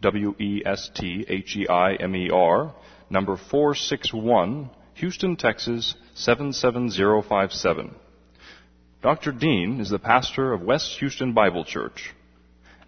W-E-S-T-H-E-I-M-E-R, 0.00 0.64
number 3.10 3.36
461, 3.36 4.70
Houston, 4.94 5.36
Texas 5.36 5.94
77057. 6.14 7.94
Dr. 9.02 9.32
Dean 9.32 9.80
is 9.80 9.90
the 9.90 9.98
pastor 9.98 10.52
of 10.52 10.62
West 10.62 10.98
Houston 10.98 11.32
Bible 11.32 11.64
Church. 11.64 12.14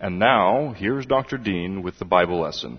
And 0.00 0.18
now, 0.18 0.72
here's 0.76 1.06
Dr. 1.06 1.36
Dean 1.36 1.82
with 1.82 1.98
the 1.98 2.04
Bible 2.04 2.40
lesson. 2.40 2.78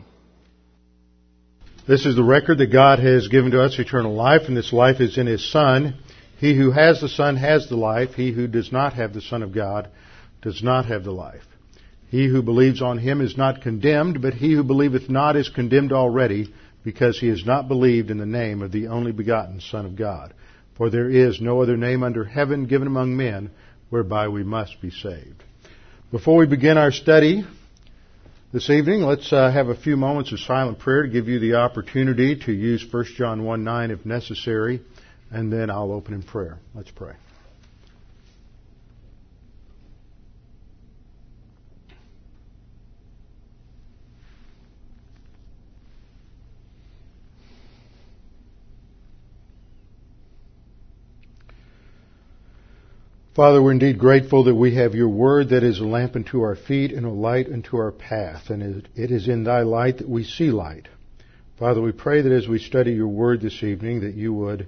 This 1.87 2.05
is 2.05 2.15
the 2.15 2.23
record 2.23 2.57
that 2.59 2.71
God 2.71 2.99
has 2.99 3.27
given 3.27 3.51
to 3.51 3.61
us 3.61 3.79
eternal 3.79 4.13
life, 4.13 4.43
and 4.47 4.55
this 4.55 4.71
life 4.71 5.01
is 5.01 5.17
in 5.17 5.27
His 5.27 5.49
Son. 5.51 5.95
He 6.37 6.55
who 6.57 6.71
has 6.71 7.01
the 7.01 7.09
Son 7.09 7.35
has 7.37 7.67
the 7.69 7.75
life. 7.75 8.13
He 8.15 8.31
who 8.31 8.47
does 8.47 8.71
not 8.71 8.93
have 8.93 9.13
the 9.13 9.21
Son 9.21 9.43
of 9.43 9.53
God 9.53 9.89
does 10.41 10.63
not 10.63 10.85
have 10.85 11.03
the 11.03 11.11
life. 11.11 11.43
He 12.11 12.27
who 12.27 12.41
believes 12.41 12.81
on 12.81 12.97
him 12.97 13.21
is 13.21 13.37
not 13.37 13.61
condemned, 13.61 14.21
but 14.21 14.33
he 14.33 14.51
who 14.51 14.65
believeth 14.65 15.09
not 15.09 15.37
is 15.37 15.47
condemned 15.47 15.93
already, 15.93 16.53
because 16.83 17.17
he 17.17 17.29
has 17.29 17.45
not 17.45 17.69
believed 17.69 18.11
in 18.11 18.17
the 18.17 18.25
name 18.25 18.61
of 18.61 18.73
the 18.73 18.87
only 18.87 19.13
begotten 19.13 19.61
Son 19.61 19.85
of 19.85 19.95
God. 19.95 20.33
For 20.75 20.89
there 20.89 21.09
is 21.09 21.39
no 21.39 21.61
other 21.61 21.77
name 21.77 22.03
under 22.03 22.25
heaven 22.25 22.65
given 22.65 22.87
among 22.87 23.15
men 23.15 23.49
whereby 23.89 24.27
we 24.27 24.43
must 24.43 24.81
be 24.81 24.91
saved. 24.91 25.41
Before 26.11 26.35
we 26.35 26.47
begin 26.47 26.77
our 26.77 26.91
study 26.91 27.45
this 28.51 28.69
evening, 28.69 29.03
let's 29.03 29.31
uh, 29.31 29.49
have 29.49 29.69
a 29.69 29.75
few 29.75 29.95
moments 29.95 30.33
of 30.33 30.41
silent 30.41 30.79
prayer 30.79 31.03
to 31.03 31.09
give 31.09 31.29
you 31.29 31.39
the 31.39 31.53
opportunity 31.53 32.35
to 32.35 32.51
use 32.51 32.85
1 32.91 33.05
John 33.15 33.45
1 33.45 33.63
9 33.63 33.91
if 33.91 34.05
necessary, 34.05 34.81
and 35.29 35.53
then 35.53 35.69
I'll 35.69 35.93
open 35.93 36.13
in 36.13 36.23
prayer. 36.23 36.57
Let's 36.75 36.91
pray. 36.91 37.13
Father, 53.33 53.63
we're 53.63 53.71
indeed 53.71 53.97
grateful 53.97 54.43
that 54.43 54.55
we 54.55 54.75
have 54.75 54.93
your 54.93 55.07
word 55.07 55.49
that 55.49 55.63
is 55.63 55.79
a 55.79 55.85
lamp 55.85 56.17
unto 56.17 56.41
our 56.41 56.57
feet 56.57 56.91
and 56.91 57.05
a 57.05 57.09
light 57.09 57.47
unto 57.47 57.77
our 57.77 57.93
path. 57.93 58.49
And 58.49 58.89
it 58.93 59.09
is 59.09 59.29
in 59.29 59.45
thy 59.45 59.61
light 59.61 59.99
that 59.99 60.09
we 60.09 60.25
see 60.25 60.51
light. 60.51 60.89
Father, 61.57 61.81
we 61.81 61.93
pray 61.93 62.21
that 62.21 62.31
as 62.33 62.49
we 62.49 62.59
study 62.59 62.91
your 62.91 63.07
word 63.07 63.39
this 63.39 63.63
evening, 63.63 64.01
that 64.01 64.15
you 64.15 64.33
would 64.33 64.67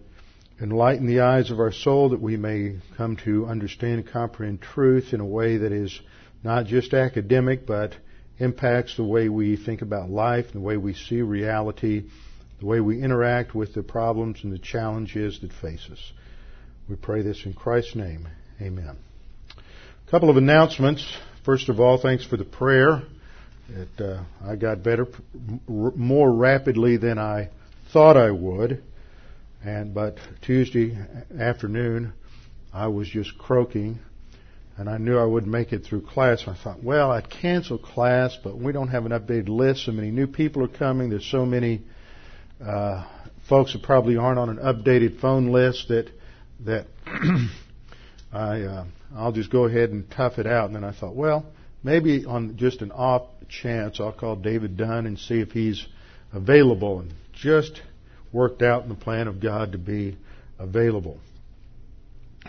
enlighten 0.62 1.08
the 1.08 1.20
eyes 1.20 1.52
of 1.52 1.60
our 1.60 1.74
soul 1.74 2.08
that 2.12 2.22
we 2.22 2.38
may 2.38 2.78
come 2.96 3.18
to 3.26 3.48
understand 3.48 3.96
and 3.96 4.08
comprehend 4.08 4.62
truth 4.62 5.14
in 5.14 5.20
a 5.20 5.26
way 5.26 5.58
that 5.58 5.74
is 5.74 6.00
not 6.42 6.66
just 6.66 6.94
academic, 6.94 7.66
but 7.66 7.94
impacts 8.40 8.96
the 8.96 9.04
way 9.04 9.28
we 9.28 9.58
think 9.58 9.82
about 9.82 10.10
life, 10.10 10.54
the 10.54 10.62
way 10.62 10.78
we 10.78 10.94
see 10.94 11.22
reality, 11.22 12.06
the 12.62 12.66
way 12.66 12.80
we 12.80 13.02
interact 13.02 13.54
with 13.54 13.74
the 13.74 13.84
problems 13.84 14.40
and 14.42 14.54
the 14.54 14.58
challenges 14.58 15.42
that 15.42 15.52
face 15.52 15.86
us. 15.92 16.14
We 16.88 16.96
pray 16.96 17.24
this 17.24 17.46
in 17.46 17.52
Christ's 17.52 17.96
name. 17.96 18.30
Amen. 18.62 18.96
A 20.08 20.12
couple 20.12 20.30
of 20.30 20.38
announcements. 20.38 21.06
First 21.44 21.70
of 21.70 21.80
all, 21.80 21.98
thanks 21.98 22.24
for 22.26 22.38
the 22.38 22.46
prayer. 22.46 23.02
It, 23.70 23.90
uh, 24.00 24.24
I 24.46 24.56
got 24.56 24.84
better 24.84 25.08
more 25.68 26.32
rapidly 26.32 26.98
than 26.98 27.18
I 27.18 27.50
thought 27.92 28.16
I 28.16 28.30
would, 28.30 28.84
and 29.64 29.94
but 29.94 30.18
Tuesday 30.42 30.98
afternoon 31.38 32.14
I 32.72 32.88
was 32.88 33.08
just 33.08 33.38
croaking, 33.38 34.00
and 34.78 34.90
I 34.90 34.98
knew 34.98 35.18
I 35.18 35.26
wouldn't 35.26 35.52
make 35.52 35.74
it 35.74 35.84
through 35.84 36.02
class. 36.02 36.44
I 36.48 36.56
thought, 36.56 36.84
well, 36.84 37.12
I'd 37.12 37.30
cancel 37.30 37.78
class, 37.78 38.38
but 38.44 38.58
we 38.58 38.72
don't 38.72 38.90
have 38.90 39.06
an 39.06 39.12
updated 39.12 39.50
list. 39.50 39.86
So 39.86 39.92
many 39.92 40.12
new 40.12 40.28
people 40.28 40.64
are 40.64 40.68
coming. 40.68 41.10
There's 41.10 41.30
so 41.30 41.46
many 41.46 41.82
uh, 42.64 43.06
folks 43.50 43.74
that 43.74 43.82
probably 43.82 44.18
aren't 44.18 44.40
on 44.40 44.50
an 44.50 44.58
updated 44.58 45.20
phone 45.20 45.48
list 45.48 45.88
that 45.88 46.10
that 46.66 46.86
I 48.34 48.62
uh, 48.62 48.86
I'll 49.16 49.32
just 49.32 49.52
go 49.52 49.66
ahead 49.66 49.92
and 49.92 50.10
tough 50.10 50.40
it 50.40 50.48
out. 50.48 50.66
And 50.66 50.76
then 50.76 50.84
I 50.84 50.92
thought, 50.92 51.16
well, 51.16 51.46
maybe 51.84 52.26
on 52.26 52.58
just 52.58 52.82
an 52.82 52.92
off 52.92 53.28
chance, 53.48 54.00
I'll 54.00 54.12
call 54.12 54.36
David 54.36 54.76
Dunn 54.76 55.06
and 55.06 55.20
see 55.20 55.40
if 55.40 55.52
he's 55.52 55.86
available. 56.34 57.00
And 57.00 57.14
just 57.34 57.82
worked 58.32 58.62
out 58.62 58.84
in 58.84 58.90
the 58.90 58.96
plan 58.96 59.28
of 59.28 59.40
God 59.40 59.74
to 59.74 59.78
be 59.78 60.18
available. 60.58 61.20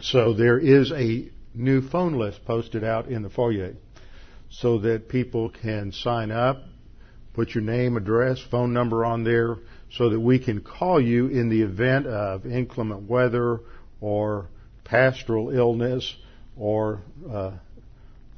So 0.01 0.33
there 0.33 0.59
is 0.59 0.91
a 0.91 1.29
new 1.55 1.83
phone 1.89 2.15
list 2.15 2.45
posted 2.45 2.83
out 2.83 3.07
in 3.07 3.23
the 3.23 3.31
foyer 3.31 3.75
so 4.51 4.79
that 4.79 5.09
people 5.09 5.51
can 5.51 5.93
sign 5.93 6.31
up, 6.31 6.63
put 7.35 7.55
your 7.55 7.63
name, 7.63 7.97
address, 7.97 8.41
phone 8.51 8.73
number 8.73 9.05
on 9.05 9.25
there 9.25 9.57
so 9.93 10.11
that 10.11 10.21
we 10.21 10.39
can 10.39 10.61
call 10.61 11.01
you 11.01 11.27
in 11.29 11.49
the 11.49 11.63
event 11.63 12.07
of 12.07 12.47
inclement 12.47 13.09
weather 13.09 13.61
or 14.01 14.49
pastoral 14.85 15.51
illness 15.51 16.15
or 16.57 17.01
uh, 17.31 17.53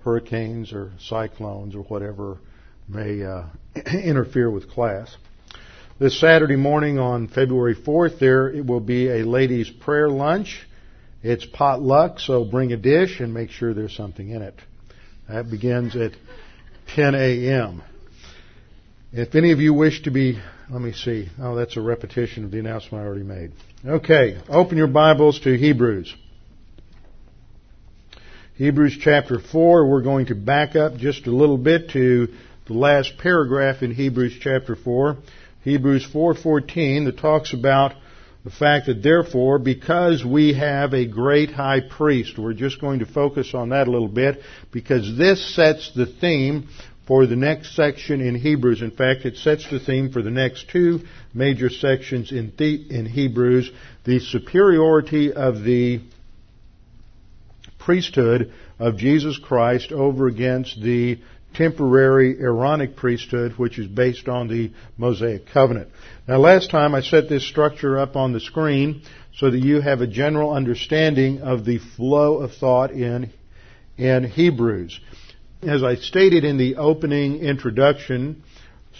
hurricanes 0.02 0.72
or 0.72 0.92
cyclones 1.00 1.74
or 1.74 1.82
whatever 1.82 2.38
may 2.88 3.22
uh, 3.22 3.44
interfere 3.92 4.50
with 4.50 4.70
class. 4.70 5.14
This 5.98 6.20
Saturday 6.20 6.56
morning 6.56 6.98
on 6.98 7.28
February 7.28 7.74
4th, 7.74 8.18
there 8.18 8.48
it 8.48 8.64
will 8.64 8.80
be 8.80 9.08
a 9.08 9.24
ladies' 9.24 9.70
prayer 9.70 10.08
lunch. 10.08 10.66
It's 11.22 11.44
potluck, 11.44 12.20
so 12.20 12.44
bring 12.44 12.72
a 12.72 12.76
dish 12.76 13.18
and 13.18 13.32
make 13.32 13.50
sure 13.50 13.74
there's 13.74 13.96
something 13.96 14.28
in 14.28 14.42
it. 14.42 14.54
That 15.28 15.50
begins 15.50 15.96
at 15.96 16.12
10 16.94 17.14
a.m. 17.14 17.82
If 19.12 19.34
any 19.34 19.52
of 19.52 19.58
you 19.58 19.72
wish 19.72 20.02
to 20.02 20.10
be, 20.10 20.38
let 20.70 20.82
me 20.82 20.92
see. 20.92 21.28
Oh, 21.40 21.56
that's 21.56 21.76
a 21.76 21.80
repetition 21.80 22.44
of 22.44 22.50
the 22.50 22.58
announcement 22.58 23.02
I 23.02 23.06
already 23.06 23.24
made. 23.24 23.52
Okay, 23.84 24.38
open 24.48 24.76
your 24.76 24.86
Bibles 24.88 25.40
to 25.40 25.56
Hebrews. 25.56 26.14
Hebrews 28.56 28.96
chapter 29.02 29.38
4, 29.38 29.86
we're 29.86 30.00
going 30.00 30.26
to 30.26 30.34
back 30.34 30.76
up 30.76 30.96
just 30.96 31.26
a 31.26 31.30
little 31.30 31.58
bit 31.58 31.90
to 31.90 32.28
the 32.66 32.72
last 32.72 33.18
paragraph 33.18 33.82
in 33.82 33.92
Hebrews 33.92 34.38
chapter 34.40 34.74
4. 34.74 35.18
Hebrews 35.62 36.06
4:14 36.10 37.04
that 37.04 37.18
talks 37.18 37.52
about 37.52 37.92
the 38.44 38.50
fact 38.50 38.86
that 38.86 39.02
therefore 39.02 39.58
because 39.58 40.24
we 40.24 40.54
have 40.54 40.94
a 40.94 41.04
great 41.04 41.50
high 41.50 41.80
priest, 41.80 42.38
we're 42.38 42.54
just 42.54 42.80
going 42.80 43.00
to 43.00 43.06
focus 43.06 43.52
on 43.52 43.68
that 43.70 43.88
a 43.88 43.90
little 43.90 44.08
bit 44.08 44.40
because 44.72 45.18
this 45.18 45.54
sets 45.54 45.92
the 45.94 46.06
theme 46.06 46.68
for 47.06 47.26
the 47.26 47.36
next 47.36 47.76
section 47.76 48.22
in 48.22 48.34
Hebrews. 48.34 48.80
In 48.80 48.90
fact, 48.90 49.26
it 49.26 49.36
sets 49.36 49.68
the 49.70 49.80
theme 49.80 50.10
for 50.10 50.22
the 50.22 50.30
next 50.30 50.70
two 50.70 51.00
major 51.34 51.68
sections 51.68 52.32
in, 52.32 52.54
the, 52.56 52.86
in 52.88 53.04
Hebrews, 53.04 53.70
the 54.04 54.18
superiority 54.18 55.30
of 55.30 55.62
the 55.62 56.00
priesthood 57.86 58.52
of 58.80 58.96
Jesus 58.96 59.38
Christ 59.38 59.92
over 59.92 60.26
against 60.26 60.82
the 60.82 61.18
temporary 61.54 62.36
Aaronic 62.40 62.96
priesthood, 62.96 63.52
which 63.52 63.78
is 63.78 63.86
based 63.86 64.28
on 64.28 64.48
the 64.48 64.72
Mosaic 64.98 65.46
covenant. 65.46 65.90
Now, 66.26 66.38
last 66.38 66.68
time 66.72 66.96
I 66.96 67.00
set 67.00 67.28
this 67.28 67.46
structure 67.48 67.96
up 67.96 68.16
on 68.16 68.32
the 68.32 68.40
screen 68.40 69.02
so 69.36 69.52
that 69.52 69.60
you 69.60 69.80
have 69.80 70.00
a 70.00 70.06
general 70.08 70.52
understanding 70.52 71.42
of 71.42 71.64
the 71.64 71.78
flow 71.78 72.38
of 72.38 72.54
thought 72.54 72.90
in, 72.90 73.30
in 73.96 74.24
Hebrews. 74.24 74.98
As 75.62 75.84
I 75.84 75.94
stated 75.94 76.44
in 76.44 76.58
the 76.58 76.76
opening 76.76 77.38
introduction 77.38 78.42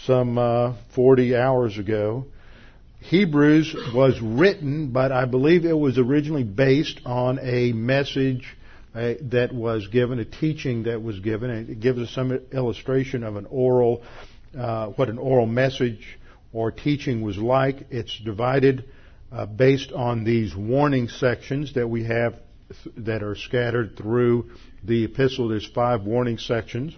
some 0.05 0.37
uh, 0.37 0.75
40 0.95 1.35
hours 1.35 1.77
ago, 1.77 2.25
Hebrews 3.01 3.75
was 3.93 4.17
written, 4.21 4.91
but 4.91 5.11
I 5.11 5.25
believe 5.25 5.65
it 5.65 5.77
was 5.77 5.97
originally 5.97 6.45
based 6.45 7.01
on 7.05 7.37
a 7.41 7.73
message 7.73 8.55
uh, 8.95 9.13
that 9.21 9.53
was 9.53 9.87
given, 9.87 10.19
a 10.19 10.25
teaching 10.25 10.83
that 10.83 11.01
was 11.01 11.19
given. 11.19 11.49
And 11.49 11.69
it 11.69 11.79
gives 11.79 11.99
us 11.99 12.09
some 12.11 12.31
illustration 12.51 13.23
of 13.23 13.35
an 13.35 13.45
oral, 13.49 14.03
uh, 14.57 14.87
what 14.87 15.09
an 15.09 15.17
oral 15.17 15.45
message 15.45 16.17
or 16.53 16.71
teaching 16.71 17.21
was 17.21 17.37
like. 17.37 17.87
It's 17.91 18.17
divided 18.19 18.85
uh, 19.31 19.45
based 19.45 19.91
on 19.91 20.23
these 20.23 20.55
warning 20.55 21.09
sections 21.09 21.73
that 21.73 21.87
we 21.87 22.05
have 22.05 22.39
th- 22.83 22.95
that 22.97 23.23
are 23.23 23.35
scattered 23.35 23.97
through 23.97 24.51
the 24.83 25.05
epistle. 25.05 25.49
There's 25.49 25.67
five 25.67 26.03
warning 26.03 26.37
sections. 26.37 26.95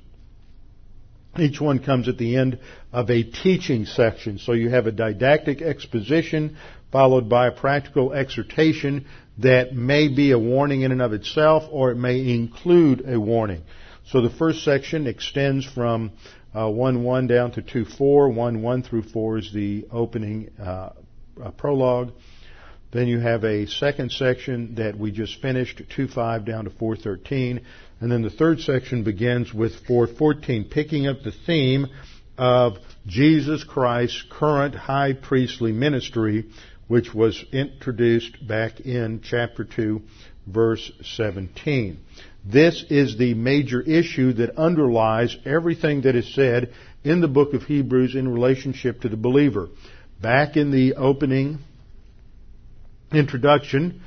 Each 1.37 1.61
one 1.61 1.79
comes 1.79 2.07
at 2.07 2.17
the 2.17 2.37
end 2.37 2.59
of 2.91 3.09
a 3.09 3.23
teaching 3.23 3.85
section. 3.85 4.39
So 4.39 4.53
you 4.53 4.69
have 4.69 4.87
a 4.87 4.91
didactic 4.91 5.61
exposition 5.61 6.57
followed 6.91 7.29
by 7.29 7.47
a 7.47 7.51
practical 7.51 8.13
exhortation 8.13 9.05
that 9.39 9.73
may 9.73 10.07
be 10.07 10.31
a 10.31 10.39
warning 10.39 10.81
in 10.81 10.91
and 10.91 11.01
of 11.01 11.13
itself 11.13 11.63
or 11.71 11.91
it 11.91 11.95
may 11.95 12.33
include 12.33 13.07
a 13.07 13.19
warning. 13.19 13.63
So 14.07 14.21
the 14.21 14.29
first 14.29 14.63
section 14.63 15.07
extends 15.07 15.65
from 15.65 16.11
uh, 16.53 16.69
1 16.69 17.03
1 17.03 17.27
down 17.27 17.51
to 17.51 17.61
2 17.61 17.85
4. 17.85 18.29
1 18.29 18.61
1 18.61 18.83
through 18.83 19.03
4 19.03 19.37
is 19.37 19.53
the 19.53 19.85
opening 19.91 20.51
uh, 20.59 20.91
uh, 21.43 21.51
prologue. 21.51 22.11
Then 22.91 23.07
you 23.07 23.19
have 23.19 23.43
a 23.43 23.67
second 23.67 24.11
section 24.11 24.75
that 24.75 24.97
we 24.97 25.11
just 25.11 25.39
finished, 25.41 25.81
2 25.95 26.07
5 26.07 26.45
down 26.45 26.63
to 26.63 26.71
413. 26.71 27.61
And 28.01 28.11
then 28.11 28.23
the 28.23 28.31
third 28.31 28.61
section 28.61 29.03
begins 29.03 29.53
with 29.53 29.73
414, 29.85 30.69
picking 30.69 31.05
up 31.05 31.21
the 31.23 31.33
theme 31.45 31.87
of 32.37 32.77
Jesus 33.05 33.63
Christ's 33.63 34.23
current 34.31 34.73
high 34.73 35.13
priestly 35.13 35.71
ministry, 35.71 36.45
which 36.89 37.13
was 37.13 37.45
introduced 37.51 38.45
back 38.47 38.79
in 38.79 39.21
chapter 39.23 39.63
2, 39.63 40.01
verse 40.47 40.91
17. 41.03 41.99
This 42.43 42.83
is 42.89 43.15
the 43.15 43.35
major 43.35 43.79
issue 43.79 44.33
that 44.33 44.57
underlies 44.57 45.37
everything 45.45 46.01
that 46.01 46.15
is 46.15 46.33
said 46.33 46.73
in 47.03 47.21
the 47.21 47.27
book 47.27 47.53
of 47.53 47.61
Hebrews 47.61 48.15
in 48.15 48.27
relationship 48.27 49.01
to 49.01 49.09
the 49.09 49.15
believer. 49.15 49.69
Back 50.19 50.57
in 50.57 50.71
the 50.71 50.95
opening 50.95 51.59
introduction 53.13 54.01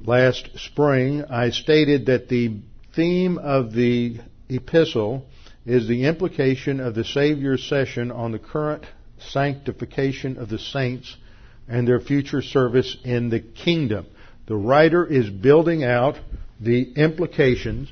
last 0.00 0.48
spring, 0.56 1.24
I 1.24 1.50
stated 1.50 2.06
that 2.06 2.30
the 2.30 2.56
theme 2.94 3.36
of 3.36 3.74
the 3.74 4.16
epistle 4.48 5.26
is 5.66 5.86
the 5.86 6.06
implication 6.06 6.80
of 6.80 6.94
the 6.94 7.04
Savior's 7.04 7.68
session 7.68 8.10
on 8.10 8.32
the 8.32 8.38
current 8.38 8.86
sanctification 9.18 10.38
of 10.38 10.48
the 10.48 10.58
saints 10.58 11.18
and 11.68 11.86
their 11.86 12.00
future 12.00 12.42
service 12.42 12.96
in 13.04 13.28
the 13.28 13.40
kingdom. 13.40 14.06
The 14.46 14.56
writer 14.56 15.04
is 15.04 15.28
building 15.28 15.84
out 15.84 16.18
the 16.60 16.92
implications 16.94 17.90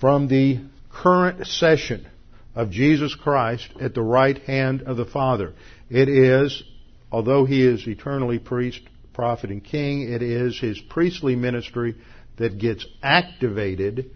from 0.00 0.28
the 0.28 0.60
current 0.92 1.46
session 1.46 2.06
of 2.54 2.70
Jesus 2.70 3.14
Christ 3.14 3.68
at 3.80 3.94
the 3.94 4.02
right 4.02 4.38
hand 4.38 4.82
of 4.82 4.96
the 4.96 5.04
Father. 5.04 5.54
It 5.90 6.08
is, 6.08 6.62
although 7.10 7.44
he 7.44 7.66
is 7.66 7.86
eternally 7.86 8.38
priest, 8.38 8.80
prophet, 9.12 9.50
and 9.50 9.62
king, 9.62 10.12
it 10.12 10.22
is 10.22 10.58
his 10.58 10.80
priestly 10.80 11.36
ministry 11.36 11.94
that 12.36 12.58
gets 12.58 12.84
activated 13.02 14.10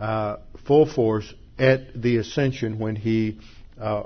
uh, 0.00 0.36
full 0.66 0.92
force 0.92 1.32
at 1.58 2.00
the 2.00 2.16
ascension 2.16 2.78
when 2.78 2.96
he 2.96 3.38
uh, 3.80 4.04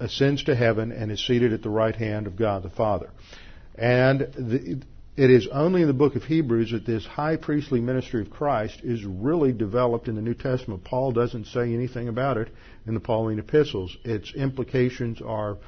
ascends 0.00 0.44
to 0.44 0.54
heaven 0.54 0.92
and 0.92 1.10
is 1.10 1.24
seated 1.26 1.52
at 1.52 1.62
the 1.62 1.70
right 1.70 1.96
hand 1.96 2.26
of 2.26 2.36
God 2.36 2.62
the 2.62 2.70
Father. 2.70 3.10
And 3.74 4.20
the, 4.20 4.82
it 5.16 5.30
is 5.30 5.48
only 5.48 5.82
in 5.82 5.88
the 5.88 5.94
book 5.94 6.14
of 6.14 6.22
Hebrews 6.22 6.70
that 6.70 6.86
this 6.86 7.04
high 7.04 7.36
priestly 7.36 7.80
ministry 7.80 8.20
of 8.20 8.30
Christ 8.30 8.80
is 8.84 9.04
really 9.04 9.52
developed 9.52 10.06
in 10.06 10.14
the 10.14 10.22
New 10.22 10.34
Testament. 10.34 10.84
Paul 10.84 11.10
doesn't 11.10 11.46
say 11.46 11.74
anything 11.74 12.06
about 12.06 12.36
it 12.36 12.48
in 12.86 12.94
the 12.94 13.00
Pauline 13.00 13.40
epistles. 13.40 13.96
Its 14.04 14.32
implications 14.32 15.20
are, 15.20 15.58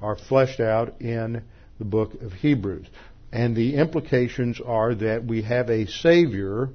are 0.00 0.14
fleshed 0.16 0.60
out 0.60 1.00
in 1.00 1.42
the 1.80 1.84
book 1.84 2.14
of 2.22 2.32
Hebrews. 2.34 2.86
And 3.32 3.56
the 3.56 3.74
implications 3.74 4.60
are 4.64 4.94
that 4.94 5.24
we 5.24 5.42
have 5.42 5.70
a 5.70 5.86
Savior 5.86 6.68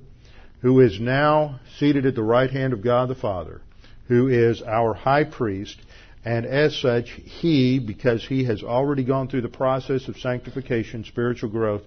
who 0.62 0.81
is 0.81 1.00
now 1.00 1.62
seated 1.77 2.06
at 2.06 2.15
the 2.15 2.23
right 2.23 2.50
hand 2.50 2.73
of 2.73 2.81
God 2.81 3.07
the 3.07 3.15
Father, 3.15 3.62
who 4.07 4.27
is 4.27 4.62
our 4.62 4.94
high 4.94 5.23
priest, 5.23 5.77
and 6.25 6.45
as 6.48 6.75
such, 6.75 7.10
he, 7.10 7.77
because 7.77 8.25
he 8.25 8.45
has 8.45 8.63
already 8.63 9.04
gone 9.04 9.27
through 9.27 9.42
the 9.42 9.48
process 9.48 10.07
of 10.07 10.18
sanctification, 10.18 11.04
spiritual 11.04 11.51
growth, 11.51 11.83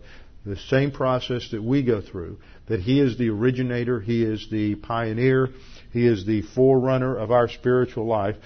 the 0.47 0.57
same 0.57 0.91
process 0.91 1.51
that 1.51 1.63
we 1.63 1.83
go 1.83 2.01
through, 2.01 2.39
that 2.67 2.81
He 2.81 3.01
is 3.01 3.19
the 3.19 3.29
originator, 3.29 4.01
He 4.01 4.23
is 4.23 4.49
the 4.51 4.77
pioneer, 4.77 5.51
He 5.93 6.07
is 6.07 6.25
the 6.25 6.43
forerunner 6.43 7.17
of 7.17 7.31
our 7.31 7.49
spiritual 7.49 8.07
life, 8.07 8.37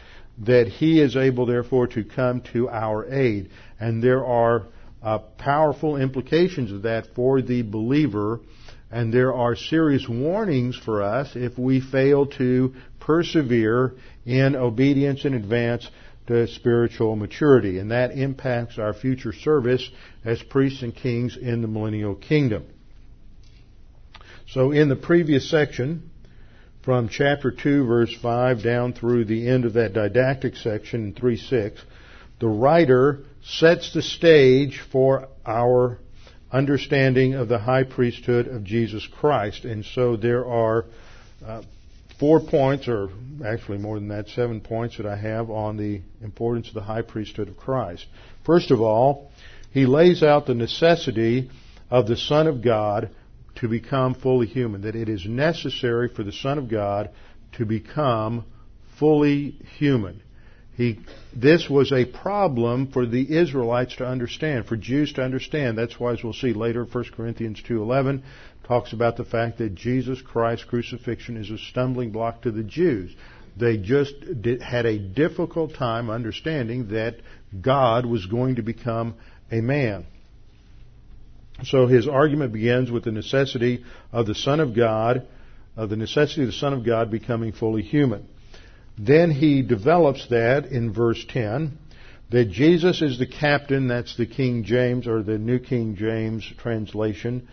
that 0.47 0.67
He 0.67 1.01
is 1.01 1.17
able 1.17 1.47
therefore 1.47 1.87
to 1.89 2.05
come 2.05 2.43
to 2.53 2.69
our 2.69 3.13
aid. 3.13 3.51
And 3.79 4.03
there 4.03 4.25
are 4.25 4.65
uh, 5.03 5.19
powerful 5.19 5.97
implications 5.97 6.73
of 6.73 6.83
that 6.83 7.09
for 7.15 7.43
the 7.43 7.63
believer, 7.63 8.41
and 8.91 9.13
there 9.13 9.33
are 9.33 9.57
serious 9.57 10.07
warnings 10.09 10.77
for 10.77 11.03
us 11.03 11.33
if 11.35 11.59
we 11.59 11.81
fail 11.81 12.27
to 12.27 12.75
persevere 13.03 13.95
in 14.25 14.55
obedience 14.55 15.25
and 15.25 15.35
advance 15.35 15.89
to 16.29 16.47
spiritual 16.47 17.17
maturity, 17.17 17.79
and 17.79 17.91
that 17.91 18.13
impacts 18.13 18.79
our 18.79 18.95
future 18.95 19.33
service 19.33 19.89
as 20.25 20.41
priests 20.43 20.83
and 20.83 20.95
kings 20.95 21.37
in 21.37 21.63
the 21.63 21.69
millennial 21.69 22.15
kingdom. 22.15 22.65
So 24.49 24.71
in 24.71 24.89
the 24.89 24.97
previous 24.97 25.51
section, 25.51 26.11
from 26.85 27.09
chapter 27.09 27.51
2 27.51 27.87
verse 27.87 28.15
5 28.23 28.63
down 28.63 28.93
through 28.93 29.25
the 29.25 29.49
end 29.49 29.65
of 29.65 29.73
that 29.75 29.95
didactic 29.95 30.57
section 30.57 31.05
in 31.05 31.15
3 31.15 31.37
6, 31.37 31.81
the 32.39 32.49
writer 32.49 33.21
sets 33.45 33.93
the 33.93 34.03
stage 34.03 34.81
for 34.93 35.29
our 35.45 35.99
understanding 36.53 37.35
of 37.35 37.49
the 37.49 37.59
high 37.59 37.85
priesthood 37.85 38.47
of 38.47 38.63
Jesus 38.63 39.07
Christ. 39.07 39.65
And 39.65 39.85
so 39.85 40.17
there 40.17 40.47
are 40.47 40.85
uh, 41.45 41.63
four 42.23 42.39
points, 42.39 42.87
or 42.87 43.09
actually 43.45 43.79
more 43.79 43.99
than 43.99 44.07
that, 44.07 44.29
seven 44.29 44.61
points 44.61 44.97
that 44.97 45.07
I 45.07 45.17
have 45.17 45.51
on 45.51 45.77
the 45.77 46.03
importance 46.23 46.69
of 46.69 46.75
the 46.75 46.81
high 46.81 47.03
priesthood 47.03 47.49
of 47.49 47.57
Christ. 47.57 48.07
First 48.47 48.71
of 48.71 48.81
all, 48.81 49.33
he 49.73 49.87
lays 49.87 50.23
out 50.23 50.47
the 50.47 50.55
necessity 50.55 51.51
of 51.91 52.07
the 52.07 52.17
Son 52.17 52.47
of 52.47 52.63
God 52.63 53.11
to 53.57 53.67
become 53.67 54.15
fully 54.15 54.47
human, 54.47 54.83
that 54.83 54.95
it 54.95 55.09
is 55.09 55.27
necessary 55.27 56.09
for 56.15 56.23
the 56.23 56.31
Son 56.31 56.59
of 56.59 56.69
God 56.69 57.11
to 57.57 57.67
become 57.67 58.45
fully 59.01 59.59
human. 59.79 60.23
He, 60.77 61.01
this 61.35 61.69
was 61.69 61.91
a 61.91 62.05
problem 62.05 62.93
for 62.93 63.05
the 63.05 63.37
Israelites 63.37 63.97
to 63.97 64.07
understand, 64.07 64.67
for 64.67 64.77
Jews 64.77 65.13
to 65.15 65.25
understand. 65.25 65.77
That's 65.77 65.99
why, 65.99 66.13
as 66.13 66.23
we'll 66.23 66.35
see 66.35 66.53
later, 66.53 66.85
1 66.85 67.05
Corinthians 67.17 67.61
2.11, 67.69 68.23
talks 68.73 68.95
about 68.95 69.19
the 69.19 69.25
fact 69.25 69.59
that 69.59 69.75
Jesus 69.75 70.23
Christ's 70.23 70.65
crucifixion 70.65 71.37
is 71.37 71.51
a 71.51 71.59
stumbling 71.59 72.11
block 72.11 72.43
to 72.43 72.51
the 72.51 72.63
Jews. 72.63 73.15
They 73.55 73.77
just 73.77 74.15
did, 74.41 74.63
had 74.63 74.87
a 74.87 74.99
difficult 74.99 75.75
time 75.75 76.09
understanding 76.09 76.89
that 76.89 77.17
God 77.61 78.07
was 78.07 78.25
going 78.25 78.57
to 78.57 78.63
become 78.63 79.15
a 79.51 79.61
man. 79.61 80.07
So 81.65 81.87
his 81.87 82.09
argument 82.09 82.55
begins 82.55 82.91
with 82.91 83.05
the 83.05 83.13
necessity 83.13 83.85
of 84.11 84.27
the 84.27 84.35
Son 84.35 84.59
of 84.59 84.75
God, 84.75 85.27
of 85.77 85.91
the 85.91 85.97
necessity 85.97 86.41
of 86.41 86.47
the 86.47 86.55
Son 86.55 86.73
of 86.73 86.87
God 86.87 87.11
becoming 87.11 87.53
fully 87.53 87.83
human. 87.83 88.27
Then 88.97 89.31
he 89.31 89.61
develops 89.61 90.29
that 90.29 90.65
in 90.65 90.95
verse 90.95 91.23
10 91.29 91.77
that 92.31 92.51
Jesus 92.51 93.03
is 93.03 93.19
the 93.19 93.27
captain, 93.27 93.89
that's 93.89 94.17
the 94.17 94.25
King 94.25 94.65
James 94.65 95.07
or 95.07 95.23
the 95.23 95.37
New 95.37 95.59
King 95.59 95.95
James 95.95 96.51
translation, 96.57 97.47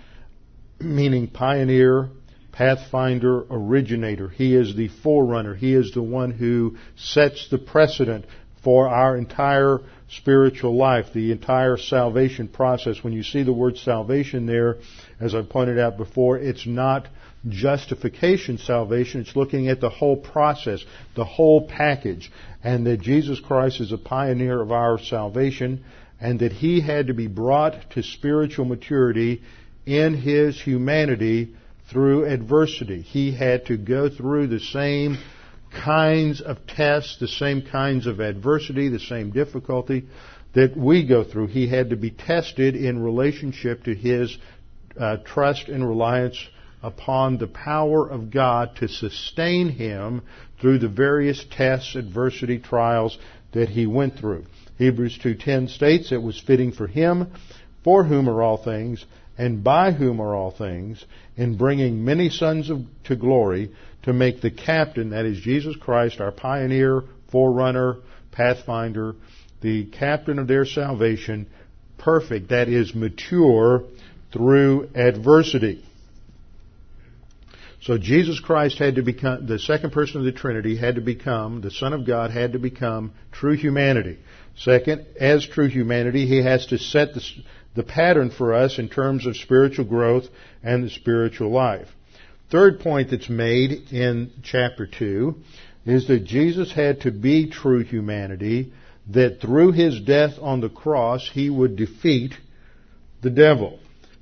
meaning 0.79 1.27
pioneer, 1.27 2.09
pathfinder, 2.51 3.45
originator. 3.49 4.29
He 4.29 4.55
is 4.55 4.75
the 4.75 4.89
forerunner. 5.03 5.55
He 5.55 5.73
is 5.73 5.91
the 5.91 6.03
one 6.03 6.31
who 6.31 6.77
sets 6.95 7.47
the 7.49 7.57
precedent 7.57 8.25
for 8.63 8.89
our 8.89 9.15
entire 9.15 9.79
spiritual 10.09 10.75
life, 10.75 11.07
the 11.13 11.31
entire 11.31 11.77
salvation 11.77 12.47
process. 12.47 13.03
When 13.03 13.13
you 13.13 13.23
see 13.23 13.43
the 13.43 13.53
word 13.53 13.77
salvation 13.77 14.45
there, 14.45 14.77
as 15.19 15.35
I 15.35 15.41
pointed 15.43 15.79
out 15.79 15.97
before, 15.97 16.37
it's 16.37 16.65
not 16.67 17.07
justification 17.47 18.57
salvation. 18.57 19.21
It's 19.21 19.35
looking 19.35 19.69
at 19.69 19.79
the 19.79 19.89
whole 19.89 20.17
process, 20.17 20.83
the 21.15 21.25
whole 21.25 21.67
package, 21.67 22.31
and 22.63 22.85
that 22.87 23.01
Jesus 23.01 23.39
Christ 23.39 23.79
is 23.79 23.91
a 23.91 23.97
pioneer 23.97 24.61
of 24.61 24.71
our 24.71 24.99
salvation, 24.99 25.85
and 26.19 26.39
that 26.41 26.51
He 26.51 26.81
had 26.81 27.07
to 27.07 27.13
be 27.13 27.27
brought 27.27 27.91
to 27.91 28.03
spiritual 28.03 28.65
maturity 28.65 29.41
in 29.89 30.13
his 30.13 30.61
humanity 30.61 31.55
through 31.89 32.25
adversity. 32.25 33.01
He 33.01 33.35
had 33.35 33.65
to 33.65 33.77
go 33.77 34.07
through 34.07 34.45
the 34.45 34.59
same 34.59 35.17
kinds 35.71 36.41
of 36.41 36.67
tests, 36.67 37.17
the 37.19 37.27
same 37.27 37.63
kinds 37.63 38.05
of 38.05 38.19
adversity, 38.19 38.89
the 38.89 38.99
same 38.99 39.31
difficulty 39.31 40.05
that 40.53 40.77
we 40.77 41.07
go 41.07 41.23
through. 41.23 41.47
He 41.47 41.67
had 41.67 41.89
to 41.89 41.95
be 41.95 42.11
tested 42.11 42.75
in 42.75 43.01
relationship 43.01 43.83
to 43.85 43.95
his 43.95 44.37
uh, 44.99 45.17
trust 45.25 45.69
and 45.69 45.87
reliance 45.87 46.37
upon 46.83 47.39
the 47.39 47.47
power 47.47 48.07
of 48.07 48.29
God 48.29 48.75
to 48.77 48.87
sustain 48.87 49.69
him 49.69 50.21
through 50.61 50.79
the 50.79 50.87
various 50.87 51.43
tests, 51.49 51.95
adversity, 51.95 52.59
trials 52.59 53.17
that 53.53 53.69
he 53.69 53.87
went 53.87 54.19
through. 54.19 54.45
Hebrews 54.77 55.17
2:10 55.17 55.69
states 55.69 56.11
it 56.11 56.21
was 56.21 56.39
fitting 56.39 56.73
for 56.73 56.85
him 56.85 57.31
for 57.83 58.03
whom 58.03 58.29
are 58.29 58.43
all 58.43 58.57
things 58.57 59.03
and 59.39 59.63
by 59.63 59.91
whom 59.93 60.19
are 60.19 60.35
all 60.35 60.51
things, 60.51 61.03
in 61.37 61.55
bringing 61.55 62.03
many 62.03 62.29
sons 62.29 62.69
of, 62.69 62.81
to 63.05 63.15
glory, 63.15 63.71
to 64.03 64.11
make 64.11 64.41
the 64.41 64.51
captain, 64.51 65.11
that 65.11 65.25
is 65.25 65.39
Jesus 65.39 65.77
Christ, 65.77 66.19
our 66.19 66.33
pioneer, 66.33 67.03
forerunner, 67.31 67.99
pathfinder, 68.33 69.15
the 69.61 69.85
captain 69.85 70.39
of 70.39 70.47
their 70.49 70.65
salvation, 70.65 71.47
perfect, 71.97 72.49
that 72.49 72.67
is 72.67 72.93
mature 72.93 73.85
through 74.33 74.89
adversity. 74.93 75.85
So 77.81 77.97
Jesus 77.97 78.41
Christ 78.41 78.77
had 78.77 78.95
to 78.95 79.03
become, 79.03 79.47
the 79.47 79.57
second 79.57 79.93
person 79.93 80.17
of 80.17 80.25
the 80.25 80.33
Trinity 80.33 80.75
had 80.75 80.95
to 80.95 81.01
become, 81.01 81.61
the 81.61 81.71
Son 81.71 81.93
of 81.93 82.05
God 82.05 82.31
had 82.31 82.51
to 82.53 82.59
become 82.59 83.13
true 83.31 83.55
humanity. 83.55 84.19
Second, 84.57 85.05
as 85.17 85.47
true 85.47 85.69
humanity, 85.69 86.25
He 86.25 86.43
has 86.43 86.65
to 86.67 86.77
set 86.77 87.13
the, 87.13 87.21
the 87.75 87.83
pattern 87.83 88.31
for 88.31 88.53
us 88.53 88.79
in 88.79 88.89
terms 88.89 89.25
of 89.25 89.37
spiritual 89.37 89.85
growth 89.85 90.25
and 90.63 90.83
the 90.83 90.89
spiritual 90.89 91.51
life. 91.51 91.87
Third 92.51 92.79
point 92.79 93.11
that's 93.11 93.29
made 93.29 93.91
in 93.91 94.31
chapter 94.43 94.87
2 94.87 95.35
is 95.85 96.07
that 96.07 96.25
Jesus 96.25 96.71
had 96.71 97.01
to 97.01 97.11
be 97.11 97.49
true 97.49 97.83
humanity, 97.83 98.73
that 99.07 99.39
through 99.41 99.71
His 99.71 100.01
death 100.01 100.33
on 100.41 100.61
the 100.61 100.69
cross, 100.69 101.29
He 101.31 101.49
would 101.49 101.75
defeat 101.75 102.33
the 103.21 103.29
devil. 103.29 103.79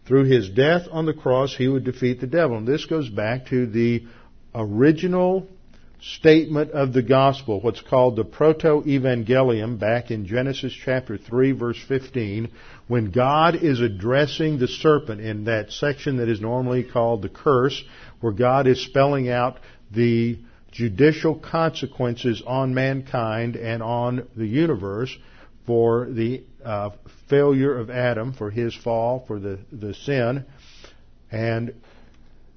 Through 0.07 0.25
his 0.25 0.49
death 0.49 0.87
on 0.89 1.05
the 1.05 1.13
cross, 1.13 1.55
he 1.55 1.67
would 1.67 1.83
defeat 1.83 2.21
the 2.21 2.27
devil. 2.27 2.57
And 2.57 2.67
this 2.67 2.85
goes 2.85 3.09
back 3.09 3.47
to 3.47 3.67
the 3.67 4.05
original 4.55 5.47
statement 5.99 6.71
of 6.71 6.93
the 6.93 7.01
gospel, 7.01 7.59
what's 7.59 7.81
called 7.81 8.15
the 8.15 8.23
proto-evangelium 8.23 9.79
back 9.79 10.11
in 10.11 10.27
Genesis 10.27 10.73
chapter 10.73 11.17
3 11.17 11.53
verse 11.53 11.79
15, 11.87 12.51
when 12.87 13.11
God 13.11 13.55
is 13.55 13.79
addressing 13.79 14.59
the 14.59 14.67
serpent 14.67 15.21
in 15.21 15.45
that 15.45 15.71
section 15.71 16.17
that 16.17 16.29
is 16.29 16.39
normally 16.39 16.83
called 16.83 17.21
the 17.21 17.29
curse, 17.29 17.83
where 18.21 18.33
God 18.33 18.67
is 18.67 18.83
spelling 18.83 19.29
out 19.29 19.59
the 19.91 20.37
judicial 20.71 21.35
consequences 21.35 22.43
on 22.45 22.73
mankind 22.73 23.55
and 23.55 23.81
on 23.81 24.27
the 24.35 24.45
universe 24.45 25.15
for 25.65 26.07
the 26.09 26.43
uh, 26.63 26.91
failure 27.29 27.77
of 27.77 27.89
Adam, 27.89 28.33
for 28.33 28.51
his 28.51 28.75
fall, 28.75 29.23
for 29.27 29.39
the, 29.39 29.59
the 29.71 29.93
sin. 29.93 30.45
And 31.31 31.73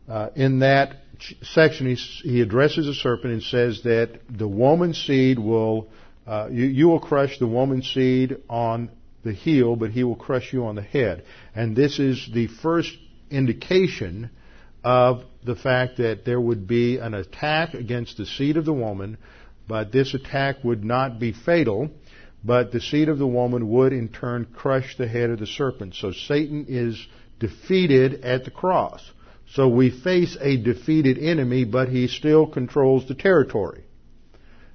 uh, 0.09 0.29
in 0.37 0.61
that 0.61 0.97
section, 1.43 1.87
he, 1.87 1.95
he 1.95 2.41
addresses 2.41 2.87
the 2.87 2.95
serpent 2.95 3.33
and 3.33 3.43
says 3.43 3.83
that 3.85 4.21
the 4.29 4.49
woman's 4.49 4.99
seed 4.99 5.39
will, 5.39 5.89
uh, 6.27 6.49
you, 6.51 6.67
you 6.67 6.89
will 6.89 7.01
crush 7.01 7.39
the 7.39 7.47
woman's 7.47 7.91
seed 7.93 8.37
on 8.49 8.91
the 9.23 9.33
heel, 9.33 9.77
but 9.77 9.91
he 9.91 10.05
will 10.05 10.17
crush 10.17 10.53
you 10.53 10.65
on 10.65 10.75
the 10.75 10.83
head. 10.83 11.25
And 11.55 11.77
this 11.77 11.99
is 11.99 12.29
the 12.33 12.47
first 12.47 12.97
indication 13.31 14.31
of 14.83 15.25
the 15.45 15.57
fact 15.57 15.99
that 15.99 16.25
there 16.25 16.41
would 16.41 16.67
be 16.67 16.99
an 16.99 17.15
attack 17.15 17.75
against 17.75 18.17
the 18.17 18.27
seed 18.27 18.57
of 18.57 18.65
the 18.65 18.73
woman, 18.73 19.19
but 19.69 19.93
this 19.93 20.15
attack 20.15 20.65
would 20.65 20.85
not 20.85 21.19
be 21.19 21.33
fatal 21.33 21.91
but 22.43 22.73
the 22.73 22.81
seed 22.81 23.09
of 23.09 23.19
the 23.19 23.27
woman 23.27 23.69
would 23.69 23.93
in 23.93 24.09
turn 24.09 24.47
crush 24.47 24.97
the 24.97 25.09
head 25.09 25.31
of 25.31 25.39
the 25.39 25.47
serpent. 25.47 25.95
So 25.95 26.13
Satan 26.13 26.67
is 26.69 27.07
defeated 27.39 28.25
at 28.25 28.45
the 28.45 28.51
cross. 28.51 29.03
So 29.55 29.69
we 29.69 29.91
face 29.91 30.37
a 30.41 30.57
defeated 30.57 31.19
enemy, 31.19 31.65
but 31.65 31.89
he 31.89 32.07
still 32.07 32.47
controls 32.47 33.09
the 33.09 33.15
territory. 33.15 33.83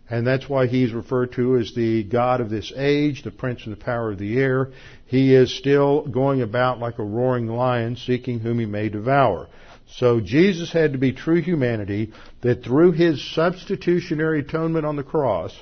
And 0.09 0.27
that's 0.27 0.47
why 0.47 0.67
he's 0.67 0.93
referred 0.93 1.31
to 1.33 1.57
as 1.57 1.73
the 1.73 2.03
God 2.03 2.41
of 2.41 2.49
this 2.49 2.71
age, 2.75 3.23
the 3.23 3.31
prince 3.31 3.63
of 3.65 3.71
the 3.71 3.83
power 3.83 4.11
of 4.11 4.19
the 4.19 4.37
air. 4.37 4.71
He 5.07 5.33
is 5.33 5.57
still 5.57 6.05
going 6.05 6.41
about 6.41 6.79
like 6.79 6.99
a 6.99 7.03
roaring 7.03 7.47
lion, 7.47 7.95
seeking 7.95 8.39
whom 8.39 8.59
he 8.59 8.65
may 8.65 8.89
devour. 8.89 9.47
So 9.87 10.19
Jesus 10.19 10.71
had 10.71 10.91
to 10.91 10.99
be 10.99 11.13
true 11.13 11.41
humanity, 11.41 12.11
that 12.41 12.63
through 12.63 12.91
his 12.91 13.23
substitutionary 13.33 14.41
atonement 14.41 14.85
on 14.85 14.95
the 14.95 15.03
cross, 15.03 15.57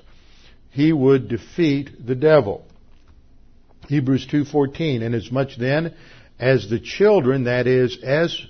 he 0.71 0.91
would 0.91 1.29
defeat 1.29 2.05
the 2.05 2.15
devil. 2.15 2.65
Hebrews 3.87 4.25
2:14 4.27 5.03
and 5.03 5.13
as 5.13 5.31
much 5.31 5.57
then 5.57 5.93
as 6.39 6.69
the 6.69 6.79
children 6.79 7.43
that 7.43 7.67
is 7.67 7.97
as 8.01 8.45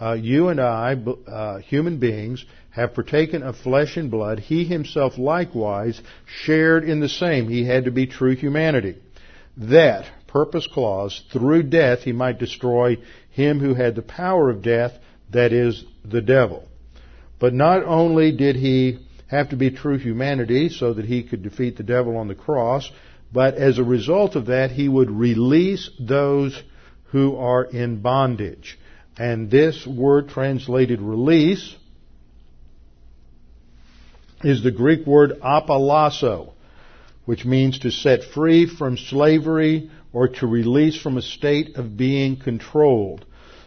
uh, 0.00 0.12
you 0.12 0.48
and 0.48 0.60
I 0.60 0.94
uh, 1.26 1.58
human 1.58 1.98
beings 1.98 2.44
have 2.70 2.94
partaken 2.94 3.42
of 3.42 3.56
flesh 3.56 3.96
and 3.96 4.10
blood 4.10 4.38
he 4.40 4.64
himself 4.64 5.18
likewise 5.18 6.00
shared 6.26 6.84
in 6.84 7.00
the 7.00 7.08
same 7.08 7.48
he 7.48 7.64
had 7.64 7.84
to 7.84 7.90
be 7.90 8.06
true 8.06 8.34
humanity 8.34 8.96
that 9.56 10.04
purpose 10.26 10.66
clause 10.66 11.22
through 11.32 11.62
death 11.64 12.00
he 12.00 12.12
might 12.12 12.38
destroy 12.38 12.96
him 13.30 13.60
who 13.60 13.74
had 13.74 13.94
the 13.94 14.02
power 14.02 14.50
of 14.50 14.62
death 14.62 14.92
that 15.30 15.52
is 15.52 15.84
the 16.04 16.22
devil 16.22 16.66
but 17.38 17.54
not 17.54 17.84
only 17.84 18.32
did 18.32 18.56
he 18.56 18.98
have 19.34 19.50
to 19.50 19.56
be 19.56 19.70
true 19.70 19.98
humanity 19.98 20.68
so 20.68 20.94
that 20.94 21.04
he 21.04 21.22
could 21.22 21.42
defeat 21.42 21.76
the 21.76 21.82
devil 21.82 22.16
on 22.16 22.28
the 22.28 22.34
cross. 22.34 22.90
But 23.32 23.54
as 23.54 23.78
a 23.78 23.84
result 23.84 24.36
of 24.36 24.46
that, 24.46 24.70
he 24.70 24.88
would 24.88 25.10
release 25.10 25.90
those 25.98 26.62
who 27.06 27.36
are 27.36 27.64
in 27.64 28.00
bondage. 28.00 28.78
And 29.16 29.50
this 29.50 29.86
word 29.86 30.28
translated 30.28 31.00
release 31.00 31.74
is 34.42 34.62
the 34.62 34.72
Greek 34.72 35.06
word 35.06 35.32
apallasso, 35.42 36.52
which 37.24 37.44
means 37.44 37.78
to 37.80 37.90
set 37.90 38.24
free 38.24 38.66
from 38.66 38.96
slavery 38.96 39.90
or 40.12 40.28
to 40.28 40.46
release 40.46 41.00
from 41.00 41.16
a 41.16 41.22
state 41.22 41.76
of 41.76 41.96
being 41.96 42.36
controlled. 42.36 43.24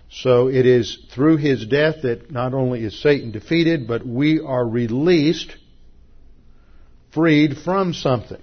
So 0.09 0.47
it 0.47 0.65
is 0.65 0.97
through 1.11 1.37
his 1.37 1.65
death 1.65 2.03
that 2.03 2.31
not 2.31 2.53
only 2.53 2.83
is 2.83 3.01
Satan 3.01 3.31
defeated, 3.31 3.87
but 3.87 4.05
we 4.05 4.39
are 4.39 4.65
released, 4.65 5.55
freed 7.11 7.57
from 7.57 7.93
something. 7.93 8.41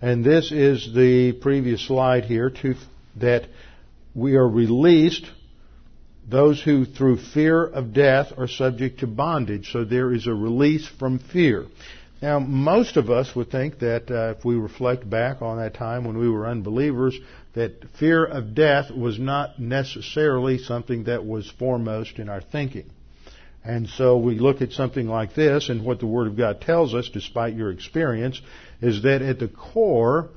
And 0.00 0.24
this 0.24 0.50
is 0.50 0.92
the 0.94 1.32
previous 1.32 1.86
slide 1.86 2.24
here, 2.24 2.50
to, 2.50 2.74
that 3.16 3.46
we 4.14 4.36
are 4.36 4.48
released, 4.48 5.26
those 6.28 6.62
who 6.62 6.84
through 6.84 7.18
fear 7.18 7.64
of 7.64 7.92
death 7.92 8.32
are 8.36 8.48
subject 8.48 9.00
to 9.00 9.06
bondage. 9.06 9.70
So 9.72 9.84
there 9.84 10.12
is 10.12 10.26
a 10.26 10.34
release 10.34 10.86
from 10.98 11.18
fear. 11.18 11.66
Now, 12.20 12.38
most 12.38 12.96
of 12.96 13.10
us 13.10 13.34
would 13.34 13.50
think 13.50 13.80
that 13.80 14.08
uh, 14.08 14.34
if 14.38 14.44
we 14.44 14.54
reflect 14.54 15.08
back 15.10 15.42
on 15.42 15.58
that 15.58 15.74
time 15.74 16.04
when 16.04 16.16
we 16.18 16.28
were 16.28 16.46
unbelievers, 16.46 17.18
that 17.54 17.84
fear 17.98 18.24
of 18.24 18.54
death 18.54 18.92
was 18.92 19.18
not 19.18 19.58
necessarily 19.58 20.58
something 20.58 21.04
that 21.04 21.26
was 21.26 21.50
foremost 21.58 22.18
in 22.18 22.28
our 22.28 22.40
thinking. 22.40 22.88
And 23.64 23.88
so 23.88 24.18
we 24.18 24.38
look 24.38 24.62
at 24.62 24.72
something 24.72 25.08
like 25.08 25.34
this, 25.34 25.68
and 25.68 25.84
what 25.84 25.98
the 25.98 26.06
Word 26.06 26.28
of 26.28 26.36
God 26.36 26.60
tells 26.60 26.94
us, 26.94 27.10
despite 27.12 27.54
your 27.54 27.70
experience, 27.70 28.40
is 28.80 29.02
that 29.02 29.22
at 29.22 29.38
the 29.38 29.48
core 29.48 30.30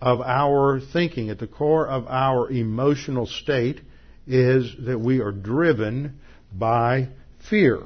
of 0.00 0.20
our 0.20 0.80
thinking, 0.80 1.30
at 1.30 1.38
the 1.38 1.46
core 1.46 1.86
of 1.86 2.06
our 2.06 2.50
emotional 2.50 3.26
state, 3.26 3.80
is 4.26 4.74
that 4.80 4.98
we 4.98 5.20
are 5.20 5.32
driven 5.32 6.18
by 6.52 7.08
fear. 7.48 7.82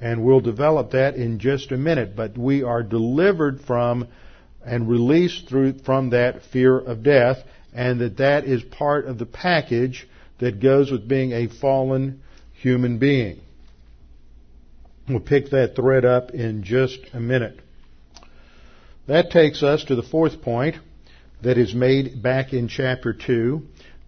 And 0.00 0.24
we'll 0.24 0.40
develop 0.40 0.92
that 0.92 1.14
in 1.14 1.38
just 1.38 1.70
a 1.70 1.76
minute, 1.76 2.16
but 2.16 2.36
we 2.36 2.62
are 2.62 2.82
delivered 2.82 3.60
from 3.60 4.08
and 4.64 4.88
released 4.88 5.48
through, 5.48 5.78
from 5.84 6.10
that 6.10 6.42
fear 6.52 6.78
of 6.78 7.02
death 7.02 7.38
and 7.72 8.00
that 8.00 8.18
that 8.18 8.44
is 8.44 8.62
part 8.62 9.06
of 9.06 9.18
the 9.18 9.26
package 9.26 10.08
that 10.38 10.60
goes 10.60 10.90
with 10.90 11.08
being 11.08 11.32
a 11.32 11.48
fallen 11.48 12.20
human 12.52 12.98
being. 12.98 13.40
We'll 15.08 15.20
pick 15.20 15.50
that 15.50 15.74
thread 15.74 16.04
up 16.04 16.30
in 16.30 16.62
just 16.62 16.98
a 17.12 17.20
minute. 17.20 17.60
That 19.08 19.30
takes 19.30 19.62
us 19.62 19.84
to 19.84 19.96
the 19.96 20.02
fourth 20.02 20.42
point 20.42 20.76
that 21.42 21.58
is 21.58 21.74
made 21.74 22.22
back 22.22 22.52
in 22.52 22.68
chapter 22.68 23.12
2, 23.12 23.62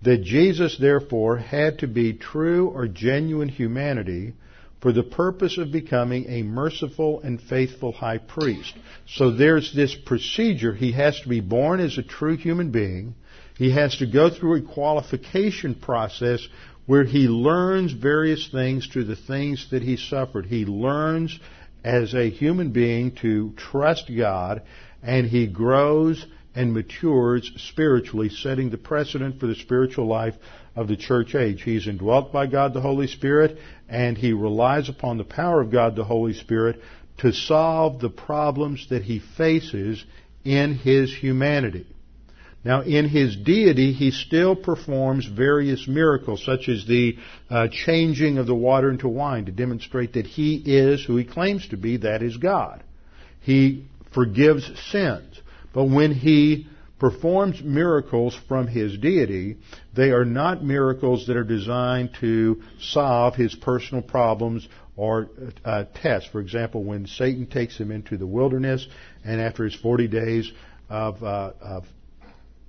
that 0.05 0.23
Jesus 0.23 0.77
therefore 0.79 1.39
had 1.39 1.79
to 1.79 1.87
be 1.87 2.13
true 2.13 2.69
or 2.69 2.87
genuine 2.87 3.49
humanity 3.49 4.35
for 4.81 4.93
the 4.93 5.03
purpose 5.03 5.57
of 5.57 5.73
becoming 5.73 6.27
a 6.29 6.43
merciful 6.43 7.21
and 7.23 7.41
faithful 7.41 7.91
high 7.91 8.19
priest. 8.19 8.75
So 9.07 9.31
there's 9.31 9.75
this 9.75 9.95
procedure. 9.95 10.75
He 10.75 10.93
has 10.93 11.19
to 11.21 11.29
be 11.29 11.41
born 11.41 11.81
as 11.81 11.97
a 11.97 12.03
true 12.03 12.37
human 12.37 12.71
being. 12.71 13.15
He 13.57 13.71
has 13.71 13.97
to 13.99 14.07
go 14.07 14.29
through 14.29 14.57
a 14.57 14.75
qualification 14.75 15.75
process 15.75 16.47
where 16.85 17.05
he 17.05 17.29
learns 17.29 17.93
various 17.93 18.47
things 18.53 18.87
through 18.87 19.05
the 19.05 19.17
things 19.17 19.69
that 19.71 19.83
he 19.83 19.97
suffered. 19.97 20.45
He 20.45 20.67
learns 20.67 21.39
as 21.83 22.13
a 22.13 22.29
human 22.29 22.73
being 22.73 23.13
to 23.23 23.55
trust 23.57 24.11
God 24.15 24.63
and 25.03 25.27
he 25.27 25.47
grows 25.47 26.27
and 26.55 26.73
matures 26.73 27.51
spiritually, 27.57 28.29
setting 28.29 28.71
the 28.71 28.79
precedent 28.79 29.41
for 29.41 29.47
the 29.47 29.55
spiritual 29.55 30.07
life 30.07 30.35
of 30.77 30.89
the 30.89 30.97
church 30.97 31.35
age. 31.35 31.63
He's 31.63 31.87
indwelt 31.87 32.33
by 32.33 32.47
God 32.47 32.75
the 32.75 32.81
Holy 32.81 33.07
Spirit 33.07 33.59
and 33.89 34.17
he 34.17 34.33
relies 34.33 34.89
upon 34.89 35.19
the 35.19 35.25
power 35.25 35.61
of 35.61 35.71
God 35.71 35.97
the 35.97 36.05
Holy 36.05 36.35
Spirit 36.35 36.81
to 37.19 37.33
solve 37.33 38.01
the 38.01 38.11
problems 38.11 38.89
that 38.89 39.03
he 39.03 39.21
faces 39.21 40.05
in 40.45 40.75
his 40.75 41.15
humanity. 41.15 41.87
Now, 42.65 42.81
in 42.81 43.09
his 43.09 43.37
deity, 43.37 43.93
he 43.93 44.11
still 44.11 44.57
performs 44.57 45.27
various 45.27 45.87
miracles, 45.87 46.43
such 46.45 46.69
as 46.69 46.87
the 46.87 47.19
uh, 47.51 47.69
changing 47.71 48.39
of 48.39 48.47
the 48.47 48.55
water 48.55 48.91
into 48.91 49.07
wine 49.07 49.45
to 49.47 49.53
demonstrate 49.53 50.15
that 50.15 50.27
he 50.27 50.57
is 50.57 51.05
who 51.05 51.17
he 51.17 51.25
claims 51.25 51.69
to 51.69 51.77
be, 51.77 51.99
that 51.99 52.23
is 52.23 52.39
God. 52.39 52.83
He 53.41 53.85
forgives 54.15 54.65
sins. 54.91 55.34
But 55.75 55.85
when 55.85 56.13
he 56.13 56.69
performs 56.99 57.63
miracles 57.63 58.39
from 58.49 58.69
his 58.69 58.97
deity, 58.97 59.57
they 59.95 60.11
are 60.11 60.25
not 60.25 60.65
miracles 60.65 61.27
that 61.27 61.37
are 61.37 61.45
designed 61.45 62.11
to 62.21 62.63
solve 62.81 63.35
his 63.35 63.55
personal 63.55 64.03
problems 64.03 64.67
or 64.97 65.29
uh, 65.65 65.85
tests. 66.01 66.31
For 66.31 66.41
example, 66.41 66.85
when 66.85 67.07
Satan 67.07 67.47
takes 67.47 67.77
him 67.77 67.91
into 67.91 68.17
the 68.17 68.27
wilderness 68.27 68.87
and 69.25 69.41
after 69.41 69.65
his 69.65 69.75
40 69.75 70.09
days 70.09 70.51
of, 70.89 71.23
uh, 71.23 71.53
of 71.61 71.85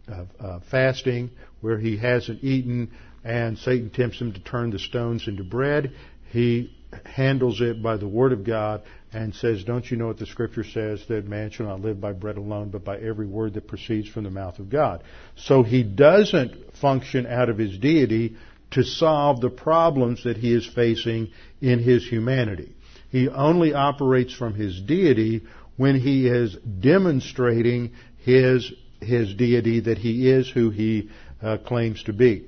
of 0.08 0.28
uh, 0.40 0.60
fasting 0.70 1.32
where 1.62 1.80
he 1.80 1.98
hasn't 1.98 2.44
eaten 2.44 2.92
and 3.24 3.58
Satan 3.58 3.90
tempts 3.90 4.20
him 4.20 4.34
to 4.34 4.40
turn 4.40 4.70
the 4.70 4.80
stones 4.80 5.28
into 5.28 5.44
bread. 5.44 5.94
He 6.32 6.75
handles 7.06 7.62
it 7.62 7.82
by 7.82 7.98
the 7.98 8.08
word 8.08 8.32
of 8.32 8.44
God 8.44 8.84
and 9.12 9.34
says, 9.34 9.64
Don't 9.64 9.90
you 9.90 9.98
know 9.98 10.08
what 10.08 10.18
the 10.18 10.26
scripture 10.26 10.64
says 10.64 11.04
that 11.08 11.28
man 11.28 11.52
shall 11.52 11.68
not 11.68 11.82
live 11.82 12.00
by 12.00 12.14
bread 12.14 12.38
alone, 12.38 12.70
but 12.70 12.84
by 12.84 12.98
every 12.98 13.28
word 13.28 13.54
that 13.54 13.68
proceeds 13.68 14.10
from 14.10 14.24
the 14.24 14.30
mouth 14.30 14.60
of 14.60 14.70
God? 14.70 15.04
So 15.36 15.64
he 15.64 15.84
doesn't 15.84 16.76
function 16.78 17.26
out 17.26 17.50
of 17.50 17.58
his 17.58 17.78
deity 17.78 18.36
to 18.72 18.84
solve 18.84 19.42
the 19.42 19.50
problems 19.50 20.24
that 20.24 20.38
he 20.38 20.54
is 20.54 20.66
facing 20.66 21.30
in 21.62 21.80
his 21.80 22.08
humanity. 22.08 22.76
He 23.10 23.30
only 23.30 23.74
operates 23.74 24.34
from 24.34 24.54
his 24.54 24.82
deity 24.82 25.44
when 25.78 26.00
he 26.00 26.28
is 26.28 26.56
demonstrating 26.56 27.92
his 28.18 28.72
his 29.02 29.34
deity, 29.36 29.82
that 29.82 29.98
he 29.98 30.30
is 30.30 30.50
who 30.50 30.70
he 30.70 31.10
uh, 31.42 31.58
claims 31.58 32.04
to 32.04 32.14
be. 32.14 32.46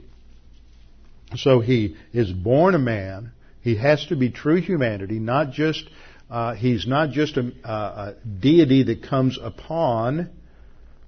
So 1.35 1.59
he 1.59 1.97
is 2.13 2.31
born 2.31 2.75
a 2.75 2.79
man. 2.79 3.31
He 3.67 3.75
has 3.75 4.05
to 4.05 4.15
be 4.15 4.29
true 4.29 4.62
humanity, 4.62 5.19
not 5.19 5.51
just, 5.51 5.83
uh, 6.31 6.53
he's 6.53 6.88
not 6.88 7.09
just 7.09 7.36
a, 7.36 7.51
a, 7.65 8.15
deity 8.39 8.83
that 8.83 9.03
comes 9.03 9.38
upon 9.41 10.29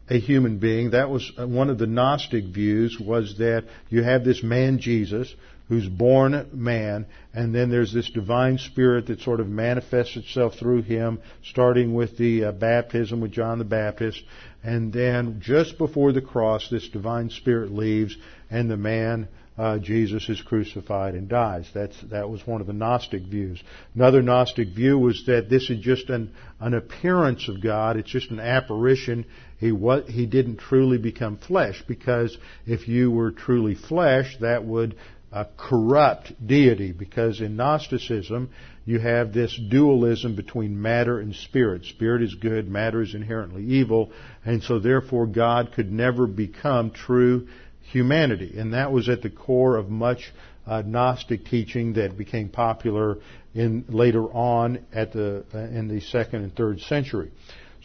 a 0.09 0.19
human 0.19 0.57
being. 0.57 0.91
That 0.91 1.09
was 1.09 1.31
uh, 1.37 1.47
one 1.47 1.69
of 1.69 1.77
the 1.77 1.87
Gnostic 1.87 2.43
views 2.47 2.99
was 2.99 3.37
that 3.37 3.63
you 3.87 4.03
have 4.03 4.25
this 4.25 4.43
man 4.43 4.79
Jesus 4.79 5.33
who's 5.69 5.87
born 5.87 6.49
man, 6.51 7.05
and 7.33 7.55
then 7.55 7.69
there's 7.69 7.93
this 7.93 8.09
divine 8.09 8.57
spirit 8.57 9.07
that 9.07 9.21
sort 9.21 9.39
of 9.39 9.47
manifests 9.47 10.17
itself 10.17 10.55
through 10.55 10.81
him, 10.81 11.21
starting 11.45 11.93
with 11.93 12.17
the 12.17 12.43
uh, 12.43 12.51
baptism 12.51 13.21
with 13.21 13.31
John 13.31 13.59
the 13.59 13.63
Baptist, 13.63 14.21
and 14.65 14.91
then 14.91 15.39
just 15.39 15.77
before 15.77 16.11
the 16.11 16.21
cross, 16.21 16.67
this 16.69 16.89
divine 16.89 17.29
spirit 17.29 17.71
leaves, 17.71 18.17
and 18.51 18.69
the 18.69 18.75
man 18.75 19.29
uh, 19.59 19.77
Jesus 19.77 20.29
is 20.29 20.41
crucified 20.41 21.15
and 21.15 21.27
dies. 21.27 21.69
That's 21.73 22.01
that 22.03 22.29
was 22.29 22.47
one 22.47 22.61
of 22.61 22.67
the 22.67 22.71
Gnostic 22.73 23.23
views. 23.23 23.61
Another 23.93 24.21
Gnostic 24.21 24.69
view 24.69 24.97
was 24.97 25.25
that 25.25 25.49
this 25.49 25.69
is 25.69 25.79
just 25.81 26.09
an 26.09 26.31
an 26.61 26.73
appearance 26.73 27.49
of 27.49 27.61
God. 27.61 27.97
It's 27.97 28.09
just 28.09 28.31
an 28.31 28.39
apparition. 28.39 29.25
He 29.57 29.73
he 30.07 30.25
didn't 30.27 30.57
truly 30.57 30.97
become 30.97 31.35
flesh 31.35 31.83
because 31.85 32.37
if 32.65 32.87
you 32.87 33.11
were 33.11 33.31
truly 33.31 33.75
flesh, 33.75 34.37
that 34.39 34.63
would 34.63 34.95
uh, 35.33 35.43
corrupt 35.57 36.31
deity 36.47 36.93
because 36.93 37.41
in 37.41 37.57
Gnosticism 37.57 38.51
you 38.85 38.99
have 38.99 39.33
this 39.33 39.59
dualism 39.69 40.37
between 40.37 40.81
matter 40.81 41.19
and 41.19 41.35
spirit. 41.35 41.83
Spirit 41.83 42.23
is 42.23 42.33
good, 42.33 42.69
matter 42.69 43.01
is 43.01 43.13
inherently 43.13 43.65
evil, 43.65 44.11
and 44.45 44.63
so 44.63 44.79
therefore 44.79 45.27
God 45.27 45.73
could 45.73 45.91
never 45.91 46.27
become 46.27 46.91
true 46.91 47.49
humanity. 47.91 48.55
And 48.57 48.73
that 48.73 48.91
was 48.91 49.09
at 49.09 49.21
the 49.21 49.29
core 49.29 49.77
of 49.77 49.89
much 49.89 50.31
uh, 50.65 50.81
Gnostic 50.85 51.45
teaching 51.45 51.93
that 51.93 52.17
became 52.17 52.49
popular 52.49 53.17
in 53.53 53.85
later 53.89 54.23
on 54.25 54.85
at 54.93 55.11
the 55.13 55.43
uh, 55.53 55.57
in 55.57 55.87
the 55.87 56.01
second 56.01 56.43
and 56.43 56.55
third 56.55 56.79
century. 56.81 57.31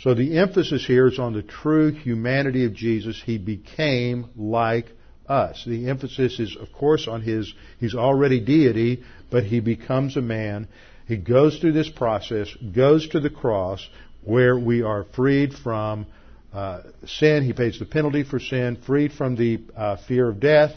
So 0.01 0.15
the 0.15 0.39
emphasis 0.39 0.85
here 0.85 1.07
is 1.07 1.19
on 1.19 1.33
the 1.33 1.43
true 1.43 1.93
humanity 1.93 2.65
of 2.65 2.75
Jesus. 2.75 3.23
He 3.25 3.39
became 3.39 4.27
like 4.37 4.87
us. 5.29 5.65
The 5.67 5.89
emphasis 5.89 6.41
is, 6.41 6.57
of 6.57 6.73
course, 6.73 7.07
on 7.09 7.23
his, 7.23 7.53
he's 7.79 7.95
already 7.95 8.41
deity, 8.41 9.03
but 9.31 9.45
he 9.45 9.61
becomes 9.61 10.17
a 10.17 10.21
man. 10.21 10.69
He 11.07 11.17
goes 11.17 11.59
through 11.59 11.73
this 11.73 11.89
process, 11.89 12.49
goes 12.75 13.09
to 13.11 13.21
the 13.21 13.31
cross, 13.31 13.89
where 14.23 14.59
we 14.59 14.83
are 14.83 15.05
freed 15.15 15.55
from 15.55 16.07
uh, 16.55 16.83
sin. 17.07 17.45
He 17.45 17.53
pays 17.53 17.79
the 17.79 17.85
penalty 17.85 18.23
for 18.23 18.39
sin, 18.39 18.77
freed 18.87 19.13
from 19.13 19.37
the 19.37 19.61
uh, 19.77 19.97
fear 20.07 20.29
of 20.29 20.41
death. 20.41 20.73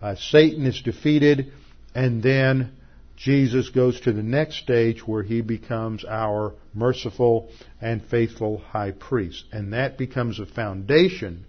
Uh, 0.00 0.14
Satan 0.14 0.64
is 0.64 0.80
defeated, 0.80 1.52
and 1.94 2.22
then 2.22 2.72
Jesus 3.16 3.70
goes 3.70 3.98
to 4.02 4.12
the 4.12 4.22
next 4.22 4.58
stage 4.58 5.06
where 5.06 5.22
he 5.22 5.40
becomes 5.40 6.04
our 6.04 6.54
merciful 6.74 7.48
and 7.80 8.04
faithful 8.04 8.58
high 8.58 8.92
priest. 8.92 9.44
And 9.52 9.72
that 9.72 9.98
becomes 9.98 10.38
a 10.38 10.46
foundation 10.46 11.46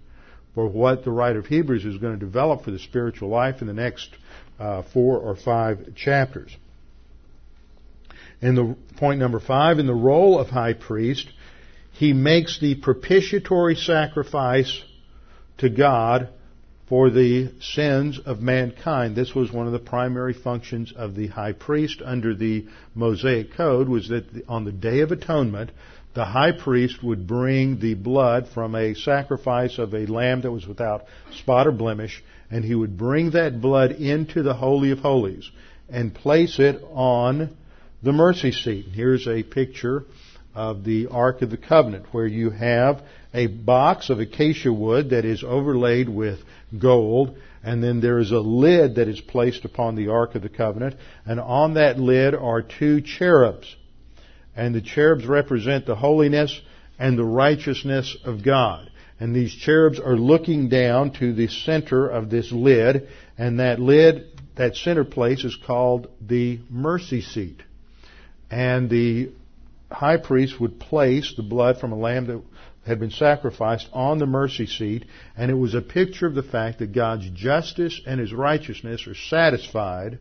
for 0.54 0.66
what 0.66 1.04
the 1.04 1.10
writer 1.10 1.38
of 1.38 1.46
Hebrews 1.46 1.84
is 1.84 1.98
going 1.98 2.18
to 2.18 2.24
develop 2.24 2.64
for 2.64 2.70
the 2.70 2.78
spiritual 2.78 3.28
life 3.28 3.60
in 3.60 3.66
the 3.66 3.74
next 3.74 4.10
uh, 4.58 4.82
four 4.92 5.18
or 5.18 5.36
five 5.36 5.94
chapters. 5.94 6.56
In 8.40 8.54
the 8.54 8.76
point 8.96 9.20
number 9.20 9.40
five, 9.40 9.78
in 9.78 9.86
the 9.86 9.94
role 9.94 10.38
of 10.38 10.48
high 10.48 10.72
priest, 10.72 11.28
he 11.98 12.12
makes 12.12 12.60
the 12.60 12.76
propitiatory 12.76 13.74
sacrifice 13.74 14.84
to 15.56 15.68
God 15.68 16.28
for 16.88 17.10
the 17.10 17.50
sins 17.60 18.20
of 18.24 18.40
mankind. 18.40 19.16
This 19.16 19.34
was 19.34 19.50
one 19.50 19.66
of 19.66 19.72
the 19.72 19.80
primary 19.80 20.32
functions 20.32 20.92
of 20.94 21.16
the 21.16 21.26
high 21.26 21.54
priest 21.54 22.00
under 22.04 22.36
the 22.36 22.66
Mosaic 22.94 23.52
Code 23.54 23.88
was 23.88 24.08
that 24.10 24.26
on 24.46 24.64
the 24.64 24.70
Day 24.70 25.00
of 25.00 25.10
Atonement, 25.10 25.72
the 26.14 26.24
high 26.24 26.52
priest 26.52 27.02
would 27.02 27.26
bring 27.26 27.80
the 27.80 27.94
blood 27.94 28.46
from 28.54 28.76
a 28.76 28.94
sacrifice 28.94 29.78
of 29.78 29.92
a 29.92 30.06
lamb 30.06 30.42
that 30.42 30.52
was 30.52 30.68
without 30.68 31.04
spot 31.32 31.66
or 31.66 31.72
blemish, 31.72 32.22
and 32.48 32.64
he 32.64 32.76
would 32.76 32.96
bring 32.96 33.32
that 33.32 33.60
blood 33.60 33.90
into 33.90 34.44
the 34.44 34.54
Holy 34.54 34.92
of 34.92 35.00
Holies 35.00 35.50
and 35.88 36.14
place 36.14 36.60
it 36.60 36.80
on 36.92 37.56
the 38.04 38.12
mercy 38.12 38.52
seat. 38.52 38.86
Here's 38.92 39.26
a 39.26 39.42
picture 39.42 40.04
of 40.58 40.84
the 40.84 41.06
Ark 41.06 41.42
of 41.42 41.50
the 41.50 41.56
Covenant 41.56 42.06
where 42.12 42.26
you 42.26 42.50
have 42.50 43.02
a 43.32 43.46
box 43.46 44.10
of 44.10 44.20
acacia 44.20 44.72
wood 44.72 45.10
that 45.10 45.24
is 45.24 45.44
overlaid 45.44 46.08
with 46.08 46.40
gold, 46.78 47.38
and 47.62 47.82
then 47.82 48.00
there 48.00 48.18
is 48.18 48.32
a 48.32 48.40
lid 48.40 48.96
that 48.96 49.08
is 49.08 49.20
placed 49.20 49.64
upon 49.64 49.94
the 49.94 50.08
Ark 50.08 50.34
of 50.34 50.42
the 50.42 50.48
Covenant, 50.48 50.96
and 51.24 51.40
on 51.40 51.74
that 51.74 51.98
lid 51.98 52.34
are 52.34 52.62
two 52.62 53.00
cherubs 53.00 53.76
and 54.58 54.74
the 54.74 54.82
cherubs 54.82 55.24
represent 55.24 55.86
the 55.86 55.94
holiness 55.94 56.60
and 56.98 57.16
the 57.16 57.24
righteousness 57.24 58.16
of 58.24 58.42
God. 58.42 58.90
And 59.20 59.34
these 59.34 59.54
cherubs 59.54 60.00
are 60.00 60.16
looking 60.16 60.68
down 60.68 61.12
to 61.20 61.32
the 61.32 61.46
center 61.46 62.08
of 62.08 62.28
this 62.28 62.50
lid, 62.50 63.08
and 63.38 63.60
that 63.60 63.78
lid, 63.78 64.26
that 64.56 64.74
center 64.74 65.04
place 65.04 65.44
is 65.44 65.56
called 65.64 66.08
the 66.20 66.58
mercy 66.68 67.20
seat. 67.20 67.62
And 68.50 68.90
the 68.90 69.30
high 69.90 70.16
priest 70.16 70.60
would 70.60 70.78
place 70.78 71.34
the 71.36 71.42
blood 71.42 71.78
from 71.78 71.92
a 71.92 71.98
lamb 71.98 72.26
that 72.26 72.42
had 72.86 72.98
been 72.98 73.10
sacrificed 73.10 73.88
on 73.92 74.18
the 74.18 74.26
mercy 74.26 74.66
seat, 74.66 75.04
and 75.36 75.50
it 75.50 75.54
was 75.54 75.74
a 75.74 75.82
picture 75.82 76.26
of 76.26 76.34
the 76.34 76.42
fact 76.42 76.78
that 76.78 76.92
God's 76.92 77.28
justice 77.30 78.00
and 78.06 78.20
His 78.20 78.32
righteousness 78.32 79.06
are 79.06 79.14
satisfied 79.14 80.18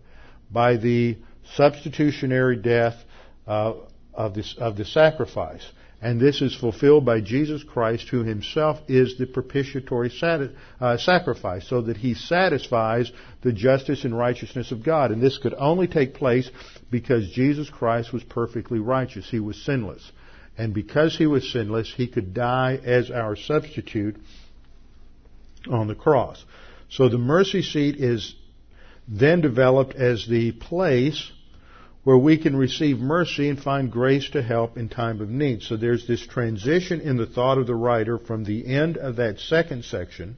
by 0.51 0.77
the 0.77 1.17
substitutionary 1.55 2.57
death 2.57 2.95
uh, 3.47 3.73
of, 4.13 4.33
this, 4.33 4.55
of 4.57 4.75
the 4.75 4.85
sacrifice. 4.85 5.65
And 5.99 6.19
this 6.19 6.41
is 6.41 6.55
fulfilled 6.55 7.05
by 7.05 7.21
Jesus 7.21 7.63
Christ, 7.63 8.09
who 8.09 8.23
himself 8.23 8.79
is 8.87 9.17
the 9.17 9.25
propitiatory 9.25 10.09
sati- 10.11 10.51
uh, 10.79 10.97
sacrifice, 10.97 11.67
so 11.67 11.81
that 11.81 11.97
he 11.97 12.13
satisfies 12.13 13.11
the 13.41 13.51
justice 13.51 14.05
and 14.05 14.15
righteousness 14.15 14.71
of 14.71 14.83
God. 14.83 15.11
And 15.11 15.21
this 15.21 15.39
could 15.39 15.55
only 15.57 15.87
take 15.87 16.13
place 16.13 16.51
because 16.91 17.31
Jesus 17.31 17.69
Christ 17.69 18.13
was 18.13 18.23
perfectly 18.23 18.77
righteous. 18.77 19.27
He 19.29 19.39
was 19.39 19.59
sinless. 19.63 20.11
And 20.55 20.73
because 20.73 21.17
he 21.17 21.25
was 21.25 21.51
sinless, 21.51 21.91
he 21.91 22.07
could 22.07 22.33
die 22.33 22.79
as 22.83 23.09
our 23.09 23.35
substitute 23.35 24.17
on 25.69 25.87
the 25.87 25.95
cross. 25.95 26.43
So 26.89 27.09
the 27.09 27.17
mercy 27.17 27.63
seat 27.63 27.95
is 27.95 28.35
then 29.07 29.41
developed 29.41 29.95
as 29.95 30.27
the 30.27 30.51
place 30.51 31.31
where 32.07 32.17
we 32.17 32.37
can 32.37 32.55
receive 32.55 32.99
mercy 32.99 33.49
and 33.49 33.59
find 33.59 33.91
grace 33.91 34.29
to 34.29 34.41
help 34.41 34.77
in 34.77 34.87
time 34.87 35.19
of 35.19 35.29
need. 35.29 35.61
So 35.61 35.75
there's 35.75 36.07
this 36.07 36.25
transition 36.25 37.01
in 37.01 37.17
the 37.17 37.25
thought 37.25 37.57
of 37.57 37.67
the 37.67 37.75
writer 37.75 38.17
from 38.17 38.45
the 38.45 38.65
end 38.65 38.95
of 38.95 39.17
that 39.17 39.41
second 39.41 39.83
section, 39.83 40.37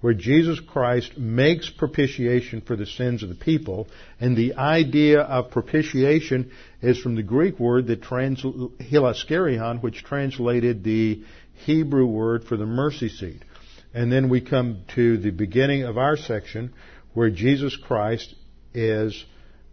where 0.00 0.14
Jesus 0.14 0.58
Christ 0.58 1.16
makes 1.16 1.70
propitiation 1.70 2.60
for 2.60 2.74
the 2.74 2.86
sins 2.86 3.22
of 3.22 3.28
the 3.28 3.36
people, 3.36 3.86
and 4.18 4.36
the 4.36 4.54
idea 4.54 5.20
of 5.20 5.52
propitiation 5.52 6.50
is 6.82 6.98
from 6.98 7.14
the 7.14 7.22
Greek 7.22 7.60
word 7.60 7.86
that 7.86 8.02
trans 8.02 8.42
hilasterion, 8.42 9.80
which 9.84 10.02
translated 10.02 10.82
the 10.82 11.22
Hebrew 11.66 12.06
word 12.06 12.42
for 12.42 12.56
the 12.56 12.66
mercy 12.66 13.10
seat. 13.10 13.44
And 13.94 14.10
then 14.10 14.28
we 14.28 14.40
come 14.40 14.82
to 14.96 15.18
the 15.18 15.30
beginning 15.30 15.84
of 15.84 15.96
our 15.96 16.16
section 16.16 16.74
where 17.14 17.30
Jesus 17.30 17.76
Christ 17.76 18.34
is 18.74 19.24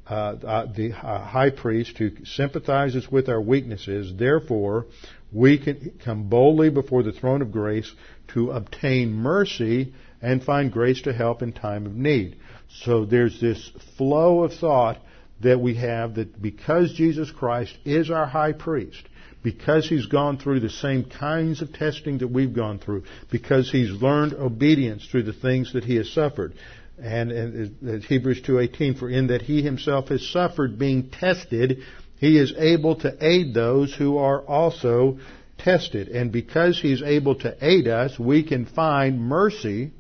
the 0.07 0.93
uh, 1.01 1.25
high 1.25 1.49
priest 1.49 1.97
who 1.97 2.11
sympathizes 2.25 3.11
with 3.11 3.29
our 3.29 3.41
weaknesses. 3.41 4.13
Therefore, 4.17 4.85
we 5.31 5.57
can 5.57 5.99
come 6.03 6.29
boldly 6.29 6.69
before 6.69 7.03
the 7.03 7.11
throne 7.11 7.41
of 7.41 7.51
grace 7.51 7.91
to 8.33 8.51
obtain 8.51 9.13
mercy 9.13 9.93
and 10.21 10.43
find 10.43 10.71
grace 10.71 11.01
to 11.01 11.13
help 11.13 11.41
in 11.41 11.53
time 11.53 11.85
of 11.85 11.93
need. 11.93 12.37
So 12.83 13.05
there's 13.05 13.39
this 13.39 13.71
flow 13.97 14.43
of 14.43 14.53
thought 14.53 14.99
that 15.41 15.59
we 15.59 15.75
have 15.75 16.15
that 16.15 16.41
because 16.41 16.93
Jesus 16.93 17.29
Christ 17.29 17.77
is 17.85 18.09
our 18.09 18.25
high 18.25 18.53
priest, 18.53 19.07
because 19.43 19.87
he's 19.87 20.07
gone 20.07 20.37
through 20.37 20.61
the 20.61 20.69
same 20.69 21.03
kinds 21.03 21.61
of 21.61 21.71
testing 21.71 22.17
that 22.19 22.27
we've 22.27 22.55
gone 22.55 22.79
through, 22.79 23.03
because 23.31 23.69
he's 23.71 23.91
learned 23.91 24.33
obedience 24.33 25.05
through 25.05 25.23
the 25.23 25.33
things 25.33 25.73
that 25.73 25.83
he 25.83 25.95
has 25.95 26.09
suffered, 26.11 26.53
and, 27.01 27.31
and 27.31 28.03
Hebrews 28.03 28.41
2:18 28.41 28.97
for 28.97 29.09
in 29.09 29.27
that 29.27 29.41
he 29.41 29.61
himself 29.61 30.09
has 30.09 30.27
suffered 30.27 30.79
being 30.79 31.09
tested 31.09 31.83
he 32.19 32.37
is 32.37 32.53
able 32.57 32.95
to 32.95 33.15
aid 33.21 33.53
those 33.53 33.93
who 33.93 34.17
are 34.17 34.41
also 34.41 35.19
tested 35.57 36.07
and 36.07 36.31
because 36.31 36.79
he's 36.79 37.01
able 37.01 37.35
to 37.35 37.55
aid 37.61 37.87
us 37.87 38.17
we 38.17 38.43
can 38.43 38.65
find 38.65 39.19
mercy 39.19 39.91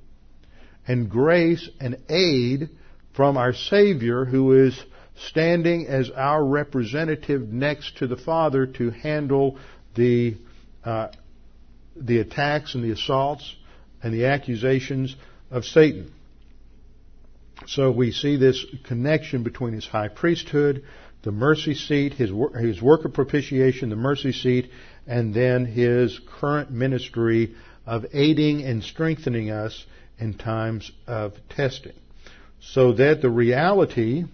and 0.87 1.09
grace 1.09 1.69
and 1.79 1.97
aid 2.09 2.69
from 3.13 3.37
our 3.37 3.53
savior 3.53 4.25
who 4.25 4.53
is 4.53 4.79
standing 5.27 5.87
as 5.87 6.09
our 6.11 6.43
representative 6.43 7.41
next 7.49 7.97
to 7.97 8.07
the 8.07 8.17
father 8.17 8.65
to 8.65 8.91
handle 8.91 9.57
the 9.95 10.35
uh, 10.83 11.09
the 11.95 12.19
attacks 12.19 12.75
and 12.75 12.83
the 12.83 12.91
assaults 12.91 13.55
and 14.03 14.13
the 14.13 14.25
accusations 14.25 15.15
of 15.49 15.65
Satan. 15.65 16.11
So 17.65 17.91
we 17.91 18.11
see 18.11 18.37
this 18.37 18.63
connection 18.83 19.43
between 19.43 19.73
his 19.73 19.87
high 19.87 20.07
priesthood, 20.09 20.83
the 21.23 21.31
mercy 21.31 21.73
seat, 21.73 22.13
his, 22.13 22.31
his 22.59 22.81
work 22.81 23.05
of 23.05 23.13
propitiation, 23.13 23.89
the 23.89 23.95
mercy 23.95 24.31
seat, 24.31 24.69
and 25.05 25.33
then 25.33 25.65
his 25.65 26.19
current 26.39 26.71
ministry 26.71 27.55
of 27.85 28.05
aiding 28.13 28.63
and 28.63 28.83
strengthening 28.83 29.49
us 29.49 29.85
in 30.19 30.33
times 30.35 30.91
of 31.07 31.33
testing. 31.49 31.93
So 32.59 32.93
that 32.93 33.21
the 33.21 33.29
reality 33.29 34.25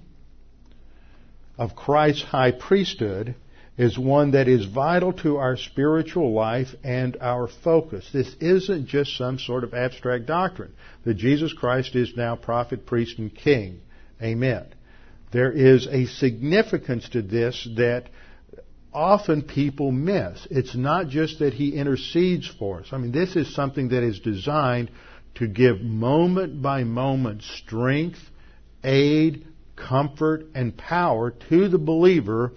of 1.58 1.76
Christ's 1.76 2.24
high 2.24 2.52
priesthood 2.52 3.36
is 3.78 3.98
one 3.98 4.32
that 4.32 4.48
is 4.48 4.66
vital 4.66 5.14
to 5.14 5.38
our 5.38 5.58
spiritual 5.58 6.32
life 6.34 6.70
and 6.84 7.18
our 7.20 7.48
focus. 7.48 8.08
This 8.14 8.34
isn't 8.40 8.88
just 8.88 9.18
some 9.18 9.40
sort 9.40 9.64
of 9.64 9.74
abstract 9.74 10.28
doctrine 10.28 10.74
that 11.06 11.16
Jesus 11.16 11.54
Christ 11.54 11.96
is 11.96 12.16
now 12.16 12.36
prophet, 12.36 12.86
priest, 12.86 13.18
and 13.18 13.34
king. 13.34 13.82
Amen. 14.22 14.66
There 15.32 15.52
is 15.52 15.88
a 15.88 16.06
significance 16.06 17.10
to 17.10 17.24
this 17.24 17.68
that 17.76 18.10
often 18.94 19.42
people 19.42 19.92
miss. 19.92 20.48
It's 20.52 20.76
not 20.76 21.08
just 21.08 21.40
that 21.40 21.54
he 21.54 21.76
intercedes 21.76 22.48
for 22.48 22.82
us. 22.82 22.90
I 22.92 22.98
mean, 22.98 23.12
this 23.12 23.36
is 23.36 23.56
something 23.56 23.90
that 23.90 24.04
is 24.04 24.20
designed 24.20 24.92
to 25.36 25.48
give 25.48 25.82
moment 25.82 26.62
by 26.62 26.84
moment 26.84 27.42
strength, 27.42 28.20
aid, 28.84 29.48
comfort, 29.76 30.46
and 30.54 30.78
power 30.78 31.32
to 31.50 31.68
the 31.68 31.80
believer 31.80 32.52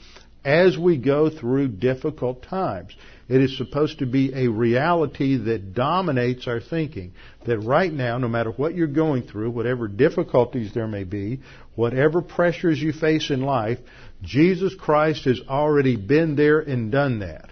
as 0.47 0.79
we 0.79 0.97
go 0.97 1.29
through 1.29 1.67
difficult 1.67 2.41
times. 2.45 2.95
It 3.29 3.41
is 3.41 3.59
supposed 3.59 3.99
to 3.99 4.07
be 4.07 4.33
a 4.33 4.49
reality 4.49 5.37
that 5.37 5.75
dominates 5.75 6.47
our 6.47 6.61
thinking. 6.61 7.15
That 7.47 7.59
right 7.59 7.93
now, 7.93 8.19
no 8.19 8.29
matter 8.29 8.53
what 8.53 8.77
you're 8.77 8.87
going 8.87 9.25
through, 9.25 9.51
whatever 9.51 9.89
difficulties 9.89 10.73
there 10.73 10.87
may 10.87 11.03
be, 11.03 11.41
whatever 11.75 12.23
pressures 12.23 12.81
you 12.81 12.93
face 12.93 13.31
in 13.31 13.43
life, 13.43 13.81
Jesus 14.23 14.73
Christ 14.77 15.25
has 15.25 15.41
already 15.49 15.97
been 15.97 16.37
there 16.37 16.61
and 16.61 16.93
done 16.93 17.19
that. 17.19 17.51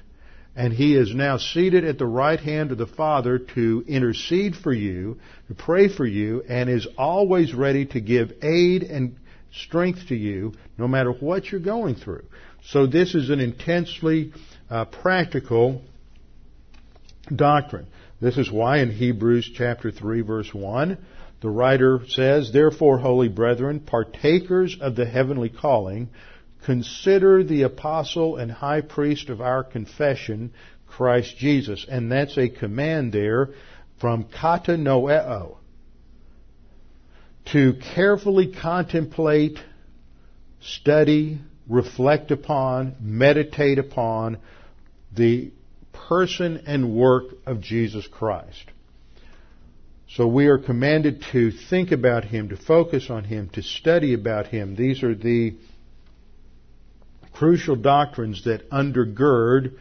And 0.55 0.73
He 0.73 0.95
is 0.95 1.13
now 1.13 1.39
seated 1.39 1.85
at 1.85 1.99
the 1.99 2.07
right 2.07 2.39
hand 2.39 2.71
of 2.71 2.79
the 2.79 2.87
Father 2.87 3.41
to 3.41 3.85
intercede 3.89 4.55
for 4.55 4.73
you, 4.73 5.19
to 5.49 5.55
pray 5.55 5.89
for 5.89 6.07
you, 6.07 6.45
and 6.49 6.71
is 6.71 6.87
always 6.97 7.55
ready 7.55 7.87
to 7.87 8.01
give 8.01 8.31
aid 8.41 8.85
and 8.85 9.17
strength 9.53 10.07
to 10.09 10.15
you 10.15 10.53
no 10.79 10.87
matter 10.87 11.11
what 11.11 11.51
you're 11.51 11.61
going 11.61 11.97
through. 11.97 12.25
So 12.67 12.87
this 12.87 13.15
is 13.15 13.31
an 13.31 13.41
intensely 13.41 14.33
uh, 14.71 14.87
practical 14.87 15.83
doctrine. 17.35 17.87
This 18.21 18.39
is 18.39 18.51
why 18.51 18.79
in 18.79 18.91
Hebrews 18.91 19.51
chapter 19.55 19.91
3 19.91 20.23
verse 20.23 20.53
1, 20.53 20.97
the 21.43 21.51
writer 21.51 22.01
says, 22.09 22.53
Therefore, 22.53 22.99
holy 22.99 23.29
brethren, 23.29 23.81
partakers 23.81 24.79
of 24.81 24.97
the 24.97 25.05
heavenly 25.05 25.51
calling, 25.51 26.09
consider 26.65 27.45
the 27.45 27.63
apostle 27.63 28.37
and 28.37 28.51
high 28.51 28.81
priest 28.81 29.29
of 29.29 29.43
our 29.43 29.63
confession, 29.63 30.53
Christ 30.87 31.37
Jesus. 31.37 31.85
And 31.87 32.11
that's 32.11 32.39
a 32.39 32.49
command 32.49 33.13
there 33.13 33.51
from 34.01 34.25
katanoeo, 34.25 35.59
to 37.53 37.75
carefully 37.95 38.53
contemplate, 38.53 39.59
study, 40.63 41.41
reflect 41.69 42.31
upon, 42.31 42.97
meditate 43.01 43.79
upon 43.79 44.39
the 45.15 45.51
person 45.93 46.65
and 46.67 46.95
work 46.95 47.25
of 47.47 47.61
Jesus 47.61 48.07
Christ. 48.07 48.65
So 50.09 50.27
we 50.27 50.47
are 50.47 50.59
commanded 50.59 51.25
to 51.33 51.51
think 51.51 51.91
about 51.91 52.25
Him, 52.25 52.51
to 52.51 52.57
focus 52.57 53.11
on 53.11 53.25
Him, 53.25 53.49
to 53.51 53.63
study 53.63 54.15
about 54.15 54.47
Him. 54.49 54.77
These 54.77 55.03
are 55.03 55.15
the 55.15 55.57
crucial 57.33 57.77
doctrines 57.77 58.45
that 58.45 58.71
undergird 58.71 59.77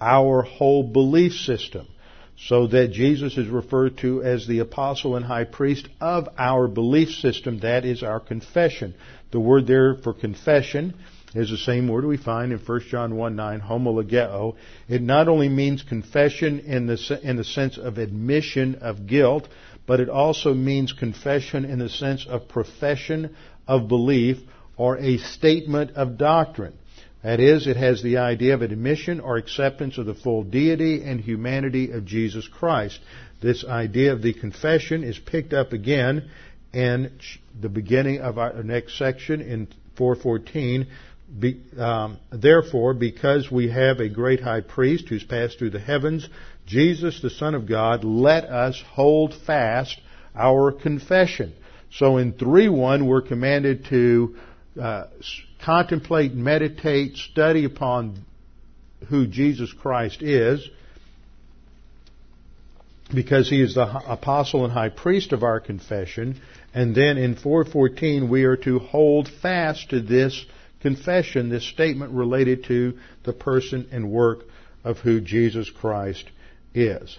our 0.00 0.42
whole 0.42 0.84
belief 0.84 1.32
system. 1.32 1.88
So 2.36 2.66
that 2.68 2.90
Jesus 2.90 3.38
is 3.38 3.46
referred 3.46 3.98
to 3.98 4.20
as 4.22 4.46
the 4.48 4.58
apostle 4.58 5.14
and 5.14 5.24
high 5.24 5.44
priest 5.44 5.88
of 6.00 6.28
our 6.36 6.66
belief 6.66 7.10
system. 7.10 7.60
That 7.60 7.84
is 7.84 8.02
our 8.02 8.18
confession. 8.18 8.94
The 9.30 9.38
word 9.38 9.68
there 9.68 9.94
for 9.94 10.12
confession 10.12 10.94
is 11.34 11.50
the 11.50 11.56
same 11.56 11.88
word 11.88 12.04
we 12.04 12.16
find 12.16 12.52
in 12.52 12.58
1 12.58 12.80
John 12.88 13.16
1 13.16 13.36
9, 13.36 13.60
homologeo. 13.60 14.56
It 14.88 15.02
not 15.02 15.28
only 15.28 15.48
means 15.48 15.82
confession 15.82 16.60
in 16.60 16.86
the, 16.86 17.20
in 17.22 17.36
the 17.36 17.44
sense 17.44 17.76
of 17.76 17.98
admission 17.98 18.76
of 18.76 19.06
guilt, 19.06 19.48
but 19.86 20.00
it 20.00 20.08
also 20.08 20.54
means 20.54 20.92
confession 20.92 21.64
in 21.64 21.78
the 21.78 21.88
sense 21.88 22.26
of 22.26 22.48
profession 22.48 23.34
of 23.66 23.88
belief 23.88 24.38
or 24.76 24.96
a 24.98 25.18
statement 25.18 25.92
of 25.92 26.16
doctrine. 26.16 26.74
That 27.22 27.40
is, 27.40 27.66
it 27.66 27.78
has 27.78 28.02
the 28.02 28.18
idea 28.18 28.54
of 28.54 28.62
admission 28.62 29.18
or 29.18 29.38
acceptance 29.38 29.96
of 29.96 30.04
the 30.04 30.14
full 30.14 30.44
deity 30.44 31.02
and 31.02 31.18
humanity 31.20 31.90
of 31.90 32.04
Jesus 32.04 32.46
Christ. 32.46 33.00
This 33.40 33.64
idea 33.64 34.12
of 34.12 34.22
the 34.22 34.34
confession 34.34 35.02
is 35.02 35.18
picked 35.18 35.54
up 35.54 35.72
again 35.72 36.30
in 36.72 37.18
the 37.58 37.70
beginning 37.70 38.20
of 38.20 38.38
our 38.38 38.62
next 38.62 38.98
section 38.98 39.40
in 39.40 39.68
414 39.96 40.86
be, 41.38 41.60
um, 41.78 42.18
therefore, 42.30 42.94
because 42.94 43.50
we 43.50 43.70
have 43.70 44.00
a 44.00 44.08
great 44.08 44.40
high 44.40 44.60
priest 44.60 45.08
who's 45.08 45.24
passed 45.24 45.58
through 45.58 45.70
the 45.70 45.80
heavens, 45.80 46.28
Jesus, 46.66 47.20
the 47.20 47.30
Son 47.30 47.54
of 47.54 47.66
God, 47.68 48.04
let 48.04 48.44
us 48.44 48.82
hold 48.92 49.34
fast 49.34 50.00
our 50.34 50.72
confession. 50.72 51.52
So 51.92 52.16
in 52.16 52.32
3.1, 52.32 53.06
we're 53.06 53.22
commanded 53.22 53.86
to 53.86 54.36
uh, 54.80 55.06
contemplate, 55.64 56.34
meditate, 56.34 57.16
study 57.16 57.64
upon 57.64 58.24
who 59.08 59.26
Jesus 59.26 59.72
Christ 59.72 60.22
is, 60.22 60.68
because 63.12 63.48
he 63.48 63.60
is 63.60 63.74
the 63.74 63.86
apostle 64.10 64.64
and 64.64 64.72
high 64.72 64.88
priest 64.88 65.32
of 65.32 65.42
our 65.42 65.60
confession. 65.60 66.40
And 66.72 66.94
then 66.94 67.18
in 67.18 67.36
4.14, 67.36 68.28
we 68.28 68.44
are 68.44 68.56
to 68.58 68.78
hold 68.78 69.28
fast 69.28 69.90
to 69.90 70.00
this 70.00 70.44
confession, 70.84 71.48
this 71.48 71.66
statement 71.66 72.12
related 72.12 72.62
to 72.64 72.92
the 73.22 73.32
person 73.32 73.88
and 73.90 74.10
work 74.10 74.40
of 74.84 74.98
who 74.98 75.18
Jesus 75.18 75.70
Christ 75.70 76.30
is. 76.74 77.18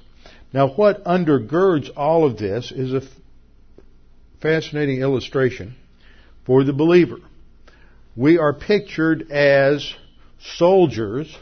Now, 0.54 0.68
what 0.68 1.04
undergirds 1.04 1.90
all 1.98 2.26
of 2.26 2.38
this 2.38 2.72
is 2.72 2.94
a 2.94 3.02
fascinating 4.40 5.02
illustration 5.02 5.76
for 6.46 6.64
the 6.64 6.74
believer. 6.74 7.18
We 8.16 8.38
are 8.38 8.54
pictured 8.54 9.32
as 9.32 9.96
soldiers, 10.58 11.36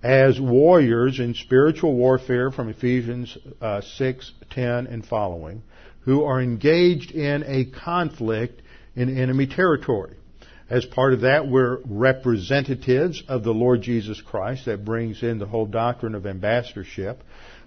as 0.00 0.40
warriors 0.40 1.18
in 1.18 1.34
spiritual 1.34 1.96
warfare 1.96 2.52
from 2.52 2.68
Ephesians 2.68 3.36
uh, 3.60 3.80
6, 3.80 4.32
10, 4.50 4.86
and 4.86 5.04
following, 5.04 5.64
who 6.02 6.22
are 6.22 6.40
engaged 6.40 7.10
in 7.10 7.42
a 7.44 7.64
conflict 7.64 8.62
in 8.94 9.18
enemy 9.18 9.48
territory. 9.48 10.17
As 10.70 10.84
part 10.84 11.14
of 11.14 11.22
that, 11.22 11.48
we're 11.48 11.78
representatives 11.86 13.22
of 13.26 13.42
the 13.42 13.54
Lord 13.54 13.80
Jesus 13.80 14.20
Christ. 14.20 14.66
That 14.66 14.84
brings 14.84 15.22
in 15.22 15.38
the 15.38 15.46
whole 15.46 15.64
doctrine 15.66 16.14
of 16.14 16.26
ambassadorship. 16.26 17.22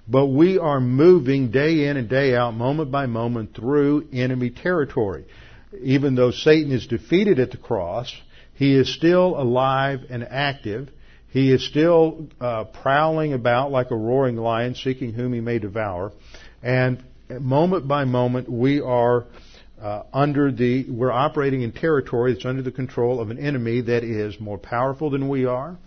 but 0.07 0.27
we 0.27 0.57
are 0.57 0.79
moving 0.81 1.51
day 1.51 1.87
in 1.87 1.97
and 1.97 2.09
day 2.09 2.35
out, 2.35 2.53
moment 2.53 2.91
by 2.91 3.05
moment, 3.05 3.55
through 3.55 4.07
enemy 4.11 4.49
territory. 4.49 5.25
Even 5.81 6.15
though 6.15 6.31
Satan 6.31 6.71
is 6.71 6.87
defeated 6.87 7.39
at 7.39 7.51
the 7.51 7.57
cross, 7.57 8.13
he 8.55 8.75
is 8.75 8.93
still 8.93 9.39
alive 9.39 10.01
and 10.09 10.23
active. 10.23 10.89
He 11.29 11.51
is 11.51 11.65
still 11.65 12.27
uh, 12.41 12.65
prowling 12.65 13.33
about 13.33 13.71
like 13.71 13.91
a 13.91 13.95
roaring 13.95 14.35
lion, 14.35 14.75
seeking 14.75 15.13
whom 15.13 15.33
he 15.33 15.39
may 15.39 15.59
devour. 15.59 16.11
And 16.61 17.03
moment 17.29 17.87
by 17.87 18.03
moment, 18.03 18.51
we 18.51 18.81
are 18.81 19.25
uh, 19.81 20.03
under 20.13 20.51
the 20.51 20.89
we're 20.89 21.11
operating 21.11 21.63
in 21.63 21.71
territory 21.71 22.33
that's 22.33 22.45
under 22.45 22.61
the 22.61 22.71
control 22.71 23.19
of 23.19 23.31
an 23.31 23.39
enemy 23.39 23.81
that 23.81 24.03
is 24.03 24.39
more 24.39 24.57
powerful 24.57 25.09
than 25.09 25.27
we 25.27 25.45
are, 25.45 25.77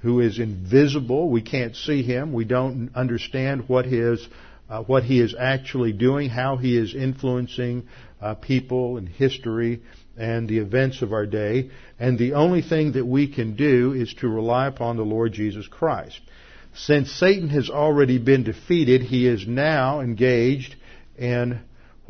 who 0.00 0.20
is 0.20 0.38
invisible. 0.38 1.28
We 1.28 1.42
can't 1.42 1.76
see 1.76 2.02
him. 2.02 2.32
We 2.32 2.44
don't 2.44 2.90
understand 2.94 3.68
what 3.68 3.84
his 3.84 4.26
uh, 4.70 4.82
what 4.84 5.04
he 5.04 5.20
is 5.20 5.34
actually 5.38 5.92
doing, 5.92 6.30
how 6.30 6.56
he 6.56 6.78
is 6.78 6.94
influencing 6.94 7.86
uh, 8.22 8.34
people 8.36 8.96
and 8.96 9.06
history 9.06 9.82
and 10.16 10.48
the 10.48 10.58
events 10.58 11.02
of 11.02 11.12
our 11.12 11.26
day. 11.26 11.70
And 11.98 12.18
the 12.18 12.34
only 12.34 12.62
thing 12.62 12.92
that 12.92 13.04
we 13.04 13.32
can 13.32 13.54
do 13.54 13.92
is 13.92 14.14
to 14.20 14.28
rely 14.28 14.66
upon 14.66 14.96
the 14.96 15.02
Lord 15.02 15.32
Jesus 15.32 15.66
Christ. 15.66 16.18
Since 16.74 17.12
Satan 17.12 17.50
has 17.50 17.68
already 17.68 18.16
been 18.16 18.44
defeated, 18.44 19.02
he 19.02 19.26
is 19.26 19.46
now 19.46 20.00
engaged 20.00 20.74
in 21.18 21.60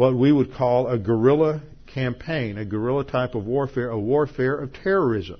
what 0.02 0.16
we 0.16 0.32
would 0.32 0.52
call 0.52 0.88
a 0.88 0.98
guerrilla 0.98 1.62
campaign, 1.86 2.58
a 2.58 2.64
guerrilla 2.64 3.04
type 3.04 3.36
of 3.36 3.46
warfare, 3.46 3.88
a 3.88 4.00
warfare 4.00 4.56
of 4.56 4.72
terrorism. 4.72 5.38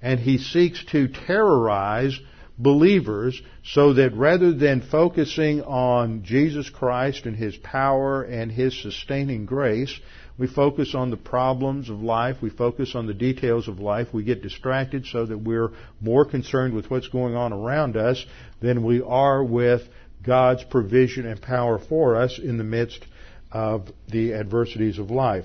And 0.00 0.20
he 0.20 0.38
seeks 0.38 0.84
to 0.92 1.08
terrorize 1.08 2.16
believers 2.56 3.42
so 3.64 3.94
that 3.94 4.14
rather 4.14 4.52
than 4.52 4.82
focusing 4.82 5.62
on 5.62 6.22
Jesus 6.22 6.70
Christ 6.70 7.26
and 7.26 7.34
His 7.34 7.56
power 7.56 8.22
and 8.22 8.52
His 8.52 8.80
sustaining 8.80 9.46
grace, 9.46 9.92
we 10.38 10.46
focus 10.46 10.94
on 10.94 11.10
the 11.10 11.16
problems 11.16 11.90
of 11.90 12.00
life. 12.00 12.36
We 12.40 12.50
focus 12.50 12.94
on 12.94 13.08
the 13.08 13.14
details 13.14 13.66
of 13.66 13.80
life. 13.80 14.14
We 14.14 14.22
get 14.22 14.42
distracted 14.42 15.06
so 15.06 15.26
that 15.26 15.38
we're 15.38 15.70
more 16.00 16.24
concerned 16.24 16.72
with 16.72 16.88
what's 16.88 17.08
going 17.08 17.34
on 17.34 17.52
around 17.52 17.96
us 17.96 18.24
than 18.62 18.84
we 18.84 19.02
are 19.02 19.42
with 19.42 19.82
God's 20.22 20.62
provision 20.62 21.26
and 21.26 21.42
power 21.42 21.80
for 21.80 22.14
us 22.14 22.38
in 22.38 22.58
the 22.58 22.64
midst 22.64 23.04
of 23.54 23.88
the 24.08 24.34
adversities 24.34 24.98
of 24.98 25.10
life. 25.10 25.44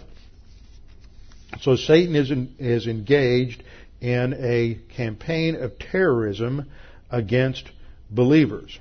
So 1.61 1.75
Satan 1.75 2.15
is, 2.15 2.31
in, 2.31 2.55
is 2.59 2.87
engaged 2.87 3.63
in 4.01 4.33
a 4.33 4.79
campaign 4.95 5.55
of 5.55 5.77
terrorism 5.77 6.69
against 7.11 7.69
believers. 8.09 8.77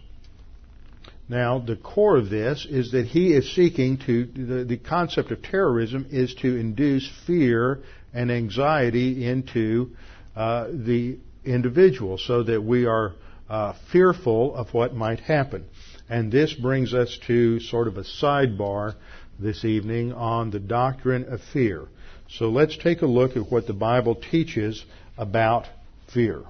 Now, 1.29 1.59
the 1.59 1.77
core 1.77 2.17
of 2.17 2.31
this 2.31 2.67
is 2.69 2.93
that 2.93 3.07
he 3.07 3.35
is 3.35 3.55
seeking 3.55 3.99
to, 4.07 4.25
the, 4.25 4.65
the 4.65 4.79
concept 4.79 5.31
of 5.31 5.43
terrorism 5.43 6.07
is 6.11 6.35
to 6.37 6.57
induce 6.57 7.07
fear 7.27 7.81
and 8.15 8.31
anxiety 8.31 9.27
into 9.27 9.91
uh, 10.35 10.69
the 10.73 11.19
individual 11.45 12.17
so 12.17 12.43
that 12.45 12.63
we 12.63 12.87
are 12.87 13.13
uh, 13.49 13.75
fearful 13.93 14.55
of 14.55 14.73
what 14.75 14.95
might 14.95 15.21
happen. 15.21 15.65
And 16.09 16.33
this 16.33 16.53
brings 16.55 16.95
us 16.95 17.19
to 17.27 17.61
sort 17.61 17.89
of 17.89 17.97
a 17.97 18.05
sidebar 18.05 18.95
this 19.39 19.65
evening 19.65 20.13
on 20.13 20.51
the 20.51 20.59
doctrine 20.59 21.25
of 21.33 21.41
fear. 21.53 21.87
So 22.31 22.51
let's 22.51 22.77
take 22.77 23.03
a 23.03 23.07
look 23.07 23.37
at 23.37 23.51
what 23.51 23.67
the 23.67 23.73
Bible 23.73 24.15
teaches 24.15 24.85
about 25.17 25.67
fear. 26.13 26.43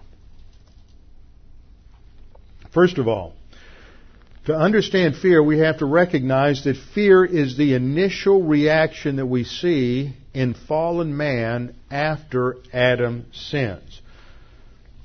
First 2.73 2.99
of 2.99 3.09
all, 3.09 3.35
to 4.47 4.55
understand 4.55 5.17
fear, 5.17 5.43
we 5.43 5.59
have 5.59 5.79
to 5.79 5.87
recognize 5.87 6.65
that 6.65 6.77
fear 6.95 7.25
is 7.25 7.57
the 7.57 7.75
initial 7.75 8.43
reaction 8.43 9.17
that 9.17 9.27
we 9.27 9.45
see 9.45 10.15
in 10.33 10.55
fallen 10.55 11.17
man 11.17 11.75
after 11.91 12.57
Adam 12.73 13.27
sins. 13.33 14.01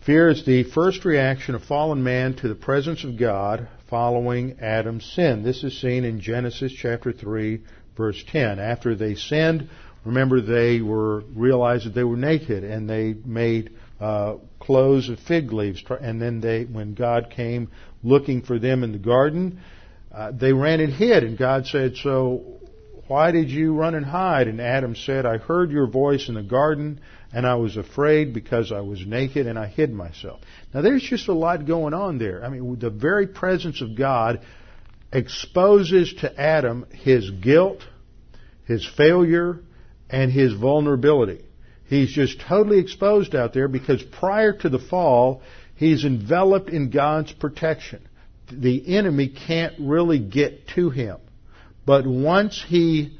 Fear 0.05 0.29
is 0.29 0.45
the 0.45 0.63
first 0.63 1.05
reaction 1.05 1.55
of 1.55 1.63
fallen 1.63 2.03
man 2.03 2.33
to 2.35 2.49
the 2.49 2.55
presence 2.55 3.05
of 3.05 3.17
God 3.17 3.69
following 3.89 4.59
Adam's 4.59 5.05
sin. 5.05 5.43
This 5.43 5.63
is 5.63 5.79
seen 5.79 6.03
in 6.03 6.19
Genesis 6.19 6.73
chapter 6.73 7.13
3 7.13 7.61
verse 7.95 8.21
10. 8.27 8.59
After 8.59 8.95
they 8.95 9.15
sinned, 9.15 9.69
remember 10.03 10.41
they 10.41 10.81
were 10.81 11.21
realized 11.33 11.85
that 11.85 11.95
they 11.95 12.03
were 12.03 12.17
naked 12.17 12.65
and 12.65 12.89
they 12.89 13.13
made 13.13 13.71
uh, 14.01 14.35
clothes 14.59 15.07
of 15.07 15.19
fig 15.19 15.53
leaves. 15.53 15.81
And 16.01 16.21
then 16.21 16.41
they, 16.41 16.65
when 16.65 16.95
God 16.95 17.29
came 17.33 17.69
looking 18.03 18.41
for 18.41 18.59
them 18.59 18.83
in 18.83 18.91
the 18.91 18.97
garden, 18.97 19.61
uh, 20.11 20.33
they 20.33 20.51
ran 20.51 20.81
and 20.81 20.91
hid. 20.91 21.23
And 21.23 21.37
God 21.37 21.65
said, 21.65 21.95
"So 21.95 22.59
why 23.07 23.31
did 23.31 23.49
you 23.49 23.73
run 23.73 23.95
and 23.95 24.05
hide?" 24.05 24.49
And 24.49 24.59
Adam 24.59 24.97
said, 24.97 25.25
"I 25.25 25.37
heard 25.37 25.71
your 25.71 25.87
voice 25.87 26.27
in 26.27 26.35
the 26.35 26.43
garden, 26.43 26.99
and 27.33 27.47
I 27.47 27.55
was 27.55 27.77
afraid 27.77 28.33
because 28.33 28.71
I 28.71 28.81
was 28.81 29.05
naked 29.05 29.47
and 29.47 29.57
I 29.57 29.65
hid 29.65 29.91
myself. 29.91 30.39
Now 30.73 30.81
there's 30.81 31.01
just 31.01 31.27
a 31.27 31.33
lot 31.33 31.65
going 31.65 31.93
on 31.93 32.19
there. 32.19 32.45
I 32.45 32.49
mean, 32.49 32.77
the 32.79 32.91
very 32.91 33.27
presence 33.27 33.81
of 33.81 33.97
God 33.97 34.41
exposes 35.11 36.13
to 36.21 36.39
Adam 36.39 36.85
his 36.91 37.29
guilt, 37.31 37.81
his 38.65 38.85
failure, 38.85 39.59
and 40.09 40.31
his 40.31 40.53
vulnerability. 40.53 41.43
He's 41.85 42.11
just 42.11 42.39
totally 42.39 42.79
exposed 42.79 43.35
out 43.35 43.53
there 43.53 43.67
because 43.67 44.01
prior 44.03 44.53
to 44.59 44.69
the 44.69 44.79
fall, 44.79 45.41
he's 45.75 46.05
enveloped 46.05 46.69
in 46.69 46.91
God's 46.91 47.31
protection. 47.33 48.07
The 48.51 48.95
enemy 48.95 49.29
can't 49.29 49.73
really 49.79 50.19
get 50.19 50.67
to 50.69 50.91
him. 50.91 51.17
But 51.85 52.05
once 52.05 52.63
he 52.65 53.17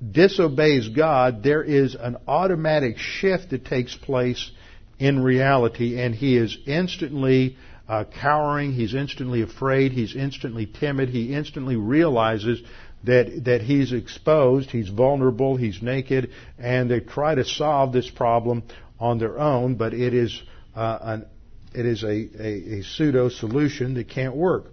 disobeys 0.00 0.88
God, 0.88 1.42
there 1.42 1.62
is 1.62 1.94
an 1.94 2.16
automatic 2.26 2.98
shift 2.98 3.50
that 3.50 3.64
takes 3.64 3.96
place 3.96 4.50
in 4.98 5.22
reality, 5.22 6.00
and 6.00 6.14
he 6.14 6.36
is 6.36 6.56
instantly 6.66 7.56
uh, 7.88 8.04
cowering, 8.20 8.72
he's 8.72 8.94
instantly 8.94 9.42
afraid, 9.42 9.92
he's 9.92 10.14
instantly 10.14 10.66
timid, 10.66 11.08
he 11.08 11.34
instantly 11.34 11.76
realizes 11.76 12.60
that 13.04 13.44
that 13.44 13.62
he's 13.62 13.92
exposed, 13.92 14.70
he's 14.70 14.88
vulnerable, 14.88 15.56
he's 15.56 15.80
naked, 15.80 16.30
and 16.58 16.90
they 16.90 17.00
try 17.00 17.34
to 17.34 17.44
solve 17.44 17.92
this 17.92 18.10
problem 18.10 18.62
on 18.98 19.18
their 19.18 19.38
own, 19.38 19.76
but 19.76 19.94
it 19.94 20.14
is 20.14 20.42
uh, 20.74 20.98
an 21.00 21.26
it 21.74 21.86
is 21.86 22.02
a, 22.02 22.08
a, 22.08 22.78
a 22.78 22.82
pseudo 22.82 23.28
solution 23.28 23.94
that 23.94 24.08
can't 24.08 24.34
work. 24.34 24.66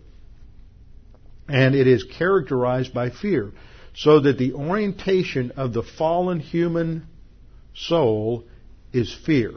And 1.48 1.76
it 1.76 1.86
is 1.86 2.04
characterized 2.04 2.94
by 2.94 3.12
fear 3.12 3.52
so 3.96 4.20
that 4.20 4.38
the 4.38 4.54
orientation 4.54 5.52
of 5.52 5.74
the 5.74 5.84
fallen 5.84 6.40
human 6.40 7.08
soul 7.74 8.44
is 8.92 9.16
fear. 9.26 9.54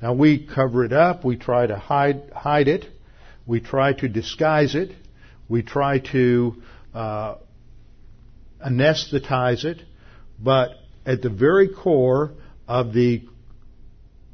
Now 0.00 0.14
we 0.14 0.46
cover 0.46 0.84
it 0.84 0.92
up, 0.92 1.24
we 1.24 1.36
try 1.36 1.66
to 1.66 1.76
hide, 1.76 2.30
hide 2.34 2.68
it, 2.68 2.86
we 3.46 3.60
try 3.60 3.92
to 3.92 4.08
disguise 4.08 4.74
it, 4.74 4.90
we 5.48 5.62
try 5.62 5.98
to 6.12 6.62
uh, 6.94 7.34
anesthetize 8.66 9.64
it, 9.64 9.82
but 10.38 10.70
at 11.04 11.22
the 11.22 11.30
very 11.30 11.68
core 11.68 12.32
of 12.66 12.92
the 12.92 13.22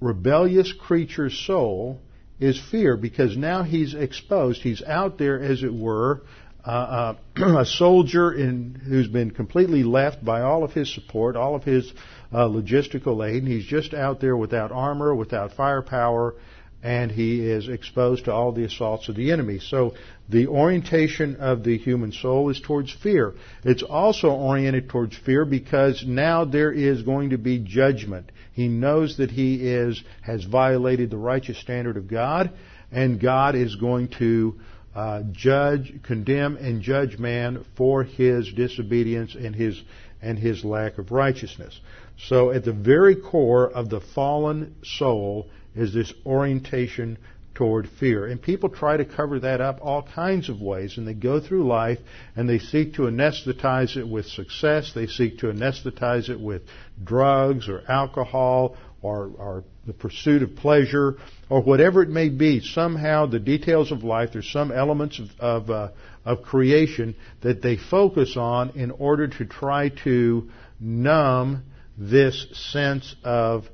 rebellious 0.01 0.73
creature's 0.73 1.37
soul 1.47 2.01
is 2.39 2.61
fear 2.71 2.97
because 2.97 3.37
now 3.37 3.65
he's 3.65 3.95
exposed. 3.95 4.63
He's 4.63 4.83
out 4.83 5.19
there, 5.19 5.41
as 5.41 5.63
it 5.63 5.75
were, 5.75 6.23
uh, 6.65 7.15
a 7.37 7.67
soldier 7.67 8.33
in, 8.33 8.81
who's 8.87 9.09
been 9.09 9.31
completely 9.31 9.83
left 9.83 10.25
by 10.25 10.43
all 10.43 10.65
of 10.65 10.73
his 10.73 10.93
support, 10.93 11.37
all 11.37 11.55
of 11.55 11.65
his 11.65 11.93
uh, 12.33 12.47
logistical 12.49 13.27
aid, 13.27 13.43
and 13.43 13.49
he's 13.51 13.65
just 13.65 13.95
out 13.95 14.21
there 14.21 14.37
without 14.37 14.73
armor, 14.73 15.15
without 15.15 15.53
firepower, 15.53 16.35
and 16.83 17.11
he 17.11 17.41
is 17.41 17.69
exposed 17.69 18.27
to 18.27 18.33
all 18.33 18.53
the 18.53 18.65
assaults 18.65 19.09
of 19.09 19.17
the 19.17 19.33
enemy. 19.33 19.59
So 19.59 19.95
the 20.29 20.47
orientation 20.47 21.37
of 21.37 21.65
the 21.65 21.77
human 21.77 22.13
soul 22.13 22.51
is 22.51 22.61
towards 22.61 22.93
fear. 22.93 23.35
It's 23.65 23.83
also 23.83 24.31
oriented 24.31 24.89
towards 24.89 25.17
fear 25.17 25.45
because 25.45 26.05
now 26.07 26.45
there 26.45 26.71
is 26.71 27.03
going 27.03 27.31
to 27.31 27.39
be 27.39 27.59
judgment. 27.59 28.31
He 28.53 28.69
knows 28.69 29.17
that 29.17 29.31
he 29.31 29.69
is 29.69 30.03
has 30.23 30.45
violated 30.45 31.11
the 31.11 31.17
righteous 31.17 31.59
standard 31.59 31.97
of 31.97 32.09
God, 32.09 32.53
and 32.93 33.21
God 33.21 33.55
is 33.55 33.75
going 33.77 34.09
to 34.19 34.61
uh, 34.99 35.23
judge, 35.31 35.95
condemn, 36.03 36.57
and 36.57 36.83
judge 36.83 37.21
man 37.21 37.65
for 37.77 38.03
his 38.03 38.53
disobedience 38.53 39.37
and 39.37 39.55
his 39.55 39.81
and 40.21 40.37
his 40.37 40.65
lack 40.65 40.99
of 40.99 41.13
righteousness. 41.13 41.81
So, 42.17 42.51
at 42.51 42.65
the 42.65 42.73
very 42.73 43.15
core 43.15 43.71
of 43.71 43.91
the 43.91 44.01
fallen 44.01 44.75
soul 44.83 45.47
is 45.77 45.95
this 45.95 46.13
orientation 46.27 47.17
toward 47.55 47.89
fear. 47.89 48.27
And 48.27 48.43
people 48.43 48.71
try 48.71 48.97
to 48.97 49.05
cover 49.05 49.39
that 49.39 49.61
up 49.61 49.79
all 49.83 50.03
kinds 50.03 50.49
of 50.49 50.61
ways, 50.61 50.99
and 50.99 51.07
they 51.07 51.15
go 51.15 51.39
through 51.39 51.69
life 51.69 52.01
and 52.35 52.49
they 52.49 52.59
seek 52.59 52.95
to 52.95 53.03
anesthetize 53.03 53.97
it 53.97 54.09
with 54.09 54.27
success. 54.27 54.91
They 54.93 55.07
seek 55.07 55.39
to 55.39 55.47
anesthetize 55.47 56.29
it 56.29 56.41
with 56.41 56.63
drugs 57.05 57.69
or 57.69 57.85
alcohol 57.89 58.77
or, 59.03 59.31
or 59.39 59.65
the 59.87 59.93
pursuit 59.93 60.43
of 60.43 60.57
pleasure 60.57 61.17
or 61.49 61.63
whatever 61.63 62.03
it 62.03 62.09
may 62.09 62.29
be. 62.29 62.61
Somehow 62.61 63.27
the 63.27 63.39
details 63.39 63.93
of 63.93 64.05
life, 64.05 64.31
there's 64.33 64.51
some 64.51 64.73
elements 64.73 65.19
of, 65.19 65.29
of, 65.39 65.71
uh, 65.71 65.89
of 66.25 66.43
creation 66.43 67.15
that 67.43 67.63
they 67.63 67.77
focus 67.77 68.37
on 68.37 68.71
in 68.71 68.91
order 68.91 69.29
to 69.29 69.45
try 69.45 69.91
to 70.05 70.51
numb 70.81 71.65
this 71.97 72.47
sense 72.73 73.15
of 73.25 73.65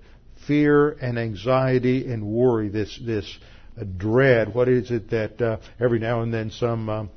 fear 0.46 0.90
and 0.90 1.18
anxiety 1.18 2.10
and 2.10 2.24
worry, 2.24 2.68
this, 2.68 2.98
this 3.04 3.38
dread. 3.96 4.54
What 4.54 4.68
is 4.68 4.90
it 4.90 5.10
that 5.10 5.40
uh, 5.40 5.58
every 5.80 5.98
now 5.98 6.22
and 6.22 6.32
then 6.32 6.50
some 6.50 6.88
um, 6.88 7.10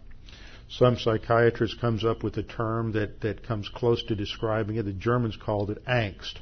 some 0.70 0.98
psychiatrist 0.98 1.80
comes 1.80 2.04
up 2.04 2.24
with 2.24 2.36
a 2.36 2.44
term 2.44 2.92
that, 2.92 3.22
that 3.22 3.42
comes 3.48 3.70
close 3.70 4.04
to 4.04 4.16
describing 4.16 4.76
it. 4.76 4.84
The 4.84 4.92
Germans 4.92 5.38
called 5.38 5.72
it 5.72 5.86
angst 5.86 6.40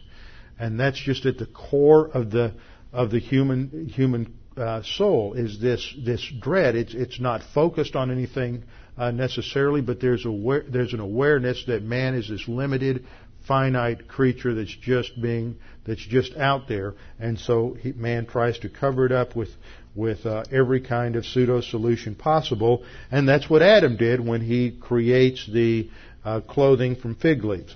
and 0.60 0.80
that's 0.80 1.00
just 1.00 1.26
at 1.26 1.38
the 1.38 1.46
core 1.46 2.08
of 2.08 2.32
the 2.32 2.54
of 2.94 3.12
the 3.12 3.20
human 3.20 3.88
human 3.88 4.34
uh, 4.58 4.82
soul 4.84 5.34
is 5.34 5.60
this 5.60 5.94
this 6.06 6.26
dread. 6.40 6.76
It's 6.76 6.94
it's 6.94 7.20
not 7.20 7.42
focused 7.54 7.96
on 7.96 8.12
anything 8.12 8.64
uh, 8.98 9.12
necessarily, 9.12 9.82
but 9.82 10.00
there's 10.00 10.26
aware, 10.26 10.64
there's 10.68 10.94
an 10.94 11.00
awareness 11.02 11.64
that 11.68 11.84
man 11.84 12.16
is 12.16 12.30
this 12.30 12.48
limited, 12.48 13.06
finite 13.48 14.08
creature 14.08 14.54
that's 14.54 14.76
just 14.76 15.22
being 15.22 15.58
that's 15.86 16.06
just 16.06 16.36
out 16.36 16.68
there, 16.68 16.94
and 17.20 17.38
so 17.40 17.76
he, 17.80 17.92
man 17.92 18.26
tries 18.26 18.58
to 18.60 18.70
cover 18.70 19.06
it 19.06 19.12
up 19.12 19.36
with 19.36 19.50
with 19.94 20.26
uh, 20.26 20.44
every 20.52 20.82
kind 20.82 21.16
of 21.16 21.26
pseudo 21.26 21.62
solution 21.62 22.16
possible, 22.16 22.84
and 23.12 23.28
that's 23.28 23.50
what 23.50 23.62
Adam 23.62 23.98
did 23.98 24.26
when 24.26 24.42
he 24.42 24.72
creates 24.72 25.48
the 25.52 25.90
uh, 26.24 26.42
clothing 26.42 26.96
from 26.96 27.16
fig 27.16 27.44
leaves. 27.44 27.76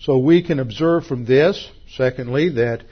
So 0.00 0.16
we 0.16 0.42
can 0.42 0.58
observe 0.58 1.06
from 1.06 1.26
this, 1.26 1.68
secondly, 1.94 2.48
that 2.50 2.82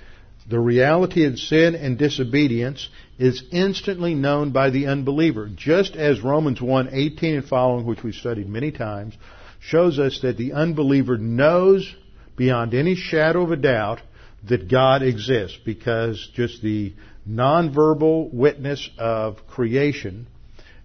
the 0.49 0.61
reality 0.61 1.25
of 1.25 1.39
sin 1.39 1.75
and 1.75 1.99
disobedience 1.99 2.89
is 3.19 3.43
instantly 3.51 4.15
known 4.15 4.51
by 4.51 4.71
the 4.71 4.87
unbeliever, 4.87 5.49
just 5.55 5.97
as 5.97 6.23
Romans 6.23 6.61
1:18 6.61 7.35
and 7.35 7.45
following, 7.45 7.87
which 7.87 8.03
we've 8.03 8.15
studied 8.15 8.49
many 8.49 8.71
times, 8.71 9.15
shows 9.59 9.99
us 9.99 10.21
that 10.21 10.37
the 10.37 10.53
unbeliever 10.53 11.17
knows 11.17 11.95
beyond 12.37 12.75
any 12.75 12.95
shadow 12.95 13.43
of 13.43 13.53
a 13.53 13.57
doubt 13.57 14.01
that 14.47 14.69
God 14.69 15.03
exists 15.03 15.59
because 15.65 16.29
just 16.35 16.63
the 16.63 16.93
nonverbal 17.29 18.33
witness 18.33 18.89
of 18.99 19.47
creation 19.47 20.27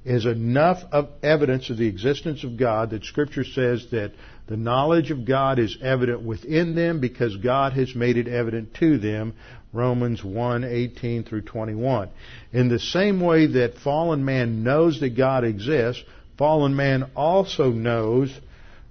is 0.06 0.26
enough 0.26 0.84
of 0.92 1.10
evidence 1.22 1.70
of 1.70 1.78
the 1.78 1.88
existence 1.88 2.44
of 2.44 2.58
God 2.58 2.90
that 2.90 3.06
Scripture 3.06 3.46
says 3.46 3.88
that 3.92 4.12
the 4.48 4.58
knowledge 4.58 5.10
of 5.12 5.26
God 5.26 5.58
is 5.58 5.78
evident 5.82 6.22
within 6.22 6.76
them 6.76 7.00
because 7.00 7.36
God 7.38 7.74
has 7.74 7.96
made 7.96 8.18
it 8.18 8.28
evident 8.28 8.74
to 8.76 8.98
them. 8.98 9.34
Romans 9.72 10.24
1, 10.24 10.64
18 10.64 11.24
through 11.24 11.42
21. 11.42 12.10
In 12.52 12.70
the 12.70 12.80
same 12.80 13.20
way 13.20 13.48
that 13.48 13.78
fallen 13.78 14.24
man 14.24 14.64
knows 14.64 15.00
that 15.00 15.18
God 15.18 15.44
exists, 15.44 16.04
fallen 16.38 16.76
man 16.76 17.10
also 17.16 17.72
knows 17.72 18.32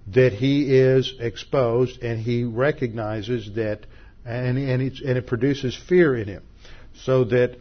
that 0.08 0.32
he 0.32 0.74
is 0.74 1.14
exposed 1.20 2.02
and 2.02 2.18
he 2.18 2.42
recognizes 2.42 3.54
that 3.54 3.86
and, 4.24 4.58
and, 4.58 4.82
and 4.82 5.18
it 5.18 5.26
produces 5.26 5.76
fear 5.88 6.16
in 6.16 6.28
him. 6.28 6.42
So 7.04 7.24
that 7.24 7.56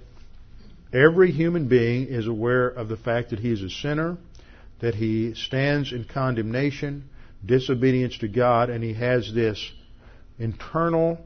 every 0.94 1.32
human 1.32 1.68
being 1.68 2.08
is 2.08 2.28
aware 2.28 2.68
of 2.68 2.88
the 2.88 2.98
fact 2.98 3.30
that 3.32 3.40
he 3.40 3.52
is 3.52 3.62
a 3.62 3.70
sinner, 3.70 4.18
that 4.80 4.96
he 4.96 5.34
stands 5.36 5.92
in 5.92 6.06
condemnation, 6.06 7.10
disobedience 7.46 8.18
to 8.20 8.28
God, 8.28 8.70
and 8.70 8.84
he 8.84 8.94
has 8.94 9.34
this 9.34 9.72
internal 10.38 11.20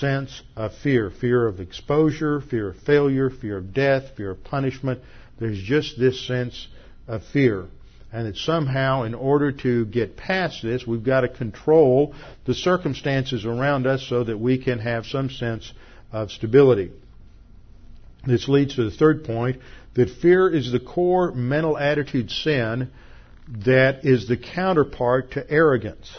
sense 0.00 0.42
of 0.56 0.72
fear 0.82 1.10
fear 1.10 1.46
of 1.46 1.60
exposure, 1.60 2.40
fear 2.40 2.70
of 2.70 2.76
failure, 2.78 3.30
fear 3.30 3.58
of 3.58 3.72
death, 3.72 4.16
fear 4.16 4.32
of 4.32 4.44
punishment. 4.44 5.00
There's 5.38 5.62
just 5.62 5.98
this 5.98 6.26
sense 6.26 6.68
of 7.06 7.22
fear. 7.32 7.66
And 8.12 8.26
that 8.26 8.36
somehow, 8.36 9.02
in 9.02 9.14
order 9.14 9.52
to 9.52 9.84
get 9.84 10.16
past 10.16 10.62
this, 10.62 10.86
we've 10.86 11.04
got 11.04 11.20
to 11.20 11.28
control 11.28 12.14
the 12.46 12.54
circumstances 12.54 13.44
around 13.44 13.86
us 13.86 14.06
so 14.08 14.24
that 14.24 14.38
we 14.38 14.62
can 14.62 14.78
have 14.78 15.06
some 15.06 15.28
sense 15.28 15.72
of 16.12 16.30
stability. 16.30 16.92
This 18.24 18.48
leads 18.48 18.76
to 18.76 18.84
the 18.84 18.96
third 18.96 19.24
point 19.24 19.60
that 19.94 20.10
fear 20.10 20.48
is 20.48 20.72
the 20.72 20.80
core 20.80 21.32
mental 21.32 21.76
attitude 21.76 22.30
sin 22.30 22.90
that 23.48 24.04
is 24.04 24.28
the 24.28 24.36
counterpart 24.36 25.32
to 25.32 25.50
arrogance. 25.50 26.18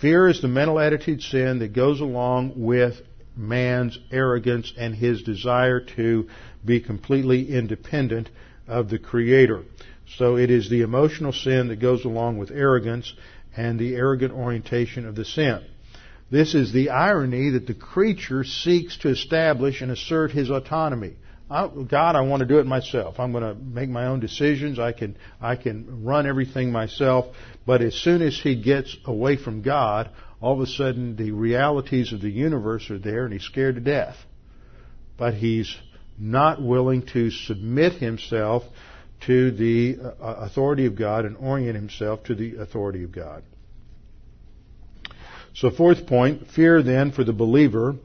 Fear 0.00 0.28
is 0.28 0.42
the 0.42 0.48
mental 0.48 0.78
attitude 0.78 1.22
sin 1.22 1.60
that 1.60 1.72
goes 1.72 2.00
along 2.00 2.54
with 2.56 3.00
man's 3.36 3.98
arrogance 4.10 4.72
and 4.76 4.94
his 4.94 5.22
desire 5.22 5.80
to 5.80 6.28
be 6.64 6.80
completely 6.80 7.50
independent 7.50 8.28
of 8.66 8.88
the 8.88 8.98
Creator. 8.98 9.62
So 10.16 10.36
it 10.36 10.50
is 10.50 10.68
the 10.68 10.82
emotional 10.82 11.32
sin 11.32 11.68
that 11.68 11.80
goes 11.80 12.04
along 12.04 12.38
with 12.38 12.50
arrogance 12.50 13.12
and 13.56 13.78
the 13.78 13.94
arrogant 13.94 14.32
orientation 14.32 15.06
of 15.06 15.14
the 15.14 15.24
sin. 15.24 15.64
This 16.30 16.54
is 16.54 16.72
the 16.72 16.90
irony 16.90 17.50
that 17.50 17.66
the 17.66 17.74
creature 17.74 18.44
seeks 18.44 18.98
to 18.98 19.08
establish 19.08 19.80
and 19.80 19.92
assert 19.92 20.32
his 20.32 20.50
autonomy. 20.50 21.14
God, 21.48 22.16
I 22.16 22.22
want 22.22 22.40
to 22.40 22.46
do 22.46 22.58
it 22.58 22.66
myself. 22.66 23.20
I'm 23.20 23.30
going 23.30 23.44
to 23.44 23.54
make 23.54 23.88
my 23.88 24.06
own 24.06 24.18
decisions. 24.18 24.78
I 24.80 24.92
can, 24.92 25.16
I 25.40 25.54
can 25.54 26.04
run 26.04 26.26
everything 26.26 26.72
myself. 26.72 27.26
But 27.64 27.82
as 27.82 27.94
soon 27.94 28.20
as 28.22 28.38
he 28.38 28.60
gets 28.60 28.96
away 29.04 29.36
from 29.36 29.62
God, 29.62 30.10
all 30.40 30.54
of 30.54 30.60
a 30.60 30.66
sudden 30.66 31.14
the 31.16 31.30
realities 31.30 32.12
of 32.12 32.20
the 32.20 32.30
universe 32.30 32.90
are 32.90 32.98
there 32.98 33.24
and 33.24 33.32
he's 33.32 33.44
scared 33.44 33.76
to 33.76 33.80
death. 33.80 34.16
But 35.16 35.34
he's 35.34 35.74
not 36.18 36.60
willing 36.60 37.06
to 37.12 37.30
submit 37.30 37.94
himself 37.94 38.64
to 39.26 39.50
the 39.52 39.98
uh, 40.02 40.10
authority 40.20 40.86
of 40.86 40.96
God 40.96 41.24
and 41.24 41.36
orient 41.36 41.76
himself 41.76 42.24
to 42.24 42.34
the 42.34 42.56
authority 42.56 43.04
of 43.04 43.12
God. 43.12 43.44
So 45.54 45.70
fourth 45.70 46.06
point, 46.06 46.48
fear 46.48 46.82
then 46.82 47.12
for 47.12 47.24
the 47.24 47.32
believer 47.32 47.96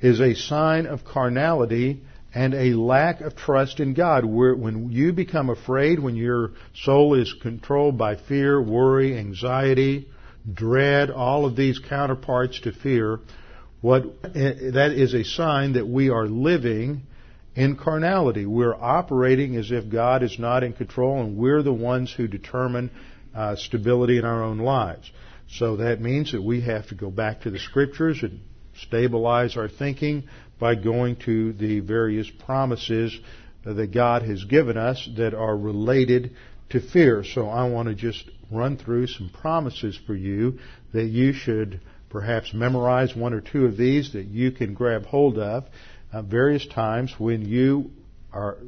is 0.00 0.20
a 0.20 0.34
sign 0.34 0.86
of 0.86 1.04
carnality 1.04 2.02
and 2.34 2.52
a 2.52 2.74
lack 2.74 3.20
of 3.20 3.36
trust 3.36 3.78
in 3.78 3.94
God. 3.94 4.24
When 4.24 4.90
you 4.90 5.12
become 5.12 5.50
afraid, 5.50 6.00
when 6.00 6.16
your 6.16 6.50
soul 6.74 7.14
is 7.14 7.32
controlled 7.40 7.96
by 7.96 8.16
fear, 8.16 8.60
worry, 8.60 9.16
anxiety, 9.16 10.08
dread, 10.52 11.10
all 11.10 11.46
of 11.46 11.56
these 11.56 11.78
counterparts 11.78 12.60
to 12.60 12.72
fear, 12.72 13.20
what 13.80 14.22
that 14.22 14.92
is 14.96 15.14
a 15.14 15.24
sign 15.24 15.74
that 15.74 15.86
we 15.86 16.10
are 16.10 16.26
living 16.26 17.02
in 17.54 17.76
carnality. 17.76 18.46
We're 18.46 18.74
operating 18.74 19.56
as 19.56 19.70
if 19.70 19.88
God 19.88 20.22
is 20.22 20.38
not 20.38 20.64
in 20.64 20.72
control, 20.72 21.22
and 21.22 21.36
we're 21.36 21.62
the 21.62 21.72
ones 21.72 22.12
who 22.12 22.26
determine 22.26 22.90
uh, 23.34 23.56
stability 23.56 24.18
in 24.18 24.24
our 24.24 24.42
own 24.42 24.58
lives. 24.58 25.10
So 25.50 25.76
that 25.76 26.00
means 26.00 26.32
that 26.32 26.42
we 26.42 26.62
have 26.62 26.88
to 26.88 26.94
go 26.94 27.10
back 27.10 27.42
to 27.42 27.50
the 27.50 27.58
scriptures 27.58 28.22
and 28.22 28.40
stabilize 28.76 29.56
our 29.56 29.68
thinking 29.68 30.24
by 30.58 30.74
going 30.74 31.16
to 31.16 31.52
the 31.54 31.80
various 31.80 32.30
promises 32.30 33.18
that 33.64 33.92
God 33.92 34.22
has 34.22 34.44
given 34.44 34.76
us 34.76 35.08
that 35.16 35.34
are 35.34 35.56
related 35.56 36.34
to 36.70 36.80
fear. 36.80 37.24
So 37.24 37.48
I 37.48 37.68
want 37.68 37.88
to 37.88 37.94
just 37.94 38.24
run 38.50 38.76
through 38.76 39.06
some 39.06 39.30
promises 39.30 39.98
for 40.06 40.14
you 40.14 40.58
that 40.92 41.06
you 41.06 41.32
should 41.32 41.80
perhaps 42.10 42.52
memorize 42.54 43.16
one 43.16 43.32
or 43.32 43.40
two 43.40 43.64
of 43.64 43.76
these 43.76 44.12
that 44.12 44.26
you 44.26 44.52
can 44.52 44.74
grab 44.74 45.04
hold 45.06 45.38
of 45.38 45.64
uh, 46.12 46.22
various 46.22 46.66
times 46.66 47.12
when 47.18 47.44
you 47.44 47.90
are, 48.32 48.58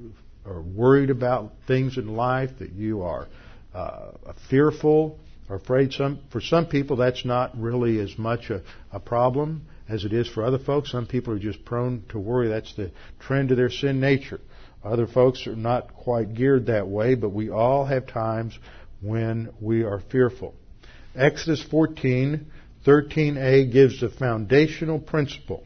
are 0.44 0.62
worried 0.62 1.10
about 1.10 1.52
things 1.66 1.96
in 1.96 2.16
life, 2.16 2.50
that 2.58 2.72
you 2.72 3.02
are 3.02 3.28
uh, 3.74 4.10
fearful 4.50 5.18
or 5.48 5.56
afraid. 5.56 5.92
Some, 5.92 6.20
for 6.32 6.40
some 6.40 6.66
people, 6.66 6.96
that's 6.96 7.24
not 7.24 7.56
really 7.56 8.00
as 8.00 8.18
much 8.18 8.50
a, 8.50 8.62
a 8.90 8.98
problem 8.98 9.66
as 9.88 10.04
it 10.04 10.12
is 10.12 10.28
for 10.28 10.44
other 10.44 10.58
folks. 10.58 10.90
Some 10.90 11.06
people 11.06 11.34
are 11.34 11.38
just 11.38 11.64
prone 11.64 12.04
to 12.10 12.18
worry. 12.18 12.48
That's 12.48 12.74
the 12.74 12.90
trend 13.20 13.50
of 13.50 13.56
their 13.56 13.70
sin 13.70 14.00
nature. 14.00 14.40
Other 14.82 15.06
folks 15.06 15.46
are 15.46 15.56
not 15.56 15.94
quite 15.94 16.34
geared 16.34 16.66
that 16.66 16.88
way, 16.88 17.14
but 17.14 17.30
we 17.30 17.50
all 17.50 17.84
have 17.84 18.06
times 18.06 18.58
when 19.00 19.50
we 19.60 19.82
are 19.82 20.00
fearful. 20.10 20.54
Exodus 21.14 21.62
14, 21.70 22.46
13a 22.84 23.72
gives 23.72 24.00
the 24.00 24.08
foundational 24.10 24.98
principle. 24.98 25.64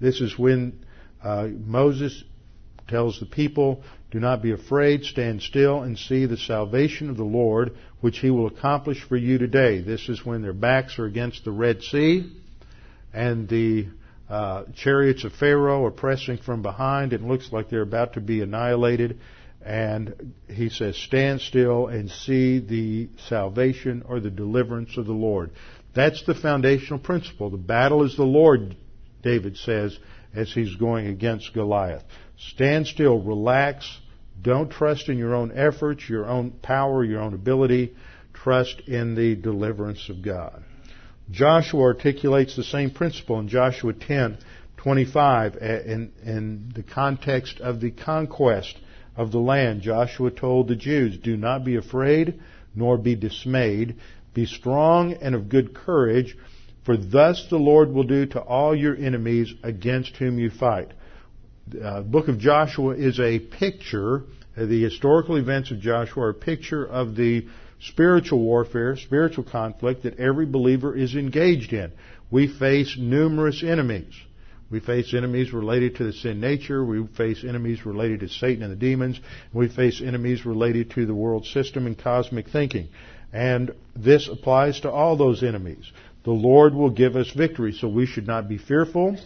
This 0.00 0.20
is 0.20 0.38
when 0.38 0.84
uh, 1.22 1.48
Moses 1.48 2.24
tells 2.88 3.20
the 3.20 3.26
people, 3.26 3.82
Do 4.10 4.20
not 4.20 4.42
be 4.42 4.52
afraid, 4.52 5.04
stand 5.04 5.42
still 5.42 5.82
and 5.82 5.98
see 5.98 6.26
the 6.26 6.36
salvation 6.36 7.10
of 7.10 7.16
the 7.16 7.24
Lord, 7.24 7.76
which 8.00 8.18
he 8.18 8.30
will 8.30 8.46
accomplish 8.46 9.02
for 9.02 9.16
you 9.16 9.38
today. 9.38 9.80
This 9.82 10.08
is 10.08 10.24
when 10.24 10.42
their 10.42 10.52
backs 10.52 10.98
are 10.98 11.06
against 11.06 11.44
the 11.44 11.52
Red 11.52 11.82
Sea 11.82 12.41
and 13.12 13.48
the 13.48 13.88
uh, 14.28 14.64
chariots 14.74 15.24
of 15.24 15.32
Pharaoh 15.32 15.84
are 15.84 15.90
pressing 15.90 16.38
from 16.38 16.62
behind. 16.62 17.12
It 17.12 17.22
looks 17.22 17.52
like 17.52 17.68
they're 17.68 17.82
about 17.82 18.14
to 18.14 18.20
be 18.20 18.40
annihilated. 18.40 19.20
And 19.64 20.34
he 20.48 20.70
says, 20.70 20.96
Stand 20.96 21.40
still 21.40 21.86
and 21.86 22.10
see 22.10 22.58
the 22.58 23.08
salvation 23.28 24.02
or 24.08 24.20
the 24.20 24.30
deliverance 24.30 24.96
of 24.96 25.06
the 25.06 25.12
Lord. 25.12 25.50
That's 25.94 26.24
the 26.24 26.34
foundational 26.34 26.98
principle. 26.98 27.50
The 27.50 27.58
battle 27.58 28.02
is 28.04 28.16
the 28.16 28.24
Lord, 28.24 28.76
David 29.22 29.56
says 29.56 29.98
as 30.34 30.52
he's 30.52 30.74
going 30.76 31.06
against 31.06 31.52
Goliath. 31.52 32.02
Stand 32.38 32.86
still, 32.86 33.20
relax, 33.20 34.00
don't 34.40 34.70
trust 34.70 35.08
in 35.08 35.18
your 35.18 35.34
own 35.34 35.52
efforts, 35.54 36.08
your 36.08 36.26
own 36.26 36.50
power, 36.50 37.04
your 37.04 37.20
own 37.20 37.34
ability. 37.34 37.94
Trust 38.32 38.80
in 38.88 39.14
the 39.14 39.36
deliverance 39.36 40.08
of 40.08 40.22
God. 40.22 40.64
Joshua 41.30 41.82
articulates 41.82 42.56
the 42.56 42.64
same 42.64 42.90
principle 42.90 43.38
in 43.38 43.48
Joshua 43.48 43.92
10:25 43.92 45.56
in, 45.56 46.12
in 46.24 46.72
the 46.74 46.82
context 46.82 47.60
of 47.60 47.80
the 47.80 47.90
conquest 47.90 48.76
of 49.16 49.30
the 49.30 49.38
land. 49.38 49.82
Joshua 49.82 50.30
told 50.30 50.68
the 50.68 50.76
Jews, 50.76 51.16
do 51.18 51.36
not 51.36 51.64
be 51.64 51.76
afraid 51.76 52.40
nor 52.74 52.98
be 52.98 53.14
dismayed. 53.14 53.96
Be 54.34 54.46
strong 54.46 55.12
and 55.14 55.34
of 55.34 55.48
good 55.48 55.74
courage, 55.74 56.36
for 56.84 56.96
thus 56.96 57.46
the 57.50 57.58
Lord 57.58 57.92
will 57.92 58.04
do 58.04 58.26
to 58.26 58.40
all 58.40 58.74
your 58.74 58.96
enemies 58.96 59.52
against 59.62 60.16
whom 60.16 60.38
you 60.38 60.50
fight. 60.50 60.92
The 61.68 61.86
uh, 61.86 62.02
book 62.02 62.28
of 62.28 62.38
Joshua 62.38 62.94
is 62.94 63.20
a 63.20 63.38
picture, 63.38 64.24
uh, 64.56 64.66
the 64.66 64.82
historical 64.82 65.36
events 65.36 65.70
of 65.70 65.80
Joshua 65.80 66.24
are 66.24 66.30
a 66.30 66.34
picture 66.34 66.84
of 66.84 67.14
the 67.14 67.46
spiritual 67.88 68.40
warfare, 68.40 68.96
spiritual 68.96 69.44
conflict 69.44 70.04
that 70.04 70.18
every 70.18 70.46
believer 70.46 70.96
is 70.96 71.14
engaged 71.14 71.72
in. 71.72 71.92
We 72.30 72.46
face 72.46 72.96
numerous 72.98 73.62
enemies. 73.62 74.14
We 74.70 74.80
face 74.80 75.12
enemies 75.12 75.52
related 75.52 75.96
to 75.96 76.04
the 76.04 76.12
sin 76.12 76.40
nature. 76.40 76.84
We 76.84 77.06
face 77.06 77.44
enemies 77.46 77.84
related 77.84 78.20
to 78.20 78.28
Satan 78.28 78.62
and 78.62 78.72
the 78.72 78.76
demons. 78.76 79.20
We 79.52 79.68
face 79.68 80.00
enemies 80.00 80.46
related 80.46 80.90
to 80.92 81.04
the 81.04 81.14
world 81.14 81.44
system 81.44 81.86
and 81.86 81.98
cosmic 81.98 82.48
thinking. 82.48 82.88
And 83.32 83.72
this 83.94 84.28
applies 84.28 84.80
to 84.80 84.90
all 84.90 85.16
those 85.16 85.42
enemies. 85.42 85.90
The 86.24 86.30
Lord 86.30 86.74
will 86.74 86.90
give 86.90 87.16
us 87.16 87.30
victory, 87.30 87.72
so 87.72 87.88
we 87.88 88.06
should 88.06 88.26
not 88.26 88.48
be 88.48 88.58
fearful 88.58 89.18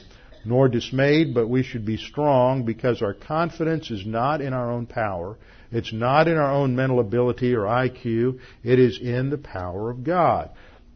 nor 0.46 0.68
dismayed, 0.68 1.34
but 1.34 1.48
we 1.48 1.62
should 1.62 1.84
be 1.84 1.96
strong 1.96 2.64
because 2.64 3.02
our 3.02 3.14
confidence 3.14 3.90
is 3.90 4.06
not 4.06 4.40
in 4.40 4.52
our 4.52 4.70
own 4.70 4.86
power. 4.86 5.36
It's 5.72 5.92
not 5.92 6.28
in 6.28 6.36
our 6.36 6.52
own 6.52 6.76
mental 6.76 7.00
ability 7.00 7.54
or 7.54 7.62
IQ. 7.62 8.40
It 8.62 8.78
is 8.78 8.98
in 9.00 9.30
the 9.30 9.38
power 9.38 9.90
of 9.90 10.04
God. 10.04 10.50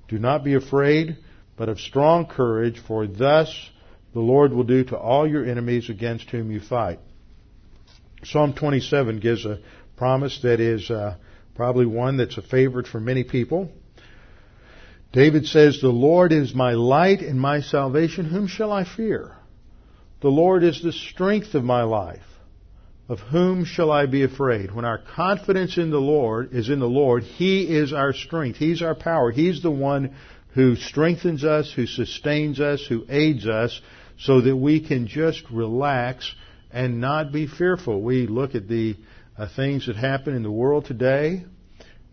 Do 0.09 0.18
not 0.18 0.45
be 0.45 0.55
afraid, 0.55 1.18
but 1.57 1.68
of 1.68 1.81
strong 1.81 2.27
courage, 2.27 2.81
for 2.87 3.07
thus 3.07 3.71
the 4.12 4.21
Lord 4.21 4.53
will 4.53 4.64
do 4.64 4.85
to 4.85 4.97
all 4.97 5.29
your 5.29 5.45
enemies 5.45 5.89
against 5.89 6.31
whom 6.31 6.51
you 6.51 6.61
fight. 6.61 6.99
Psalm 8.25 8.55
27 8.55 9.21
gives 9.21 9.45
a 9.47 9.61
promise 9.97 10.41
that 10.43 10.61
is 10.61 10.91
uh, 10.91 11.16
probably 11.55 11.87
one 11.87 12.16
that's 12.16 12.39
a 12.39 12.43
favorite 12.43 12.87
for 12.87 13.01
many 13.01 13.25
people. 13.25 13.71
David 15.12 15.47
says, 15.47 15.81
The 15.81 15.89
Lord 15.89 16.33
is 16.33 16.55
my 16.55 16.73
light 16.73 17.21
and 17.21 17.41
my 17.41 17.61
salvation. 17.61 18.27
Whom 18.27 18.47
shall 18.47 18.73
I 18.73 18.85
fear? 18.85 19.33
The 20.21 20.29
Lord 20.29 20.62
is 20.62 20.83
the 20.83 20.93
strength 20.93 21.55
of 21.55 21.64
my 21.64 21.83
life. 21.83 22.23
Of 23.11 23.19
whom 23.19 23.65
shall 23.65 23.91
I 23.91 24.07
be 24.07 24.23
afraid? 24.23 24.73
When 24.73 24.85
our 24.85 24.99
confidence 24.99 25.79
in 25.79 25.91
the 25.91 26.01
Lord 26.01 26.55
is 26.55 26.69
in 26.71 26.79
the 26.79 26.89
Lord, 26.89 27.25
He 27.25 27.65
is 27.65 27.93
our 27.93 28.13
strength. 28.13 28.59
He's 28.59 28.83
our 28.83 28.95
power. 28.95 29.33
He's 29.33 29.63
the 29.63 29.71
one 29.73 30.15
who 30.55 30.77
strengthens 30.77 31.45
us, 31.45 31.73
who 31.73 31.87
sustains 31.87 32.61
us, 32.61 32.87
who 32.89 33.05
aids 33.09 33.49
us, 33.49 33.81
so 34.17 34.41
that 34.43 34.57
we 34.57 34.79
can 34.79 35.09
just 35.09 35.43
relax 35.51 36.33
and 36.71 37.01
not 37.01 37.33
be 37.33 37.49
fearful. 37.49 38.01
We 38.01 38.29
look 38.29 38.55
at 38.55 38.69
the 38.69 38.95
uh, 39.37 39.49
things 39.57 39.89
that 39.89 39.97
happen 39.97 40.37
in 40.37 40.45
the 40.45 40.51
world 40.53 40.85
today, 40.85 41.45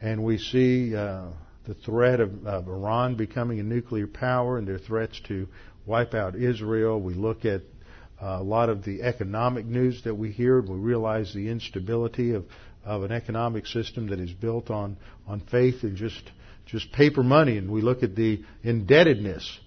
and 0.01 0.23
we 0.23 0.39
see 0.39 0.95
uh, 0.95 1.27
the 1.67 1.75
threat 1.75 2.19
of, 2.19 2.47
of 2.47 2.67
Iran 2.67 3.13
becoming 3.13 3.59
a 3.59 3.63
nuclear 3.63 4.07
power 4.07 4.57
and 4.57 4.67
their 4.67 4.79
threats 4.79 5.21
to 5.27 5.47
wipe 5.85 6.15
out 6.15 6.35
Israel. 6.35 6.99
We 6.99 7.13
look 7.13 7.45
at 7.45 7.61
Uh, 8.21 8.37
a 8.39 8.43
lot 8.43 8.69
of 8.69 8.83
the 8.83 9.03
economic 9.03 9.65
news 9.65 10.03
that 10.03 10.15
we 10.15 10.31
hear, 10.31 10.59
we 10.59 10.75
realize 10.75 11.33
the 11.33 11.49
instability 11.49 12.33
of, 12.33 12.45
of 12.83 13.03
an 13.03 13.11
economic 13.11 13.67
system 13.67 14.07
that 14.07 14.19
is 14.19 14.31
built 14.31 14.71
on, 14.71 14.97
on 15.27 15.39
faith 15.51 15.83
and 15.83 15.95
just 15.95 16.31
just 16.65 16.91
paper 16.91 17.23
money. 17.23 17.57
And 17.57 17.71
we 17.71 17.81
look 17.81 18.03
at 18.03 18.15
the 18.15 18.43
indebtedness 18.63 19.59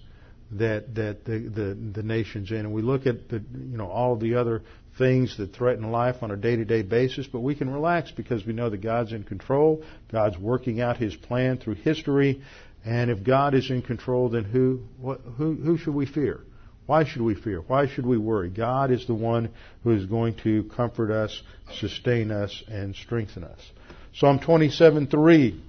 that 0.51 0.95
that 0.95 1.25
the, 1.25 1.39
the 1.39 1.91
the 2.01 2.03
nation's 2.03 2.51
in, 2.51 2.57
and 2.57 2.73
we 2.73 2.81
look 2.81 3.07
at 3.07 3.29
the 3.29 3.37
you 3.37 3.77
know 3.77 3.87
all 3.87 4.15
the 4.17 4.35
other 4.35 4.63
things 4.97 5.37
that 5.37 5.55
threaten 5.55 5.89
life 5.91 6.17
on 6.21 6.31
a 6.31 6.35
day-to-day 6.35 6.81
basis. 6.81 7.25
But 7.27 7.39
we 7.39 7.55
can 7.55 7.69
relax 7.69 8.11
because 8.11 8.45
we 8.45 8.53
know 8.53 8.69
that 8.69 8.81
God's 8.81 9.13
in 9.13 9.23
control. 9.23 9.83
God's 10.11 10.37
working 10.37 10.81
out 10.81 10.97
His 10.97 11.15
plan 11.15 11.57
through 11.57 11.75
history, 11.75 12.41
and 12.85 13.09
if 13.09 13.23
God 13.23 13.55
is 13.55 13.69
in 13.71 13.81
control, 13.81 14.29
then 14.29 14.43
who 14.43 14.81
what, 14.99 15.21
who 15.37 15.55
who 15.55 15.77
should 15.77 15.95
we 15.95 16.05
fear? 16.05 16.41
Why 16.85 17.05
should 17.05 17.21
we 17.21 17.35
fear? 17.35 17.61
Why 17.61 17.87
should 17.87 18.05
we 18.05 18.17
worry? 18.17 18.49
God 18.49 18.91
is 18.91 19.05
the 19.05 19.13
one 19.13 19.49
who 19.83 19.91
is 19.91 20.05
going 20.05 20.35
to 20.43 20.63
comfort 20.75 21.11
us, 21.11 21.41
sustain 21.73 22.31
us, 22.31 22.63
and 22.67 22.95
strengthen 22.95 23.43
us. 23.43 23.71
Psalm 24.13 24.39
27:3, 24.39 25.59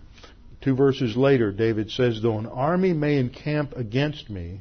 two 0.61 0.75
verses 0.75 1.17
later, 1.17 1.53
David 1.53 1.91
says, 1.91 2.21
"Though 2.21 2.39
an 2.39 2.47
army 2.47 2.93
may 2.93 3.19
encamp 3.19 3.77
against 3.77 4.31
me, 4.31 4.61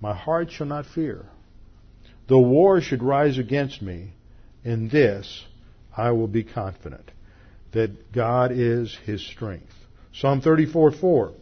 my 0.00 0.14
heart 0.14 0.50
shall 0.50 0.66
not 0.66 0.86
fear. 0.86 1.26
Though 2.26 2.40
war 2.40 2.80
should 2.80 3.02
rise 3.02 3.38
against 3.38 3.80
me, 3.82 4.14
in 4.64 4.88
this 4.88 5.44
I 5.96 6.10
will 6.10 6.28
be 6.28 6.42
confident 6.42 7.10
that 7.72 8.12
God 8.12 8.50
is 8.52 8.96
his 9.04 9.22
strength. 9.22 9.74
Psalm 10.12 10.40
34:4 10.40 11.32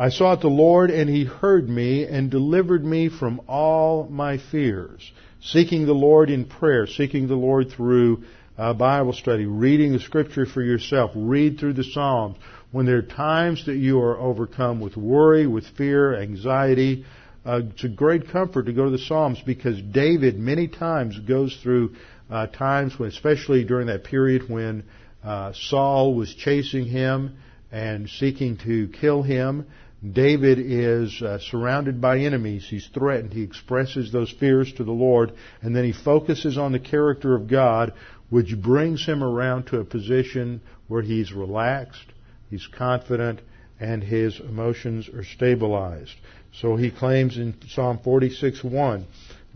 I 0.00 0.08
sought 0.08 0.40
the 0.40 0.48
Lord 0.48 0.90
and 0.90 1.10
he 1.10 1.26
heard 1.26 1.68
me 1.68 2.06
and 2.06 2.30
delivered 2.30 2.82
me 2.82 3.10
from 3.10 3.42
all 3.46 4.08
my 4.08 4.38
fears. 4.38 5.12
Seeking 5.42 5.84
the 5.84 5.92
Lord 5.92 6.30
in 6.30 6.46
prayer, 6.46 6.86
seeking 6.86 7.28
the 7.28 7.34
Lord 7.34 7.68
through 7.68 8.24
uh, 8.56 8.72
Bible 8.72 9.12
study, 9.12 9.44
reading 9.44 9.92
the 9.92 10.00
scripture 10.00 10.46
for 10.46 10.62
yourself, 10.62 11.10
read 11.14 11.60
through 11.60 11.74
the 11.74 11.84
Psalms. 11.84 12.38
When 12.72 12.86
there 12.86 12.96
are 12.96 13.02
times 13.02 13.66
that 13.66 13.76
you 13.76 14.00
are 14.00 14.18
overcome 14.18 14.80
with 14.80 14.96
worry, 14.96 15.46
with 15.46 15.66
fear, 15.76 16.18
anxiety, 16.18 17.04
uh, 17.44 17.60
it's 17.68 17.84
a 17.84 17.88
great 17.90 18.30
comfort 18.30 18.66
to 18.66 18.72
go 18.72 18.86
to 18.86 18.90
the 18.90 19.04
Psalms 19.04 19.42
because 19.44 19.78
David 19.82 20.38
many 20.38 20.66
times 20.66 21.18
goes 21.18 21.54
through 21.62 21.94
uh, 22.30 22.46
times 22.46 22.98
when, 22.98 23.10
especially 23.10 23.64
during 23.64 23.88
that 23.88 24.04
period 24.04 24.48
when 24.48 24.82
uh, 25.22 25.52
Saul 25.54 26.14
was 26.14 26.34
chasing 26.34 26.86
him 26.86 27.36
and 27.70 28.08
seeking 28.08 28.56
to 28.64 28.88
kill 28.88 29.22
him. 29.22 29.66
David 30.08 30.58
is 30.58 31.20
uh, 31.20 31.38
surrounded 31.38 32.00
by 32.00 32.20
enemies. 32.20 32.66
He's 32.68 32.88
threatened. 32.88 33.34
He 33.34 33.42
expresses 33.42 34.10
those 34.10 34.30
fears 34.30 34.72
to 34.74 34.84
the 34.84 34.92
Lord, 34.92 35.32
and 35.60 35.76
then 35.76 35.84
he 35.84 35.92
focuses 35.92 36.56
on 36.56 36.72
the 36.72 36.78
character 36.78 37.34
of 37.34 37.48
God, 37.48 37.92
which 38.30 38.56
brings 38.56 39.04
him 39.04 39.22
around 39.22 39.66
to 39.66 39.80
a 39.80 39.84
position 39.84 40.62
where 40.88 41.02
he's 41.02 41.32
relaxed, 41.32 42.06
he's 42.48 42.66
confident, 42.66 43.40
and 43.78 44.02
his 44.02 44.40
emotions 44.40 45.08
are 45.08 45.24
stabilized. 45.24 46.14
So 46.52 46.76
he 46.76 46.90
claims 46.90 47.36
in 47.36 47.54
Psalm 47.68 47.98
46:1, 47.98 49.04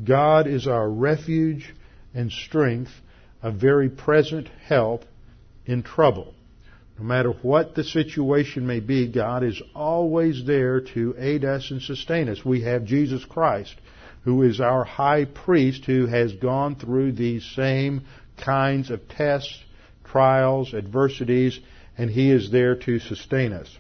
God 0.04 0.46
is 0.46 0.66
our 0.66 0.90
refuge 0.90 1.74
and 2.12 2.30
strength, 2.30 2.92
a 3.42 3.50
very 3.50 3.88
present 3.88 4.48
help 4.48 5.04
in 5.64 5.82
trouble. 5.82 6.33
No 6.98 7.04
matter 7.04 7.30
what 7.30 7.74
the 7.74 7.84
situation 7.84 8.66
may 8.66 8.80
be, 8.80 9.08
God 9.08 9.42
is 9.42 9.60
always 9.74 10.44
there 10.46 10.80
to 10.80 11.14
aid 11.18 11.44
us 11.44 11.70
and 11.70 11.82
sustain 11.82 12.28
us. 12.28 12.44
We 12.44 12.62
have 12.62 12.84
Jesus 12.84 13.24
Christ, 13.24 13.74
who 14.22 14.42
is 14.42 14.60
our 14.60 14.84
high 14.84 15.24
priest, 15.24 15.84
who 15.86 16.06
has 16.06 16.32
gone 16.34 16.76
through 16.76 17.12
these 17.12 17.44
same 17.56 18.02
kinds 18.36 18.90
of 18.90 19.08
tests, 19.08 19.58
trials, 20.04 20.72
adversities, 20.72 21.58
and 21.98 22.10
he 22.10 22.30
is 22.30 22.50
there 22.50 22.76
to 22.76 22.98
sustain 23.00 23.52
us. 23.52 23.76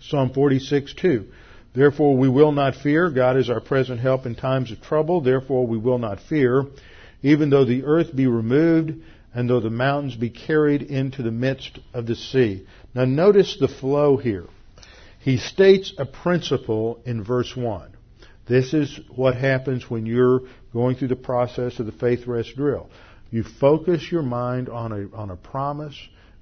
Psalm 0.00 0.30
46:2. 0.30 1.26
Therefore 1.74 2.16
we 2.16 2.28
will 2.28 2.52
not 2.52 2.74
fear. 2.76 3.10
God 3.10 3.36
is 3.36 3.50
our 3.50 3.60
present 3.60 4.00
help 4.00 4.24
in 4.24 4.34
times 4.34 4.70
of 4.70 4.80
trouble. 4.80 5.20
Therefore 5.20 5.66
we 5.66 5.76
will 5.76 5.98
not 5.98 6.20
fear. 6.20 6.64
Even 7.22 7.50
though 7.50 7.64
the 7.64 7.84
earth 7.84 8.14
be 8.14 8.26
removed 8.26 9.02
and 9.36 9.50
though 9.50 9.60
the 9.60 9.68
mountains 9.68 10.16
be 10.16 10.30
carried 10.30 10.80
into 10.80 11.22
the 11.22 11.30
midst 11.30 11.78
of 11.92 12.06
the 12.06 12.14
sea. 12.14 12.66
Now 12.94 13.04
notice 13.04 13.58
the 13.60 13.68
flow 13.68 14.16
here. 14.16 14.46
He 15.20 15.36
states 15.36 15.92
a 15.98 16.06
principle 16.06 17.02
in 17.04 17.22
verse 17.22 17.54
1. 17.54 17.94
This 18.48 18.72
is 18.72 18.98
what 19.14 19.36
happens 19.36 19.90
when 19.90 20.06
you're 20.06 20.40
going 20.72 20.96
through 20.96 21.08
the 21.08 21.16
process 21.16 21.78
of 21.78 21.84
the 21.84 21.92
faith 21.92 22.26
rest 22.26 22.56
drill. 22.56 22.88
You 23.30 23.42
focus 23.42 24.10
your 24.10 24.22
mind 24.22 24.70
on 24.70 24.92
a, 24.92 25.14
on 25.14 25.28
a 25.30 25.36
promise, 25.36 25.96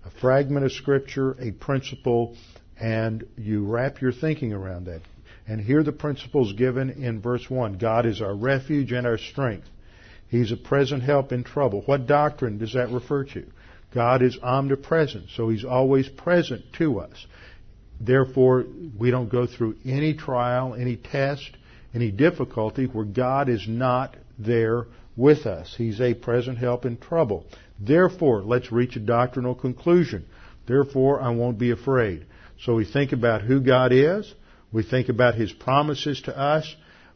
a 0.04 0.10
fragment 0.20 0.64
of 0.64 0.70
scripture, 0.70 1.32
a 1.40 1.50
principle, 1.50 2.36
and 2.80 3.26
you 3.36 3.66
wrap 3.66 4.02
your 4.02 4.12
thinking 4.12 4.52
around 4.52 4.86
that. 4.86 5.00
And 5.48 5.60
here 5.60 5.82
the 5.82 5.90
principles 5.90 6.52
given 6.52 6.90
in 6.90 7.20
verse 7.20 7.50
1. 7.50 7.78
God 7.78 8.06
is 8.06 8.22
our 8.22 8.36
refuge 8.36 8.92
and 8.92 9.04
our 9.04 9.18
strength. 9.18 9.66
He's 10.34 10.50
a 10.50 10.56
present 10.56 11.04
help 11.04 11.30
in 11.30 11.44
trouble. 11.44 11.82
What 11.86 12.08
doctrine 12.08 12.58
does 12.58 12.72
that 12.72 12.90
refer 12.90 13.22
to? 13.22 13.46
God 13.94 14.20
is 14.20 14.36
omnipresent, 14.42 15.26
so 15.36 15.48
He's 15.48 15.64
always 15.64 16.08
present 16.08 16.64
to 16.78 16.98
us. 16.98 17.24
Therefore, 18.00 18.64
we 18.98 19.12
don't 19.12 19.28
go 19.28 19.46
through 19.46 19.76
any 19.84 20.12
trial, 20.14 20.74
any 20.74 20.96
test, 20.96 21.48
any 21.94 22.10
difficulty 22.10 22.86
where 22.86 23.04
God 23.04 23.48
is 23.48 23.68
not 23.68 24.16
there 24.36 24.86
with 25.16 25.46
us. 25.46 25.72
He's 25.78 26.00
a 26.00 26.14
present 26.14 26.58
help 26.58 26.84
in 26.84 26.96
trouble. 26.96 27.46
Therefore, 27.78 28.42
let's 28.42 28.72
reach 28.72 28.96
a 28.96 29.00
doctrinal 29.00 29.54
conclusion. 29.54 30.26
Therefore, 30.66 31.22
I 31.22 31.30
won't 31.30 31.58
be 31.60 31.70
afraid. 31.70 32.26
So 32.60 32.74
we 32.74 32.84
think 32.84 33.12
about 33.12 33.42
who 33.42 33.60
God 33.60 33.92
is. 33.92 34.34
We 34.72 34.82
think 34.82 35.08
about 35.08 35.36
His 35.36 35.52
promises 35.52 36.22
to 36.22 36.36
us. 36.36 36.74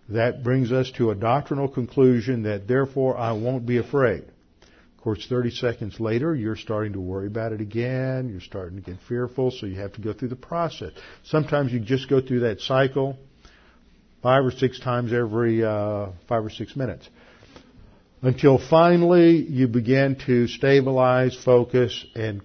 That 0.08 0.42
brings 0.42 0.72
us 0.72 0.90
to 0.92 1.10
a 1.10 1.14
doctrinal 1.14 1.68
conclusion 1.68 2.44
that 2.44 2.66
therefore 2.66 3.16
I 3.16 3.32
won't 3.32 3.66
be 3.66 3.76
afraid. 3.76 4.24
Of 4.62 5.04
course, 5.04 5.26
30 5.28 5.50
seconds 5.50 6.00
later, 6.00 6.34
you're 6.34 6.56
starting 6.56 6.94
to 6.94 7.00
worry 7.00 7.26
about 7.26 7.52
it 7.52 7.60
again. 7.60 8.28
You're 8.28 8.40
starting 8.40 8.82
to 8.82 8.90
get 8.90 9.00
fearful, 9.06 9.50
so 9.50 9.66
you 9.66 9.76
have 9.80 9.92
to 9.94 10.00
go 10.00 10.12
through 10.12 10.28
the 10.28 10.36
process. 10.36 10.92
Sometimes 11.24 11.72
you 11.72 11.80
just 11.80 12.08
go 12.08 12.20
through 12.20 12.40
that 12.40 12.60
cycle 12.60 13.16
five 14.22 14.44
or 14.44 14.50
six 14.50 14.80
times 14.80 15.12
every 15.12 15.64
uh, 15.64 16.08
five 16.28 16.44
or 16.44 16.50
six 16.50 16.74
minutes 16.74 17.08
until 18.22 18.58
finally 18.58 19.36
you 19.36 19.68
begin 19.68 20.16
to 20.26 20.48
stabilize, 20.48 21.36
focus, 21.44 22.04
and 22.16 22.42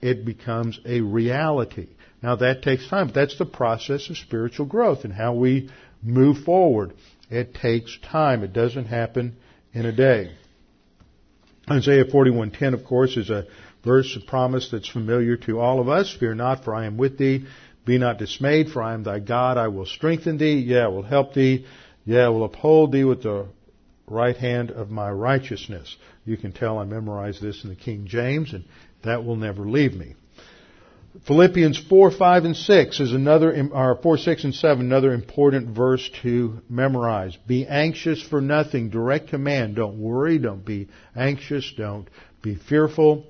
it 0.00 0.24
becomes 0.24 0.78
a 0.86 1.00
reality. 1.00 1.88
Now 2.22 2.36
that 2.36 2.62
takes 2.62 2.88
time, 2.88 3.06
but 3.06 3.14
that's 3.14 3.36
the 3.38 3.46
process 3.46 4.08
of 4.10 4.16
spiritual 4.16 4.66
growth 4.66 5.04
and 5.04 5.12
how 5.12 5.34
we 5.34 5.70
move 6.02 6.38
forward. 6.44 6.94
It 7.30 7.54
takes 7.54 7.98
time. 7.98 8.42
It 8.42 8.52
doesn't 8.52 8.86
happen 8.86 9.36
in 9.72 9.86
a 9.86 9.92
day. 9.92 10.32
Isaiah 11.70 12.04
41:10 12.04 12.74
of 12.74 12.84
course 12.84 13.16
is 13.16 13.30
a 13.30 13.46
verse 13.84 14.16
of 14.16 14.26
promise 14.26 14.68
that's 14.70 14.88
familiar 14.88 15.36
to 15.36 15.60
all 15.60 15.80
of 15.80 15.88
us. 15.88 16.12
Fear 16.12 16.34
not 16.34 16.64
for 16.64 16.74
I 16.74 16.86
am 16.86 16.96
with 16.96 17.18
thee. 17.18 17.46
Be 17.84 17.98
not 17.98 18.18
dismayed 18.18 18.70
for 18.70 18.82
I 18.82 18.94
am 18.94 19.02
thy 19.02 19.18
God. 19.18 19.56
I 19.56 19.68
will 19.68 19.86
strengthen 19.86 20.38
thee. 20.38 20.58
Yeah, 20.58 20.84
I 20.84 20.88
will 20.88 21.02
help 21.02 21.34
thee. 21.34 21.66
Yeah, 22.04 22.26
I 22.26 22.28
will 22.28 22.44
uphold 22.44 22.92
thee 22.92 23.04
with 23.04 23.22
the 23.22 23.46
right 24.06 24.36
hand 24.36 24.70
of 24.70 24.90
my 24.90 25.10
righteousness. 25.10 25.96
You 26.24 26.36
can 26.36 26.52
tell 26.52 26.78
I 26.78 26.84
memorized 26.84 27.40
this 27.40 27.64
in 27.64 27.70
the 27.70 27.76
King 27.76 28.06
James 28.06 28.52
and 28.52 28.64
that 29.02 29.24
will 29.24 29.36
never 29.36 29.62
leave 29.62 29.94
me. 29.94 30.14
Philippians 31.26 31.78
4, 31.90 32.10
5, 32.10 32.44
and 32.46 32.56
6 32.56 33.00
is 33.00 33.12
another, 33.12 33.68
or 33.72 34.00
4, 34.02 34.16
6, 34.16 34.44
and 34.44 34.54
7, 34.54 34.86
another 34.86 35.12
important 35.12 35.68
verse 35.68 36.08
to 36.22 36.60
memorize. 36.70 37.36
Be 37.46 37.66
anxious 37.66 38.22
for 38.22 38.40
nothing. 38.40 38.88
Direct 38.88 39.28
command. 39.28 39.76
Don't 39.76 39.98
worry. 39.98 40.38
Don't 40.38 40.64
be 40.64 40.88
anxious. 41.14 41.70
Don't 41.76 42.08
be 42.40 42.54
fearful. 42.54 43.26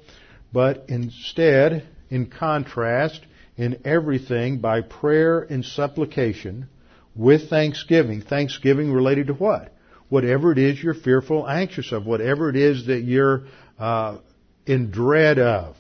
But 0.53 0.85
instead, 0.89 1.89
in 2.09 2.27
contrast, 2.27 3.21
in 3.57 3.81
everything 3.85 4.59
by 4.59 4.83
prayer 4.83 5.41
and 5.41 5.65
supplication 5.65 6.69
with 7.17 7.51
thanksgiving. 7.51 8.23
Thanksgiving 8.23 8.93
related 8.93 9.27
to 9.27 9.35
what? 9.35 9.75
Whatever 10.09 10.53
it 10.53 10.59
is 10.59 10.81
you're 10.81 10.95
fearful, 10.95 11.49
anxious 11.49 11.91
of. 11.91 12.07
Whatever 12.07 12.49
it 12.49 12.57
is 12.57 12.87
that 12.87 13.01
you're 13.01 13.43
uh, 13.79 14.19
in 14.67 14.93
dread 14.93 15.41
of 15.41 15.77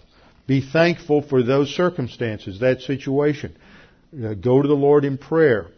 be 0.46 0.60
thankful 0.60 1.22
for 1.22 1.42
those 1.42 1.74
circumstances, 1.74 2.60
that 2.60 2.80
situation. 2.80 3.56
Uh, 4.12 4.34
go 4.34 4.60
to 4.60 4.68
the 4.68 4.74
Lord 4.74 5.04
in 5.04 5.16
prayer 5.18 5.68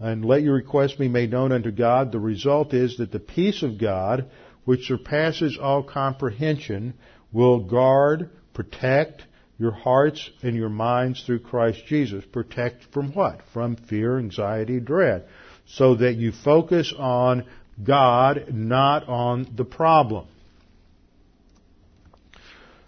and 0.00 0.24
let 0.24 0.42
your 0.42 0.54
request 0.54 0.98
be 0.98 1.08
made 1.08 1.30
known 1.30 1.52
unto 1.52 1.70
God. 1.70 2.10
The 2.10 2.18
result 2.18 2.74
is 2.74 2.96
that 2.96 3.12
the 3.12 3.20
peace 3.20 3.62
of 3.62 3.78
God, 3.78 4.26
which 4.64 4.86
surpasses 4.86 5.58
all 5.60 5.82
comprehension, 5.82 6.94
will 7.32 7.60
guard, 7.60 8.30
protect 8.54 9.24
your 9.58 9.72
hearts 9.72 10.30
and 10.42 10.56
your 10.56 10.68
minds 10.68 11.22
through 11.24 11.40
Christ 11.40 11.86
Jesus. 11.86 12.24
Protect 12.32 12.84
from 12.92 13.12
what? 13.12 13.40
From 13.52 13.76
fear, 13.76 14.18
anxiety, 14.18 14.80
dread. 14.80 15.26
So 15.66 15.94
that 15.96 16.14
you 16.14 16.32
focus 16.32 16.92
on 16.96 17.46
God, 17.82 18.52
not 18.52 19.08
on 19.08 19.46
the 19.54 19.64
problem. 19.64 20.26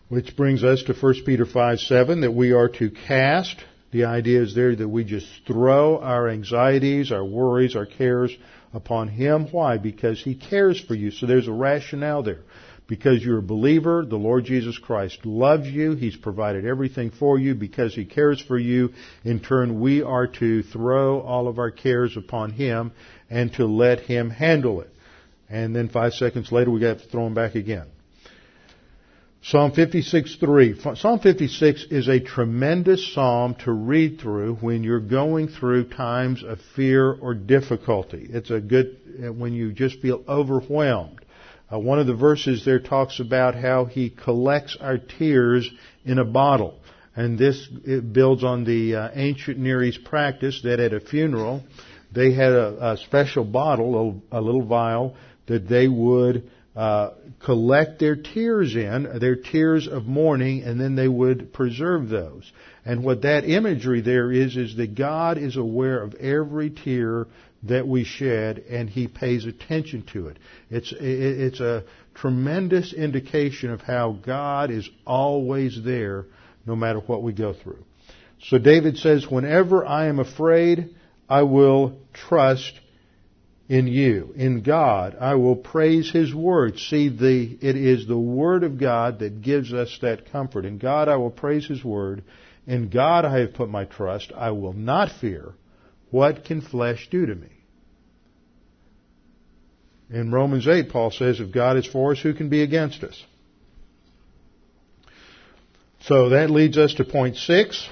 Which 0.09 0.37
brings 0.37 0.63
us 0.63 0.85
to 0.85 0.95
1 0.95 1.25
Peter 1.25 1.45
5, 1.45 1.81
7, 1.81 2.21
that 2.21 2.31
we 2.31 2.53
are 2.53 2.69
to 2.69 2.91
cast. 2.91 3.57
The 3.91 4.05
idea 4.05 4.41
is 4.41 4.55
there 4.55 4.77
that 4.77 4.89
we 4.89 5.03
just 5.03 5.27
throw 5.49 5.99
our 5.99 6.29
anxieties, 6.29 7.11
our 7.11 7.25
worries, 7.25 7.75
our 7.75 7.87
cares 7.87 8.31
upon 8.73 9.09
Him. 9.09 9.49
Why? 9.51 9.79
Because 9.79 10.23
He 10.23 10.37
cares 10.37 10.81
for 10.81 10.95
you. 10.95 11.11
So 11.11 11.27
there's 11.27 11.49
a 11.49 11.53
rationale 11.53 12.23
there. 12.23 12.43
Because 12.87 13.25
you're 13.25 13.39
a 13.39 13.43
believer, 13.43 14.07
the 14.09 14.17
Lord 14.17 14.45
Jesus 14.45 14.79
Christ 14.79 15.27
loves 15.27 15.67
you. 15.67 15.97
He's 15.97 16.17
provided 16.17 16.65
everything 16.65 17.11
for 17.11 17.37
you 17.37 17.57
because 17.57 17.93
He 17.93 18.05
cares 18.05 18.41
for 18.41 18.57
you. 18.57 18.91
In 19.25 19.41
turn, 19.41 19.81
we 19.81 20.03
are 20.03 20.29
to 20.29 20.63
throw 20.63 21.19
all 21.21 21.49
of 21.49 21.59
our 21.59 21.73
cares 21.73 22.17
upon 22.17 22.53
Him 22.53 22.93
and 23.29 23.53
to 23.55 23.67
let 23.67 24.01
Him 24.01 24.31
handle 24.31 24.83
it. 24.83 24.91
And 25.49 25.75
then 25.75 25.89
five 25.89 26.13
seconds 26.13 26.53
later, 26.53 26.71
we 26.71 26.79
got 26.79 27.01
to 27.01 27.09
throw 27.09 27.25
them 27.25 27.35
back 27.35 27.57
again. 27.57 27.89
Psalm 29.49 29.71
56:3. 29.71 30.97
Psalm 30.97 31.21
56 31.21 31.85
is 31.93 32.09
a 32.09 32.19
tremendous 32.19 33.15
psalm 33.15 33.55
to 33.61 33.71
read 33.71 34.19
through 34.19 34.57
when 34.57 34.83
you're 34.83 34.99
going 34.99 35.47
through 35.47 35.85
times 35.85 36.43
of 36.43 36.61
fear 36.75 37.13
or 37.13 37.33
difficulty. 37.33 38.27
It's 38.29 38.51
a 38.51 38.59
good 38.59 38.97
when 39.39 39.53
you 39.53 39.71
just 39.71 40.01
feel 40.01 40.25
overwhelmed. 40.29 41.21
Uh, 41.73 41.79
one 41.79 42.01
of 42.01 42.09
the 42.09 42.15
verses 42.15 42.65
there 42.65 42.81
talks 42.81 43.21
about 43.21 43.55
how 43.55 43.85
he 43.85 44.11
collects 44.11 44.77
our 44.81 44.99
tears 44.99 45.71
in 46.05 46.19
a 46.19 46.25
bottle. 46.25 46.81
And 47.15 47.39
this 47.39 47.69
builds 47.69 48.43
on 48.43 48.65
the 48.65 48.97
uh, 48.97 49.11
ancient 49.15 49.59
Near 49.59 49.81
East 49.85 50.03
practice 50.03 50.61
that 50.65 50.81
at 50.81 50.93
a 50.93 50.99
funeral 50.99 51.63
they 52.13 52.33
had 52.33 52.51
a, 52.51 52.95
a 52.95 52.97
special 52.97 53.45
bottle, 53.45 54.21
a, 54.33 54.39
a 54.39 54.41
little 54.41 54.67
vial, 54.67 55.15
that 55.47 55.69
they 55.69 55.87
would 55.87 56.51
uh, 56.77 57.13
collect 57.43 57.99
their 57.99 58.17
tears 58.17 58.77
in, 58.77 59.19
their 59.19 59.37
tears 59.37 59.89
of 59.89 60.05
mourning, 60.05 60.63
and 60.63 60.79
then 60.79 60.95
they 60.95 61.09
would 61.09 61.55
preserve 61.55 62.11
those. 62.11 62.53
And 62.85 63.03
what 63.03 63.23
that 63.23 63.49
imagery 63.49 64.03
there 64.03 64.31
is, 64.31 64.57
is 64.59 64.77
that 64.77 64.95
God 64.95 65.39
is 65.39 65.57
aware 65.57 66.03
of 66.03 66.15
every 66.17 66.69
tear 66.69 67.29
that 67.63 67.89
we 67.89 68.05
shed, 68.05 68.59
and 68.69 68.91
He 68.91 69.09
pays 69.09 69.47
attention 69.47 70.05
to 70.13 70.29
it. 70.29 70.39
It's, 70.71 70.93
it's 71.01 71.61
a 71.61 71.85
tremendous 72.15 72.93
indication 72.93 73.71
of 73.71 73.81
how 73.81 74.13
God 74.13 74.71
is 74.71 74.89
always 75.07 75.81
there, 75.83 76.27
no 76.67 76.77
matter 76.77 77.01
what 77.01 77.23
we 77.23 77.33
go 77.33 77.55
through. 77.55 77.83
So 78.49 78.59
David 78.59 78.99
says, 78.99 79.27
whenever 79.27 79.87
I 79.87 80.09
am 80.09 80.19
afraid, 80.19 80.95
I 81.27 81.43
will 81.43 81.99
trust 82.13 82.79
in 83.69 83.87
you, 83.87 84.33
in 84.37 84.63
God. 84.63 85.17
I 85.21 85.35
will 85.35 85.57
praise 85.57 86.11
His 86.11 86.35
Word. 86.35 86.79
See, 86.79 87.09
the, 87.09 87.59
it 87.61 87.77
is 87.77 88.07
the 88.07 88.19
Word 88.19 88.63
of 88.63 88.79
God 88.79 89.21
that 89.21 89.43
gives 89.43 89.73
us 89.73 89.99
that 90.03 90.31
comfort. 90.31 90.65
In 90.65 90.79
God 90.79 91.09
I 91.09 91.17
will 91.17 91.31
praise 91.31 91.67
His 91.67 91.85
Word. 91.85 92.23
In 92.67 92.89
God 92.89 93.25
I 93.25 93.41
have 93.41 93.55
put 93.55 93.69
my 93.69 93.85
trust. 93.85 94.33
I 94.35 94.51
will 94.51 94.73
not 94.73 95.11
fear. 95.21 95.53
What 96.11 96.45
can 96.45 96.61
flesh 96.61 97.09
do 97.11 97.27
to 97.27 97.35
me? 97.35 97.49
In 100.09 100.31
Romans 100.31 100.69
8, 100.69 100.89
Paul 100.91 101.11
says, 101.11 101.41
if 101.41 101.53
God 101.53 101.77
is 101.77 101.87
for 101.87 102.13
us, 102.13 102.21
who 102.21 102.33
can 102.33 102.49
be 102.49 102.63
against 102.63 103.03
us? 103.03 103.21
So 106.03 106.29
that 106.29 106.51
leads 106.51 106.79
us 106.79 106.95
to 106.95 107.05
point 107.05 107.37
six. 107.37 107.89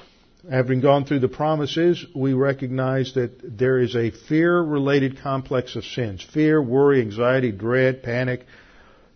Having 0.49 0.81
gone 0.81 1.05
through 1.05 1.19
the 1.19 1.27
promises, 1.27 2.05
we 2.15 2.33
recognize 2.33 3.13
that 3.15 3.57
there 3.57 3.79
is 3.79 3.95
a 3.95 4.11
fear 4.11 4.61
related 4.61 5.19
complex 5.19 5.75
of 5.75 5.83
sins. 5.83 6.23
Fear, 6.33 6.61
worry, 6.61 7.01
anxiety, 7.01 7.51
dread, 7.51 8.03
panic. 8.03 8.45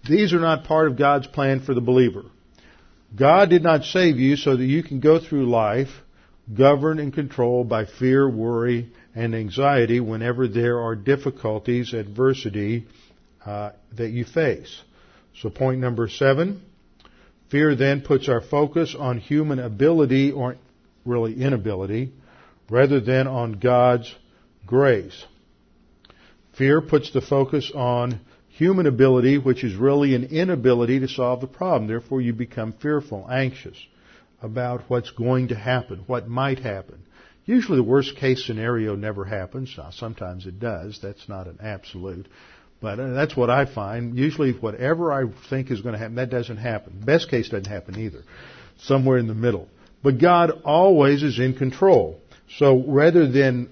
These 0.07 0.33
are 0.33 0.39
not 0.39 0.63
part 0.63 0.87
of 0.87 0.97
God's 0.97 1.27
plan 1.27 1.59
for 1.59 1.73
the 1.73 1.81
believer. 1.81 2.23
God 3.15 3.49
did 3.49 3.63
not 3.63 3.83
save 3.83 4.17
you 4.17 4.37
so 4.37 4.55
that 4.55 4.65
you 4.65 4.81
can 4.81 4.99
go 4.99 5.19
through 5.19 5.49
life 5.49 5.89
governed 6.53 6.99
and 6.99 7.13
controlled 7.13 7.69
by 7.69 7.85
fear, 7.85 8.29
worry, 8.29 8.91
and 9.15 9.35
anxiety 9.35 9.99
whenever 9.99 10.47
there 10.47 10.79
are 10.79 10.95
difficulties, 10.95 11.93
adversity 11.93 12.87
uh, 13.45 13.71
that 13.95 14.09
you 14.09 14.25
face. 14.25 14.81
So 15.41 15.49
point 15.49 15.79
number 15.79 16.07
seven, 16.09 16.61
fear 17.49 17.75
then 17.75 18.01
puts 18.01 18.27
our 18.29 18.41
focus 18.41 18.95
on 18.97 19.19
human 19.19 19.59
ability 19.59 20.31
or 20.31 20.55
really 21.09 21.41
inability, 21.41 22.13
rather 22.69 22.99
than 22.99 23.27
on 23.27 23.59
God's 23.59 24.13
grace. 24.65 25.25
Fear 26.57 26.81
puts 26.81 27.11
the 27.11 27.21
focus 27.21 27.71
on 27.73 28.19
human 28.49 28.85
ability, 28.85 29.37
which 29.37 29.63
is 29.63 29.75
really 29.75 30.15
an 30.15 30.25
inability 30.25 30.99
to 30.99 31.07
solve 31.07 31.41
the 31.41 31.47
problem. 31.47 31.87
Therefore, 31.87 32.21
you 32.21 32.33
become 32.33 32.73
fearful, 32.73 33.25
anxious 33.29 33.77
about 34.41 34.83
what's 34.89 35.11
going 35.11 35.49
to 35.49 35.55
happen, 35.55 36.03
what 36.07 36.27
might 36.27 36.59
happen. 36.59 36.99
Usually 37.45 37.77
the 37.77 37.83
worst 37.83 38.15
case 38.15 38.45
scenario 38.45 38.95
never 38.95 39.25
happens. 39.25 39.73
Now, 39.77 39.89
sometimes 39.91 40.45
it 40.45 40.59
does. 40.59 40.99
That's 41.01 41.27
not 41.27 41.47
an 41.47 41.57
absolute. 41.61 42.27
But 42.81 42.99
uh, 42.99 43.13
that's 43.13 43.35
what 43.35 43.49
I 43.49 43.65
find. 43.65 44.17
Usually 44.17 44.51
whatever 44.51 45.11
I 45.11 45.23
think 45.49 45.71
is 45.71 45.81
going 45.81 45.93
to 45.93 45.99
happen, 45.99 46.15
that 46.15 46.29
doesn't 46.29 46.57
happen. 46.57 47.01
Best 47.03 47.29
case 47.29 47.49
doesn't 47.49 47.65
happen 47.65 47.97
either. 47.97 48.23
Somewhere 48.77 49.17
in 49.17 49.27
the 49.27 49.33
middle. 49.33 49.67
But 50.01 50.19
God 50.19 50.61
always 50.63 51.23
is 51.23 51.39
in 51.39 51.55
control. 51.55 52.19
So 52.57 52.83
rather 52.87 53.29
than 53.29 53.69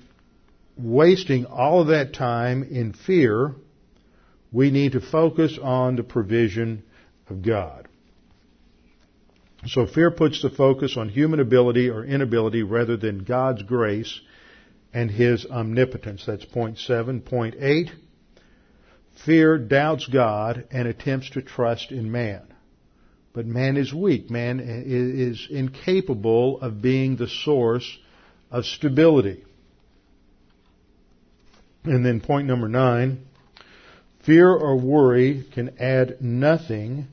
wasting 0.77 1.45
all 1.45 1.81
of 1.81 1.87
that 1.87 2.13
time 2.13 2.63
in 2.63 2.93
fear, 2.93 3.55
we 4.51 4.71
need 4.71 4.93
to 4.93 5.01
focus 5.01 5.57
on 5.61 5.95
the 5.95 6.03
provision 6.03 6.83
of 7.29 7.41
God. 7.41 7.87
So 9.65 9.85
fear 9.85 10.11
puts 10.11 10.41
the 10.41 10.49
focus 10.49 10.95
on 10.97 11.09
human 11.09 11.39
ability 11.39 11.89
or 11.89 12.05
inability 12.05 12.63
rather 12.63 12.95
than 12.95 13.23
God's 13.23 13.63
grace 13.63 14.21
and 14.93 15.09
His 15.09 15.45
omnipotence. 15.45 16.25
That's 16.25 16.45
point 16.45 16.77
seven. 16.77 17.21
Point 17.21 17.55
eight. 17.59 17.91
Fear 19.25 19.57
doubts 19.57 20.07
God 20.07 20.67
and 20.71 20.87
attempts 20.87 21.31
to 21.31 21.41
trust 21.41 21.91
in 21.91 22.11
man. 22.11 22.53
But 23.37 23.45
man 23.45 23.77
is 23.77 23.93
weak. 23.93 24.31
Man 24.31 24.59
is 24.59 25.47
incapable 25.51 26.59
of 26.59 26.81
being 26.81 27.17
the 27.17 27.27
source 27.27 27.99
of 28.49 28.65
stability. 28.65 29.43
And 31.83 32.03
then 32.03 32.19
point 32.19 32.47
number 32.47 32.67
nine. 32.67 33.27
Fear 34.25 34.51
or 34.51 34.75
worry 34.75 35.45
can 35.53 35.77
add 35.77 36.19
nothing 36.19 37.09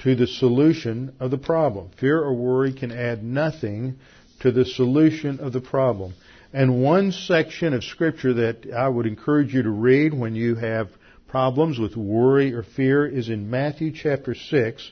to 0.00 0.16
the 0.16 0.26
solution 0.26 1.14
of 1.20 1.30
the 1.30 1.38
problem. 1.38 1.90
Fear 2.00 2.18
or 2.18 2.34
worry 2.34 2.72
can 2.72 2.90
add 2.90 3.22
nothing 3.22 4.00
to 4.40 4.50
the 4.50 4.64
solution 4.64 5.38
of 5.38 5.52
the 5.52 5.60
problem. 5.60 6.14
And 6.52 6.82
one 6.82 7.12
section 7.12 7.74
of 7.74 7.84
scripture 7.84 8.34
that 8.34 8.66
I 8.76 8.88
would 8.88 9.06
encourage 9.06 9.54
you 9.54 9.62
to 9.62 9.70
read 9.70 10.14
when 10.14 10.34
you 10.34 10.56
have 10.56 10.88
problems 11.28 11.78
with 11.78 11.94
worry 11.94 12.54
or 12.54 12.64
fear 12.64 13.06
is 13.06 13.28
in 13.28 13.50
Matthew 13.50 13.92
chapter 13.92 14.34
6, 14.34 14.90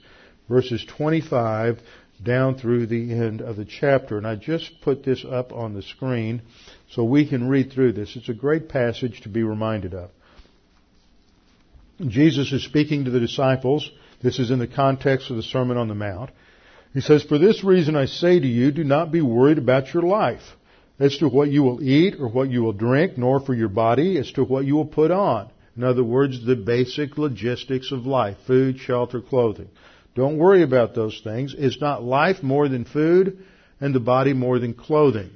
verses 0.49 0.85
25 0.97 1.81
down 2.23 2.57
through 2.57 2.87
the 2.87 3.13
end 3.13 3.41
of 3.41 3.57
the 3.57 3.65
chapter. 3.65 4.19
And 4.19 4.27
I 4.27 4.35
just 4.35 4.81
put 4.81 5.05
this 5.05 5.25
up 5.25 5.53
on 5.53 5.75
the 5.75 5.83
screen 5.83 6.43
so 6.91 7.05
we 7.05 7.29
can 7.29 7.49
read 7.49 7.73
through 7.73 7.93
this. 7.93 8.17
It's 8.17 8.29
a 8.29 8.35
great 8.35 8.69
passage 8.69 9.21
to 9.23 9.29
be 9.29 9.43
reminded 9.43 9.95
of. 9.95 10.11
Jesus 12.07 12.53
is 12.53 12.65
speaking 12.65 13.05
to 13.05 13.11
the 13.11 13.21
disciples. 13.21 13.91
This 14.23 14.39
is 14.39 14.51
in 14.51 14.59
the 14.59 14.69
context 14.69 15.31
of 15.31 15.37
the 15.37 15.43
Sermon 15.43 15.77
on 15.77 15.89
the 15.89 15.95
Mount. 15.95 16.31
He 16.95 17.01
says, 17.01 17.23
For 17.23 17.39
this 17.39 17.63
reason 17.63 17.97
I 17.97 18.07
say 18.07 18.39
to 18.39 18.47
you, 18.47 18.71
do 18.71 18.85
not 18.85 19.13
be 19.13 19.21
worried 19.21 19.59
about 19.59 19.93
your 19.93 20.05
life 20.05 20.43
as 20.99 21.17
to 21.19 21.29
what 21.29 21.51
you 21.51 21.63
will 21.63 21.83
eat 21.83 22.17
or 22.19 22.29
what 22.29 22.51
you 22.51 22.63
will 22.63 22.73
drink, 22.73 23.19
nor 23.19 23.41
for 23.41 23.55
your 23.55 23.69
body 23.69 24.19
as 24.19 24.33
to 24.33 24.45
what 24.45 24.65
you 24.65 24.75
will 24.75 24.87
put 24.87 25.11
on. 25.11 25.51
In 25.77 25.85
other 25.85 26.03
words, 26.03 26.45
the 26.45 26.57
basic 26.57 27.19
logistics 27.19 27.93
of 27.93 28.07
life 28.07 28.37
food, 28.47 28.79
shelter, 28.79 29.21
clothing. 29.21 29.69
Don't 30.15 30.39
worry 30.39 30.63
about 30.63 30.95
those 30.95 31.21
things. 31.23 31.55
Is 31.55 31.81
not 31.81 32.03
life 32.03 32.43
more 32.43 32.69
than 32.69 32.85
food 32.85 33.45
and 33.81 33.95
the 33.95 34.01
body 34.01 34.33
more 34.33 34.59
than 34.59 34.75
clothing? 34.75 35.31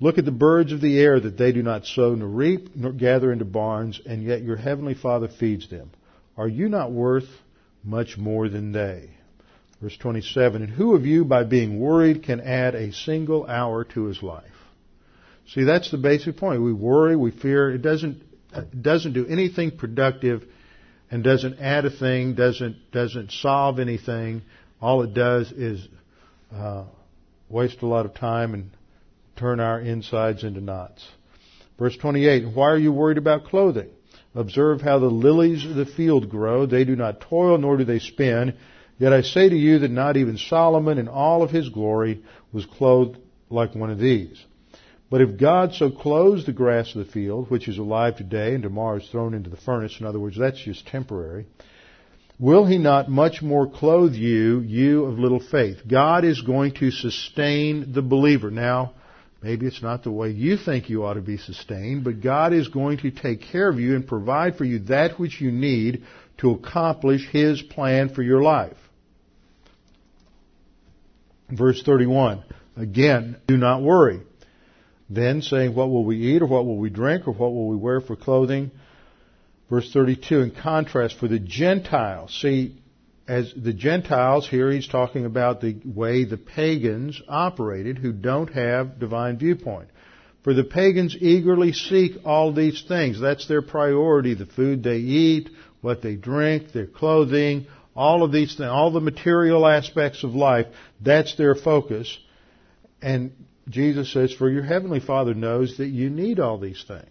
Look 0.00 0.18
at 0.18 0.24
the 0.24 0.30
birds 0.30 0.72
of 0.72 0.80
the 0.80 0.98
air 0.98 1.18
that 1.18 1.36
they 1.36 1.52
do 1.52 1.62
not 1.62 1.84
sow 1.84 2.14
nor 2.14 2.28
reap 2.28 2.76
nor 2.76 2.92
gather 2.92 3.32
into 3.32 3.44
barns, 3.44 4.00
and 4.06 4.22
yet 4.22 4.42
your 4.42 4.56
heavenly 4.56 4.94
Father 4.94 5.28
feeds 5.28 5.68
them. 5.68 5.90
Are 6.36 6.48
you 6.48 6.68
not 6.68 6.92
worth 6.92 7.28
much 7.82 8.16
more 8.16 8.48
than 8.48 8.70
they? 8.72 9.10
Verse 9.82 9.96
27, 9.96 10.62
and 10.62 10.72
who 10.72 10.94
of 10.94 11.04
you 11.04 11.24
by 11.24 11.44
being 11.44 11.80
worried 11.80 12.24
can 12.24 12.40
add 12.40 12.74
a 12.74 12.92
single 12.92 13.46
hour 13.46 13.84
to 13.84 14.04
his 14.04 14.22
life? 14.22 14.44
See, 15.48 15.64
that's 15.64 15.90
the 15.90 15.98
basic 15.98 16.36
point. 16.36 16.62
We 16.62 16.72
worry, 16.72 17.16
we 17.16 17.30
fear. 17.30 17.70
It 17.70 17.82
doesn't, 17.82 18.22
it 18.54 18.82
doesn't 18.82 19.14
do 19.14 19.26
anything 19.26 19.76
productive 19.76 20.44
and 21.10 21.24
doesn't 21.24 21.58
add 21.60 21.84
a 21.84 21.90
thing, 21.90 22.34
doesn't, 22.34 22.90
doesn't 22.92 23.32
solve 23.32 23.78
anything. 23.78 24.42
All 24.80 25.02
it 25.02 25.14
does 25.14 25.50
is 25.52 25.86
uh, 26.54 26.84
waste 27.48 27.82
a 27.82 27.86
lot 27.86 28.06
of 28.06 28.14
time 28.14 28.54
and 28.54 28.70
turn 29.36 29.60
our 29.60 29.80
insides 29.80 30.44
into 30.44 30.60
knots. 30.60 31.06
Verse 31.78 31.96
28, 31.96 32.54
why 32.54 32.68
are 32.68 32.78
you 32.78 32.92
worried 32.92 33.18
about 33.18 33.44
clothing? 33.44 33.90
Observe 34.34 34.80
how 34.80 34.98
the 34.98 35.06
lilies 35.06 35.64
of 35.64 35.74
the 35.74 35.86
field 35.86 36.28
grow. 36.28 36.66
They 36.66 36.84
do 36.84 36.96
not 36.96 37.20
toil 37.20 37.56
nor 37.58 37.76
do 37.76 37.84
they 37.84 37.98
spin. 37.98 38.56
Yet 38.98 39.12
I 39.12 39.22
say 39.22 39.48
to 39.48 39.56
you 39.56 39.80
that 39.80 39.90
not 39.90 40.16
even 40.16 40.38
Solomon 40.38 40.98
in 40.98 41.08
all 41.08 41.42
of 41.42 41.50
his 41.50 41.68
glory 41.68 42.22
was 42.52 42.66
clothed 42.66 43.18
like 43.48 43.74
one 43.74 43.90
of 43.90 43.98
these. 43.98 44.44
But 45.10 45.22
if 45.22 45.38
God 45.38 45.74
so 45.74 45.90
clothes 45.90 46.44
the 46.44 46.52
grass 46.52 46.94
of 46.94 47.06
the 47.06 47.12
field, 47.12 47.50
which 47.50 47.66
is 47.66 47.78
alive 47.78 48.16
today 48.16 48.54
and 48.54 48.62
tomorrow 48.62 48.98
is 48.98 49.08
thrown 49.08 49.32
into 49.32 49.48
the 49.48 49.56
furnace, 49.56 49.96
in 49.98 50.06
other 50.06 50.20
words, 50.20 50.36
that's 50.38 50.60
just 50.60 50.86
temporary, 50.86 51.46
will 52.38 52.66
he 52.66 52.76
not 52.76 53.08
much 53.08 53.40
more 53.40 53.70
clothe 53.70 54.12
you, 54.12 54.60
you 54.60 55.06
of 55.06 55.18
little 55.18 55.40
faith? 55.40 55.78
God 55.88 56.24
is 56.24 56.42
going 56.42 56.74
to 56.74 56.90
sustain 56.90 57.94
the 57.94 58.02
believer. 58.02 58.50
Now, 58.50 58.92
maybe 59.42 59.66
it's 59.66 59.82
not 59.82 60.04
the 60.04 60.10
way 60.10 60.30
you 60.30 60.58
think 60.58 60.90
you 60.90 61.06
ought 61.06 61.14
to 61.14 61.22
be 61.22 61.38
sustained, 61.38 62.04
but 62.04 62.20
God 62.20 62.52
is 62.52 62.68
going 62.68 62.98
to 62.98 63.10
take 63.10 63.40
care 63.40 63.68
of 63.70 63.80
you 63.80 63.94
and 63.94 64.06
provide 64.06 64.56
for 64.56 64.64
you 64.64 64.80
that 64.80 65.18
which 65.18 65.40
you 65.40 65.50
need 65.50 66.04
to 66.38 66.50
accomplish 66.50 67.26
His 67.30 67.62
plan 67.62 68.10
for 68.10 68.22
your 68.22 68.42
life. 68.42 68.76
Verse 71.50 71.82
31. 71.82 72.44
Again, 72.76 73.38
do 73.46 73.56
not 73.56 73.82
worry. 73.82 74.20
Then 75.10 75.42
saying, 75.42 75.74
what 75.74 75.88
will 75.88 76.04
we 76.04 76.16
eat 76.16 76.42
or 76.42 76.46
what 76.46 76.66
will 76.66 76.76
we 76.76 76.90
drink 76.90 77.26
or 77.26 77.32
what 77.32 77.52
will 77.52 77.68
we 77.68 77.76
wear 77.76 78.00
for 78.00 78.16
clothing? 78.16 78.70
Verse 79.70 79.90
32, 79.92 80.40
in 80.40 80.50
contrast, 80.50 81.18
for 81.18 81.28
the 81.28 81.38
Gentiles, 81.38 82.38
see, 82.40 82.76
as 83.26 83.52
the 83.54 83.74
Gentiles, 83.74 84.48
here 84.48 84.70
he's 84.70 84.88
talking 84.88 85.26
about 85.26 85.60
the 85.60 85.76
way 85.84 86.24
the 86.24 86.38
pagans 86.38 87.20
operated 87.28 87.98
who 87.98 88.12
don't 88.12 88.52
have 88.52 88.98
divine 88.98 89.38
viewpoint. 89.38 89.88
For 90.42 90.54
the 90.54 90.64
pagans 90.64 91.16
eagerly 91.20 91.72
seek 91.72 92.12
all 92.24 92.54
these 92.54 92.82
things. 92.88 93.20
That's 93.20 93.46
their 93.46 93.60
priority. 93.60 94.34
The 94.34 94.46
food 94.46 94.82
they 94.82 94.96
eat, 94.96 95.50
what 95.82 96.00
they 96.00 96.14
drink, 96.14 96.72
their 96.72 96.86
clothing, 96.86 97.66
all 97.94 98.22
of 98.22 98.32
these 98.32 98.56
things, 98.56 98.70
all 98.70 98.90
the 98.90 99.00
material 99.00 99.66
aspects 99.66 100.24
of 100.24 100.34
life, 100.34 100.66
that's 101.02 101.34
their 101.36 101.54
focus. 101.54 102.16
And 103.02 103.32
Jesus 103.68 104.12
says, 104.12 104.32
for 104.32 104.48
your 104.48 104.62
heavenly 104.62 105.00
Father 105.00 105.34
knows 105.34 105.76
that 105.78 105.88
you 105.88 106.10
need 106.10 106.40
all 106.40 106.58
these 106.58 106.84
things. 106.86 107.04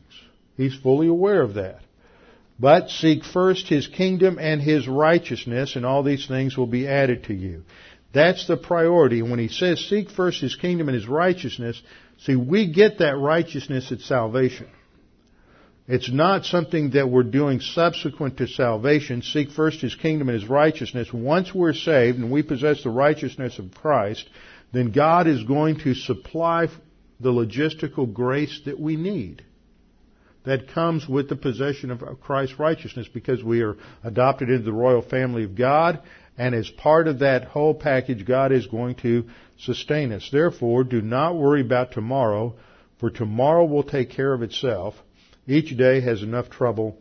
He's 0.55 0.75
fully 0.75 1.07
aware 1.07 1.41
of 1.41 1.55
that. 1.55 1.81
But 2.59 2.89
seek 2.89 3.23
first 3.23 3.67
His 3.67 3.87
kingdom 3.87 4.39
and 4.39 4.61
His 4.61 4.87
righteousness, 4.87 5.75
and 5.75 5.85
all 5.85 6.01
these 6.01 6.27
things 6.27 6.57
will 6.57 6.67
be 6.67 6.87
added 6.87 7.25
to 7.25 7.33
you. 7.33 7.63
That's 8.13 8.47
the 8.47 8.57
priority. 8.57 9.21
When 9.21 9.37
He 9.37 9.49
says 9.49 9.79
seek 9.87 10.09
first 10.09 10.41
His 10.41 10.55
kingdom 10.55 10.89
and 10.89 10.95
His 10.95 11.07
righteousness, 11.07 11.79
see, 12.17 12.35
we 12.35 12.71
get 12.73 12.97
that 12.99 13.17
righteousness 13.17 13.91
at 13.91 13.99
salvation. 13.99 14.67
It's 15.87 16.11
not 16.11 16.45
something 16.45 16.91
that 16.91 17.09
we're 17.09 17.23
doing 17.23 17.61
subsequent 17.61 18.37
to 18.37 18.47
salvation. 18.47 19.21
Seek 19.21 19.51
first 19.51 19.79
His 19.81 19.95
kingdom 19.95 20.27
and 20.27 20.41
His 20.41 20.49
righteousness. 20.49 21.13
Once 21.13 21.53
we're 21.53 21.73
saved 21.73 22.17
and 22.17 22.31
we 22.31 22.41
possess 22.41 22.83
the 22.83 22.89
righteousness 22.89 23.59
of 23.59 23.71
Christ, 23.73 24.27
then 24.71 24.91
God 24.91 25.27
is 25.27 25.43
going 25.43 25.79
to 25.79 25.93
supply 25.93 26.67
the 27.19 27.31
logistical 27.31 28.11
grace 28.11 28.61
that 28.65 28.79
we 28.79 28.95
need. 28.95 29.43
That 30.45 30.69
comes 30.69 31.07
with 31.07 31.27
the 31.27 31.35
possession 31.35 31.91
of 31.91 32.21
Christ's 32.21 32.57
righteousness 32.57 33.07
because 33.13 33.43
we 33.43 33.61
are 33.61 33.75
adopted 34.03 34.49
into 34.49 34.63
the 34.63 34.71
royal 34.71 35.01
family 35.01 35.43
of 35.43 35.55
God 35.55 36.01
and 36.37 36.53
as 36.53 36.69
part 36.69 37.07
of 37.07 37.19
that 37.19 37.45
whole 37.45 37.73
package, 37.73 38.25
God 38.25 38.51
is 38.51 38.67
going 38.67 38.95
to 38.95 39.25
sustain 39.57 40.11
us. 40.11 40.29
Therefore, 40.31 40.83
do 40.83 41.01
not 41.01 41.35
worry 41.35 41.61
about 41.61 41.91
tomorrow, 41.91 42.55
for 42.99 43.09
tomorrow 43.09 43.65
will 43.65 43.83
take 43.83 44.11
care 44.11 44.33
of 44.33 44.43
itself. 44.43 44.95
Each 45.47 45.75
day 45.75 46.01
has 46.01 46.21
enough 46.21 46.49
trouble 46.49 46.97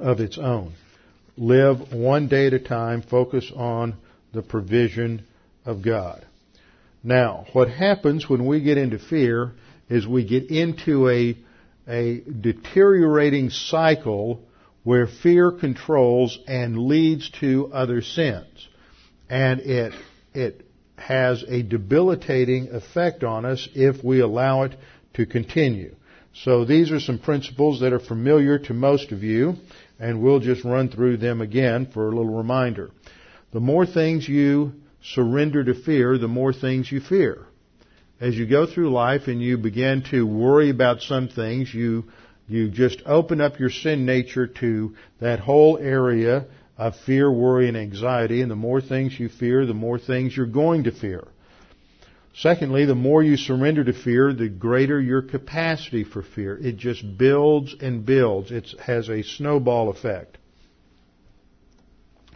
of 0.00 0.20
its 0.20 0.38
own. 0.38 0.74
Live 1.36 1.92
one 1.92 2.28
day 2.28 2.46
at 2.46 2.52
a 2.52 2.60
time. 2.60 3.02
Focus 3.02 3.50
on 3.54 3.96
the 4.32 4.42
provision 4.42 5.24
of 5.64 5.82
God. 5.82 6.26
Now, 7.02 7.46
what 7.52 7.68
happens 7.68 8.28
when 8.28 8.46
we 8.46 8.62
get 8.62 8.78
into 8.78 8.98
fear 8.98 9.52
is 9.88 10.06
we 10.06 10.24
get 10.24 10.50
into 10.50 11.08
a, 11.08 11.36
a 11.88 12.20
deteriorating 12.20 13.50
cycle 13.50 14.40
where 14.84 15.06
fear 15.06 15.52
controls 15.52 16.38
and 16.46 16.78
leads 16.78 17.30
to 17.40 17.70
other 17.72 18.02
sins. 18.02 18.68
And 19.28 19.60
it, 19.60 19.92
it 20.34 20.66
has 20.96 21.44
a 21.48 21.62
debilitating 21.62 22.68
effect 22.72 23.24
on 23.24 23.44
us 23.44 23.68
if 23.74 24.04
we 24.04 24.20
allow 24.20 24.62
it 24.62 24.76
to 25.14 25.26
continue. 25.26 25.94
So 26.34 26.64
these 26.64 26.90
are 26.90 27.00
some 27.00 27.18
principles 27.18 27.80
that 27.80 27.92
are 27.92 28.00
familiar 28.00 28.58
to 28.60 28.74
most 28.74 29.12
of 29.12 29.22
you, 29.22 29.54
and 29.98 30.22
we'll 30.22 30.40
just 30.40 30.64
run 30.64 30.88
through 30.88 31.18
them 31.18 31.40
again 31.40 31.90
for 31.92 32.06
a 32.06 32.16
little 32.16 32.34
reminder. 32.34 32.90
The 33.52 33.60
more 33.60 33.84
things 33.84 34.28
you 34.28 34.72
surrender 35.02 35.64
to 35.64 35.74
fear, 35.74 36.18
the 36.18 36.28
more 36.28 36.52
things 36.52 36.90
you 36.90 37.00
fear. 37.00 37.46
As 38.20 38.36
you 38.36 38.46
go 38.46 38.66
through 38.66 38.92
life 38.92 39.26
and 39.26 39.42
you 39.42 39.58
begin 39.58 40.04
to 40.10 40.26
worry 40.26 40.70
about 40.70 41.02
some 41.02 41.28
things, 41.28 41.74
you, 41.74 42.04
you 42.46 42.70
just 42.70 43.02
open 43.04 43.40
up 43.40 43.58
your 43.58 43.70
sin 43.70 44.06
nature 44.06 44.46
to 44.46 44.94
that 45.20 45.40
whole 45.40 45.76
area 45.76 46.46
of 46.78 46.94
fear, 47.04 47.30
worry, 47.30 47.68
and 47.68 47.76
anxiety, 47.76 48.40
and 48.40 48.50
the 48.50 48.56
more 48.56 48.80
things 48.80 49.18
you 49.18 49.28
fear, 49.28 49.66
the 49.66 49.74
more 49.74 49.98
things 49.98 50.36
you're 50.36 50.46
going 50.46 50.84
to 50.84 50.92
fear. 50.92 51.26
Secondly, 52.34 52.86
the 52.86 52.94
more 52.94 53.22
you 53.22 53.36
surrender 53.36 53.84
to 53.84 53.92
fear, 53.92 54.32
the 54.32 54.48
greater 54.48 55.00
your 55.00 55.22
capacity 55.22 56.02
for 56.02 56.22
fear. 56.22 56.56
It 56.56 56.78
just 56.78 57.18
builds 57.18 57.74
and 57.78 58.06
builds. 58.06 58.50
It 58.50 58.74
has 58.80 59.10
a 59.10 59.22
snowball 59.22 59.90
effect. 59.90 60.38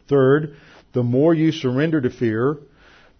Third, 0.09 0.57
the 0.97 1.03
more 1.03 1.35
you 1.35 1.53
surrender 1.53 2.01
to 2.01 2.09
fear, 2.09 2.57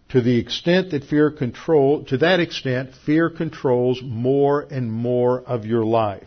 to 0.09 0.23
the 0.23 0.39
extent 0.39 0.93
that 0.93 1.05
fear 1.05 1.31
control, 1.31 2.07
to 2.07 2.17
that 2.17 2.41
extent, 2.41 2.93
fear 3.05 3.29
controls 3.29 4.01
more 4.03 4.63
and 4.63 4.91
more 4.91 5.43
of 5.43 5.67
your 5.67 5.85
life. 5.85 6.27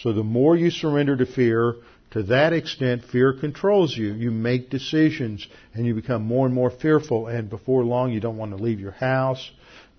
So 0.00 0.14
the 0.14 0.22
more 0.22 0.56
you 0.56 0.70
surrender 0.70 1.14
to 1.14 1.26
fear, 1.26 1.74
to 2.12 2.22
that 2.22 2.54
extent, 2.54 3.04
fear 3.04 3.34
controls 3.34 3.94
you. 3.94 4.14
You 4.14 4.30
make 4.30 4.70
decisions 4.70 5.46
and 5.74 5.84
you 5.84 5.94
become 5.94 6.22
more 6.22 6.46
and 6.46 6.54
more 6.54 6.70
fearful 6.70 7.26
and 7.26 7.50
before 7.50 7.84
long 7.84 8.10
you 8.10 8.20
don't 8.20 8.38
want 8.38 8.56
to 8.56 8.62
leave 8.62 8.80
your 8.80 8.92
house. 8.92 9.50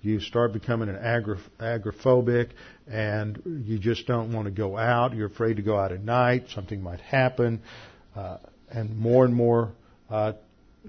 You 0.01 0.19
start 0.19 0.51
becoming 0.51 0.89
an 0.89 0.95
agoraphobic 0.95 2.49
and 2.89 3.63
you 3.67 3.77
just 3.77 4.07
don't 4.07 4.33
want 4.33 4.45
to 4.45 4.51
go 4.51 4.75
out. 4.75 5.13
You're 5.13 5.27
afraid 5.27 5.57
to 5.57 5.61
go 5.61 5.77
out 5.77 5.91
at 5.91 6.03
night. 6.03 6.45
Something 6.55 6.81
might 6.81 7.01
happen. 7.01 7.61
Uh, 8.15 8.37
and 8.71 8.97
more 8.97 9.25
and 9.25 9.35
more 9.35 9.73
uh, 10.09 10.33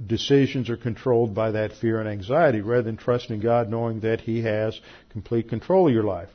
decisions 0.07 0.71
are 0.71 0.77
controlled 0.77 1.35
by 1.35 1.53
that 1.53 1.73
fear 1.73 2.01
and 2.01 2.09
anxiety 2.09 2.61
rather 2.61 2.83
than 2.83 2.97
trusting 2.97 3.41
God 3.41 3.69
knowing 3.69 4.01
that 4.01 4.21
He 4.21 4.43
has 4.43 4.79
complete 5.11 5.49
control 5.49 5.89
of 5.89 5.95
your 5.95 6.05
life. 6.05 6.29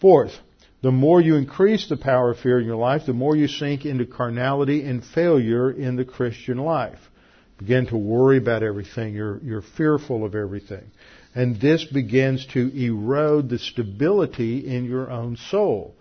Fourth, 0.00 0.32
the 0.82 0.92
more 0.92 1.20
you 1.20 1.36
increase 1.36 1.88
the 1.88 1.96
power 1.96 2.32
of 2.32 2.38
fear 2.40 2.58
in 2.58 2.66
your 2.66 2.76
life, 2.76 3.06
the 3.06 3.12
more 3.12 3.34
you 3.34 3.48
sink 3.48 3.86
into 3.86 4.04
carnality 4.04 4.84
and 4.84 5.02
failure 5.02 5.70
in 5.70 5.96
the 5.96 6.04
Christian 6.04 6.58
life. 6.58 6.98
Begin 7.58 7.86
to 7.86 7.96
worry 7.96 8.36
about 8.36 8.62
everything. 8.62 9.14
You're, 9.14 9.38
you're 9.42 9.62
fearful 9.62 10.24
of 10.24 10.34
everything. 10.34 10.90
And 11.34 11.60
this 11.60 11.84
begins 11.84 12.46
to 12.48 12.70
erode 12.76 13.48
the 13.48 13.58
stability 13.58 14.66
in 14.66 14.84
your 14.84 15.10
own 15.10 15.36
soul. 15.36 15.94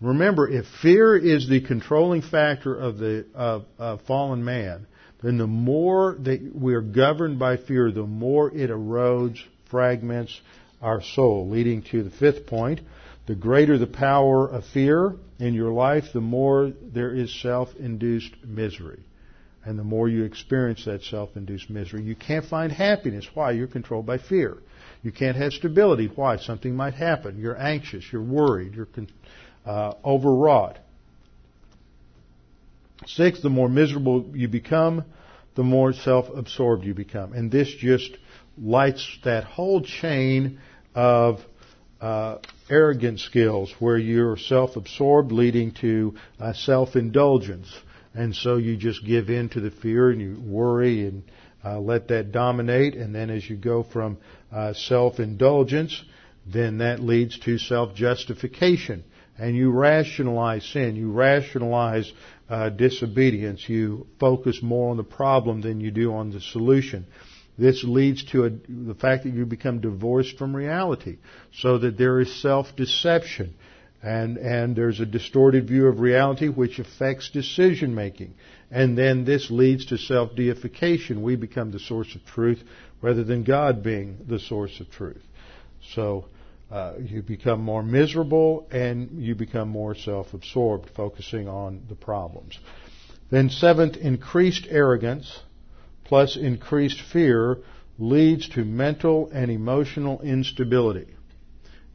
Remember, 0.00 0.48
if 0.48 0.66
fear 0.82 1.16
is 1.16 1.48
the 1.48 1.60
controlling 1.60 2.22
factor 2.22 2.74
of 2.74 2.98
the 2.98 3.26
of, 3.34 3.64
of 3.78 4.02
fallen 4.02 4.44
man, 4.44 4.86
then 5.22 5.38
the 5.38 5.46
more 5.46 6.16
that 6.20 6.50
we're 6.54 6.82
governed 6.82 7.38
by 7.38 7.56
fear, 7.56 7.90
the 7.92 8.06
more 8.06 8.50
it 8.50 8.70
erodes, 8.70 9.38
fragments 9.70 10.40
our 10.80 11.00
soul, 11.00 11.48
leading 11.48 11.82
to 11.82 12.02
the 12.02 12.10
fifth 12.10 12.46
point. 12.46 12.80
The 13.26 13.36
greater 13.36 13.78
the 13.78 13.86
power 13.86 14.48
of 14.48 14.64
fear 14.66 15.14
in 15.38 15.54
your 15.54 15.72
life, 15.72 16.06
the 16.12 16.20
more 16.20 16.72
there 16.82 17.14
is 17.14 17.32
self-induced 17.40 18.44
misery. 18.44 19.00
And 19.64 19.78
the 19.78 19.84
more 19.84 20.08
you 20.08 20.24
experience 20.24 20.84
that 20.86 21.02
self-induced 21.04 21.70
misery, 21.70 22.02
you 22.02 22.16
can't 22.16 22.44
find 22.44 22.72
happiness. 22.72 23.28
Why? 23.32 23.52
You're 23.52 23.68
controlled 23.68 24.06
by 24.06 24.18
fear. 24.18 24.58
You 25.04 25.12
can't 25.12 25.36
have 25.36 25.52
stability. 25.52 26.10
Why? 26.12 26.36
Something 26.38 26.74
might 26.74 26.94
happen. 26.94 27.38
You're 27.38 27.56
anxious. 27.56 28.04
You're 28.10 28.22
worried. 28.22 28.74
You're 28.74 28.88
uh, 29.64 29.94
overwrought. 30.04 30.78
Six, 33.06 33.40
the 33.42 33.50
more 33.50 33.68
miserable 33.68 34.30
you 34.34 34.48
become, 34.48 35.04
the 35.54 35.62
more 35.62 35.92
self-absorbed 35.92 36.84
you 36.84 36.94
become. 36.94 37.32
And 37.32 37.50
this 37.50 37.68
just 37.74 38.16
lights 38.56 39.18
that 39.24 39.44
whole 39.44 39.82
chain 39.82 40.60
of 40.94 41.40
uh, 42.00 42.38
arrogant 42.70 43.20
skills 43.20 43.72
where 43.78 43.98
you're 43.98 44.36
self-absorbed 44.36 45.32
leading 45.32 45.72
to 45.72 46.14
uh, 46.40 46.52
self-indulgence. 46.52 47.72
And 48.14 48.34
so 48.34 48.56
you 48.56 48.76
just 48.76 49.04
give 49.04 49.30
in 49.30 49.48
to 49.50 49.60
the 49.60 49.70
fear 49.70 50.10
and 50.10 50.20
you 50.20 50.40
worry 50.40 51.06
and 51.06 51.22
uh, 51.64 51.78
let 51.78 52.08
that 52.08 52.32
dominate. 52.32 52.94
And 52.94 53.14
then 53.14 53.30
as 53.30 53.48
you 53.48 53.56
go 53.56 53.82
from 53.82 54.18
uh, 54.50 54.74
self-indulgence, 54.74 56.02
then 56.46 56.78
that 56.78 57.00
leads 57.00 57.38
to 57.40 57.58
self-justification 57.58 59.04
and 59.38 59.56
you 59.56 59.70
rationalize 59.70 60.64
sin, 60.64 60.96
you 60.96 61.10
rationalize 61.10 62.10
uh, 62.52 62.68
disobedience, 62.68 63.66
you 63.66 64.06
focus 64.20 64.60
more 64.62 64.90
on 64.90 64.98
the 64.98 65.02
problem 65.02 65.62
than 65.62 65.80
you 65.80 65.90
do 65.90 66.12
on 66.12 66.30
the 66.30 66.40
solution. 66.40 67.06
This 67.56 67.82
leads 67.82 68.24
to 68.32 68.44
a, 68.44 68.50
the 68.50 68.94
fact 68.94 69.24
that 69.24 69.32
you 69.32 69.46
become 69.46 69.80
divorced 69.80 70.36
from 70.36 70.54
reality, 70.54 71.16
so 71.54 71.78
that 71.78 71.96
there 71.96 72.20
is 72.20 72.42
self-deception, 72.42 73.54
and 74.02 74.36
and 74.36 74.76
there's 74.76 75.00
a 75.00 75.06
distorted 75.06 75.66
view 75.66 75.86
of 75.86 76.00
reality 76.00 76.48
which 76.48 76.78
affects 76.78 77.30
decision 77.30 77.94
making, 77.94 78.34
and 78.70 78.98
then 78.98 79.24
this 79.24 79.50
leads 79.50 79.86
to 79.86 79.96
self-deification. 79.96 81.22
We 81.22 81.36
become 81.36 81.70
the 81.72 81.78
source 81.78 82.14
of 82.14 82.22
truth 82.26 82.62
rather 83.00 83.24
than 83.24 83.44
God 83.44 83.82
being 83.82 84.18
the 84.28 84.38
source 84.38 84.78
of 84.78 84.90
truth. 84.90 85.22
So 85.94 86.26
uh, 86.72 86.94
you 86.98 87.22
become 87.22 87.60
more 87.60 87.82
miserable 87.82 88.66
and 88.70 89.22
you 89.22 89.34
become 89.34 89.68
more 89.68 89.94
self-absorbed, 89.94 90.88
focusing 90.96 91.46
on 91.46 91.82
the 91.88 91.94
problems. 91.94 92.58
Then 93.30 93.50
seventh, 93.50 93.96
increased 93.96 94.66
arrogance 94.70 95.40
plus 96.04 96.36
increased 96.36 97.00
fear 97.00 97.58
leads 97.98 98.48
to 98.50 98.64
mental 98.64 99.30
and 99.32 99.50
emotional 99.50 100.20
instability. 100.22 101.08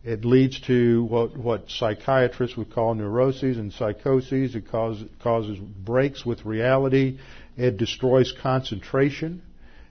It 0.04 0.24
leads 0.24 0.60
to 0.62 1.04
what, 1.06 1.36
what 1.36 1.70
psychiatrists 1.70 2.56
would 2.56 2.72
call 2.72 2.96
neuroses 2.96 3.58
and 3.58 3.74
psychoses. 3.74 4.56
It 4.56 4.70
causes, 4.70 5.10
causes 5.22 5.58
breaks 5.58 6.26
with 6.26 6.46
reality. 6.46 7.20
It 7.58 7.78
destroys 7.78 8.32
concentration. 8.32 9.42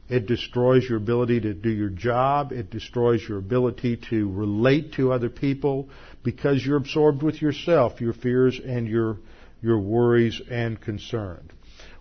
It 0.08 0.26
destroys 0.26 0.88
your 0.88 0.98
ability 0.98 1.40
to 1.40 1.54
do 1.54 1.70
your 1.70 1.88
job. 1.88 2.52
It 2.52 2.70
destroys 2.70 3.26
your 3.28 3.38
ability 3.38 3.98
to 4.10 4.30
relate 4.30 4.92
to 4.94 5.12
other 5.12 5.28
people 5.28 5.88
because 6.22 6.64
you're 6.64 6.76
absorbed 6.76 7.22
with 7.22 7.42
yourself, 7.42 8.00
your 8.00 8.12
fears 8.12 8.60
and 8.64 8.86
your, 8.86 9.18
your 9.62 9.80
worries 9.80 10.40
and 10.48 10.80
concerns. 10.80 11.50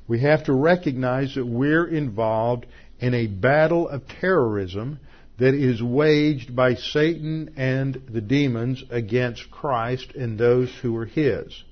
We 0.08 0.20
have 0.20 0.44
to 0.46 0.54
recognize 0.54 1.34
that 1.34 1.46
we're 1.46 1.88
involved 1.88 2.68
in 3.00 3.16
a 3.16 3.26
battle 3.26 3.90
of 3.90 4.08
terrorism 4.08 5.00
that 5.40 5.56
is 5.56 5.82
waged 5.82 6.56
by 6.56 6.76
Satan 6.76 7.56
and 7.58 8.02
the 8.10 8.22
demons 8.22 8.84
against 8.90 9.50
Christ 9.50 10.14
and 10.14 10.38
those 10.38 10.74
who 10.82 10.96
are 10.98 11.06
His. 11.06 11.64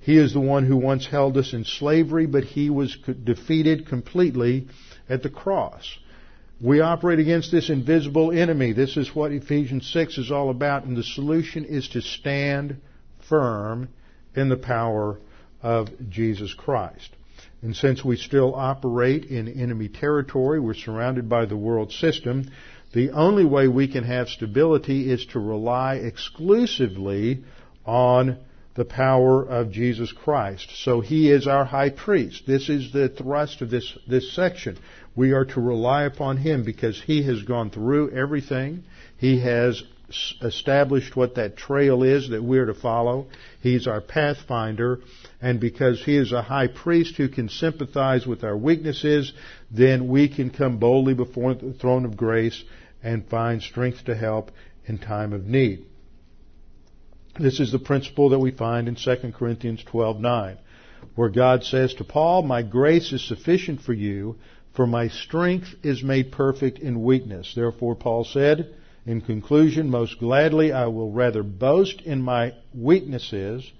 He 0.00 0.16
is 0.16 0.32
the 0.32 0.40
one 0.40 0.64
who 0.66 0.76
once 0.76 1.06
held 1.06 1.36
us 1.36 1.52
in 1.52 1.64
slavery, 1.64 2.26
but 2.26 2.44
He 2.44 2.70
was 2.70 2.96
defeated 3.24 3.88
completely 3.88 4.68
at 5.08 5.22
the 5.22 5.30
cross. 5.30 5.98
We 6.60 6.80
operate 6.80 7.18
against 7.18 7.50
this 7.50 7.68
invisible 7.68 8.30
enemy. 8.30 8.72
This 8.72 8.96
is 8.96 9.14
what 9.14 9.32
Ephesians 9.32 9.90
6 9.92 10.18
is 10.18 10.30
all 10.30 10.50
about, 10.50 10.84
and 10.84 10.96
the 10.96 11.02
solution 11.02 11.64
is 11.64 11.88
to 11.88 12.00
stand 12.00 12.80
firm 13.28 13.88
in 14.34 14.48
the 14.48 14.56
power 14.56 15.18
of 15.62 15.88
Jesus 16.10 16.54
Christ. 16.54 17.10
And 17.62 17.74
since 17.74 18.04
we 18.04 18.16
still 18.16 18.54
operate 18.54 19.24
in 19.24 19.48
enemy 19.48 19.88
territory, 19.88 20.60
we're 20.60 20.74
surrounded 20.74 21.28
by 21.28 21.46
the 21.46 21.56
world 21.56 21.92
system, 21.92 22.50
the 22.92 23.10
only 23.10 23.44
way 23.44 23.66
we 23.66 23.88
can 23.88 24.04
have 24.04 24.28
stability 24.28 25.10
is 25.10 25.26
to 25.26 25.40
rely 25.40 25.96
exclusively 25.96 27.42
on 27.84 28.38
the 28.74 28.84
power 28.84 29.42
of 29.42 29.70
Jesus 29.70 30.12
Christ. 30.12 30.68
So 30.82 31.00
he 31.00 31.30
is 31.30 31.46
our 31.46 31.64
high 31.64 31.90
priest. 31.90 32.42
This 32.46 32.68
is 32.68 32.92
the 32.92 33.08
thrust 33.08 33.62
of 33.62 33.70
this, 33.70 33.96
this 34.08 34.32
section. 34.32 34.78
We 35.14 35.32
are 35.32 35.44
to 35.44 35.60
rely 35.60 36.04
upon 36.04 36.38
him 36.38 36.64
because 36.64 37.00
he 37.00 37.22
has 37.24 37.42
gone 37.42 37.70
through 37.70 38.10
everything. 38.10 38.84
He 39.16 39.40
has 39.40 39.82
established 40.42 41.16
what 41.16 41.36
that 41.36 41.56
trail 41.56 42.02
is 42.02 42.30
that 42.30 42.42
we're 42.42 42.66
to 42.66 42.74
follow. 42.74 43.26
He's 43.60 43.86
our 43.86 44.00
pathfinder. 44.00 45.00
And 45.40 45.60
because 45.60 46.02
he 46.04 46.16
is 46.16 46.32
a 46.32 46.42
high 46.42 46.66
priest 46.66 47.16
who 47.16 47.28
can 47.28 47.48
sympathize 47.48 48.26
with 48.26 48.42
our 48.44 48.56
weaknesses, 48.56 49.32
then 49.70 50.08
we 50.08 50.28
can 50.28 50.50
come 50.50 50.78
boldly 50.78 51.14
before 51.14 51.54
the 51.54 51.72
throne 51.74 52.04
of 52.04 52.16
grace 52.16 52.64
and 53.02 53.28
find 53.28 53.62
strength 53.62 54.04
to 54.06 54.16
help 54.16 54.50
in 54.86 54.98
time 54.98 55.32
of 55.32 55.46
need. 55.46 55.84
This 57.38 57.58
is 57.58 57.72
the 57.72 57.80
principle 57.80 58.28
that 58.28 58.38
we 58.38 58.52
find 58.52 58.86
in 58.86 58.94
2 58.94 59.32
Corinthians 59.32 59.82
12:9, 59.82 60.56
where 61.16 61.28
God 61.28 61.64
says 61.64 61.92
to 61.94 62.04
Paul, 62.04 62.42
"My 62.42 62.62
grace 62.62 63.12
is 63.12 63.22
sufficient 63.22 63.80
for 63.80 63.92
you, 63.92 64.36
for 64.72 64.86
my 64.86 65.08
strength 65.08 65.74
is 65.82 66.02
made 66.02 66.30
perfect 66.30 66.78
in 66.78 67.02
weakness." 67.02 67.52
Therefore 67.54 67.96
Paul 67.96 68.22
said, 68.22 68.68
in 69.04 69.20
conclusion, 69.20 69.90
most 69.90 70.18
gladly 70.20 70.72
I 70.72 70.86
will 70.86 71.10
rather 71.10 71.42
boast 71.42 72.00
in 72.02 72.22
my 72.22 72.52
weaknesses, 72.72 73.70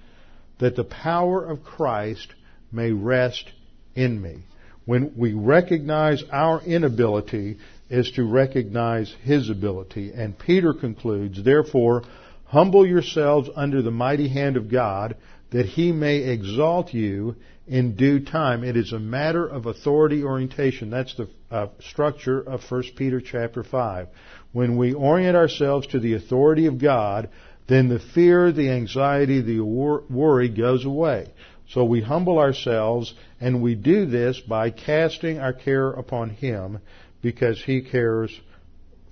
that 0.58 0.74
the 0.74 0.84
power 0.84 1.44
of 1.44 1.62
Christ 1.62 2.34
may 2.72 2.90
rest 2.90 3.52
in 3.94 4.20
me. 4.20 4.38
When 4.84 5.12
we 5.16 5.32
recognize 5.32 6.24
our 6.30 6.60
inability 6.66 7.56
is 7.88 8.10
to 8.12 8.24
recognize 8.24 9.14
His 9.22 9.48
ability. 9.48 10.12
And 10.12 10.38
Peter 10.38 10.74
concludes, 10.74 11.42
therefore, 11.42 12.02
Humble 12.46 12.86
yourselves 12.86 13.48
under 13.54 13.82
the 13.82 13.90
mighty 13.90 14.28
hand 14.28 14.56
of 14.56 14.70
God, 14.70 15.16
that 15.50 15.66
he 15.66 15.92
may 15.92 16.18
exalt 16.18 16.92
you 16.92 17.36
in 17.66 17.96
due 17.96 18.20
time. 18.20 18.64
It 18.64 18.76
is 18.76 18.92
a 18.92 18.98
matter 18.98 19.46
of 19.46 19.66
authority 19.66 20.22
orientation. 20.22 20.90
That's 20.90 21.14
the 21.14 21.28
uh, 21.50 21.68
structure 21.80 22.40
of 22.40 22.62
1 22.68 22.82
Peter 22.96 23.20
chapter 23.20 23.62
5. 23.62 24.08
when 24.52 24.76
we 24.76 24.92
orient 24.92 25.36
ourselves 25.36 25.86
to 25.88 25.98
the 25.98 26.14
authority 26.14 26.66
of 26.66 26.78
God, 26.78 27.28
then 27.66 27.88
the 27.88 27.98
fear, 27.98 28.52
the 28.52 28.70
anxiety, 28.70 29.40
the 29.40 29.60
worry 29.60 30.48
goes 30.48 30.84
away. 30.84 31.32
So 31.68 31.84
we 31.84 32.02
humble 32.02 32.38
ourselves 32.38 33.14
and 33.40 33.62
we 33.62 33.74
do 33.74 34.06
this 34.06 34.38
by 34.40 34.70
casting 34.70 35.38
our 35.38 35.52
care 35.52 35.90
upon 35.90 36.30
Him 36.30 36.80
because 37.22 37.62
He 37.62 37.82
cares 37.82 38.38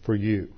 for 0.02 0.14
you. 0.14 0.48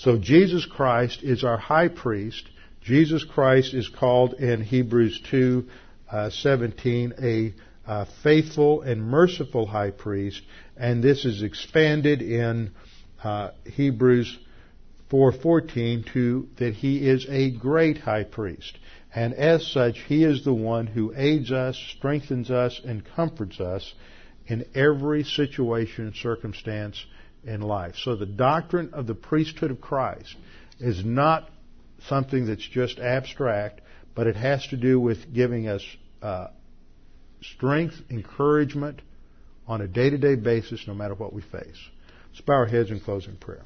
So 0.00 0.16
Jesus 0.16 0.64
Christ 0.64 1.22
is 1.22 1.44
our 1.44 1.58
high 1.58 1.88
priest. 1.88 2.48
Jesus 2.80 3.22
Christ 3.22 3.74
is 3.74 3.86
called 3.90 4.32
in 4.32 4.62
Hebrews 4.62 5.20
2, 5.30 5.68
uh, 6.10 6.30
17 6.30 7.12
a 7.22 7.52
uh, 7.86 8.06
faithful 8.22 8.80
and 8.80 9.02
merciful 9.02 9.66
high 9.66 9.90
priest, 9.90 10.40
and 10.74 11.04
this 11.04 11.26
is 11.26 11.42
expanded 11.42 12.22
in 12.22 12.70
uh, 13.22 13.50
Hebrews 13.66 14.38
4:14 15.10 16.10
to 16.14 16.48
that 16.56 16.72
he 16.72 17.06
is 17.06 17.26
a 17.28 17.50
great 17.50 17.98
high 17.98 18.24
priest. 18.24 18.78
And 19.14 19.34
as 19.34 19.66
such, 19.66 19.98
he 19.98 20.24
is 20.24 20.44
the 20.44 20.54
one 20.54 20.86
who 20.86 21.12
aids 21.14 21.52
us, 21.52 21.76
strengthens 21.76 22.50
us, 22.50 22.80
and 22.82 23.04
comforts 23.04 23.60
us 23.60 23.92
in 24.46 24.64
every 24.74 25.24
situation 25.24 26.06
and 26.06 26.16
circumstance 26.16 27.04
in 27.44 27.60
life. 27.60 27.94
So 28.02 28.16
the 28.16 28.26
doctrine 28.26 28.90
of 28.92 29.06
the 29.06 29.14
priesthood 29.14 29.70
of 29.70 29.80
Christ 29.80 30.34
is 30.78 31.04
not 31.04 31.50
something 32.08 32.46
that's 32.46 32.66
just 32.66 32.98
abstract, 32.98 33.80
but 34.14 34.26
it 34.26 34.36
has 34.36 34.66
to 34.68 34.76
do 34.76 34.98
with 34.98 35.32
giving 35.32 35.68
us 35.68 35.82
uh, 36.22 36.48
strength, 37.42 37.94
encouragement 38.10 39.02
on 39.66 39.80
a 39.80 39.86
day-to-day 39.86 40.36
basis, 40.36 40.84
no 40.86 40.94
matter 40.94 41.14
what 41.14 41.32
we 41.32 41.42
face. 41.42 41.78
Let's 42.30 42.40
bow 42.42 42.54
our 42.54 42.66
heads 42.66 42.90
in 42.90 43.00
closing 43.00 43.36
prayer. 43.36 43.62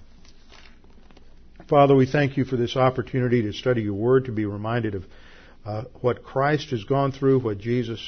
Father, 1.68 1.94
we 1.94 2.06
thank 2.06 2.36
you 2.36 2.44
for 2.44 2.56
this 2.56 2.76
opportunity 2.76 3.42
to 3.42 3.52
study 3.52 3.82
your 3.82 3.94
word, 3.94 4.26
to 4.26 4.32
be 4.32 4.44
reminded 4.44 4.94
of 4.94 5.04
uh, 5.64 5.84
what 6.02 6.22
Christ 6.22 6.70
has 6.70 6.84
gone 6.84 7.12
through, 7.12 7.40
what 7.40 7.58
Jesus 7.58 8.00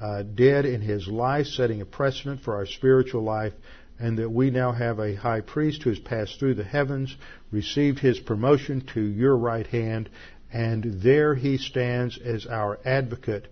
uh, 0.00 0.22
did 0.22 0.64
in 0.64 0.80
his 0.80 1.06
life, 1.06 1.46
setting 1.46 1.80
a 1.80 1.86
precedent 1.86 2.40
for 2.42 2.56
our 2.56 2.66
spiritual 2.66 3.22
life, 3.22 3.52
and 3.98 4.18
that 4.18 4.30
we 4.30 4.50
now 4.50 4.72
have 4.72 4.98
a 4.98 5.14
high 5.14 5.40
priest 5.40 5.82
who 5.82 5.90
has 5.90 5.98
passed 5.98 6.38
through 6.38 6.54
the 6.54 6.64
heavens, 6.64 7.16
received 7.50 7.98
his 7.98 8.18
promotion 8.18 8.82
to 8.94 9.00
your 9.00 9.36
right 9.36 9.66
hand, 9.66 10.10
and 10.52 11.02
there 11.02 11.34
he 11.34 11.56
stands 11.56 12.18
as 12.18 12.46
our 12.46 12.78
advocate 12.84 13.48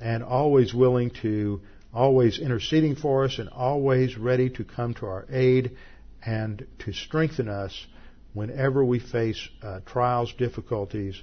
and 0.00 0.22
always 0.22 0.74
willing 0.74 1.10
to, 1.10 1.60
always 1.94 2.38
interceding 2.38 2.96
for 2.96 3.24
us 3.24 3.38
and 3.38 3.48
always 3.50 4.16
ready 4.18 4.48
to 4.50 4.64
come 4.64 4.94
to 4.94 5.06
our 5.06 5.26
aid 5.30 5.76
and 6.24 6.66
to 6.78 6.92
strengthen 6.92 7.48
us 7.48 7.86
whenever 8.32 8.84
we 8.84 8.98
face 8.98 9.48
uh, 9.62 9.80
trials, 9.84 10.32
difficulties, 10.38 11.20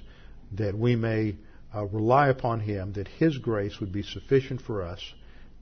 that 0.52 0.76
we 0.76 0.96
may 0.96 1.36
uh, 1.74 1.84
rely 1.86 2.28
upon 2.28 2.60
Him, 2.60 2.92
that 2.92 3.08
His 3.08 3.38
grace 3.38 3.80
would 3.80 3.92
be 3.92 4.02
sufficient 4.02 4.60
for 4.60 4.82
us 4.82 5.00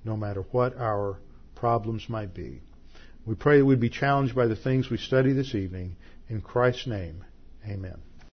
no 0.05 0.17
matter 0.17 0.43
what 0.53 0.77
our 0.77 1.19
problems 1.55 2.09
might 2.09 2.35
be. 2.35 2.61
We 3.29 3.35
pray 3.35 3.59
that 3.59 3.67
we'd 3.67 3.79
be 3.79 3.91
challenged 3.91 4.35
by 4.35 4.47
the 4.47 4.57
things 4.57 4.89
we 4.89 4.97
study 4.97 5.35
this 5.35 5.55
evening. 5.55 5.97
In 6.31 6.41
Christ's 6.41 6.87
name, 6.87 7.27
amen. 7.63 8.01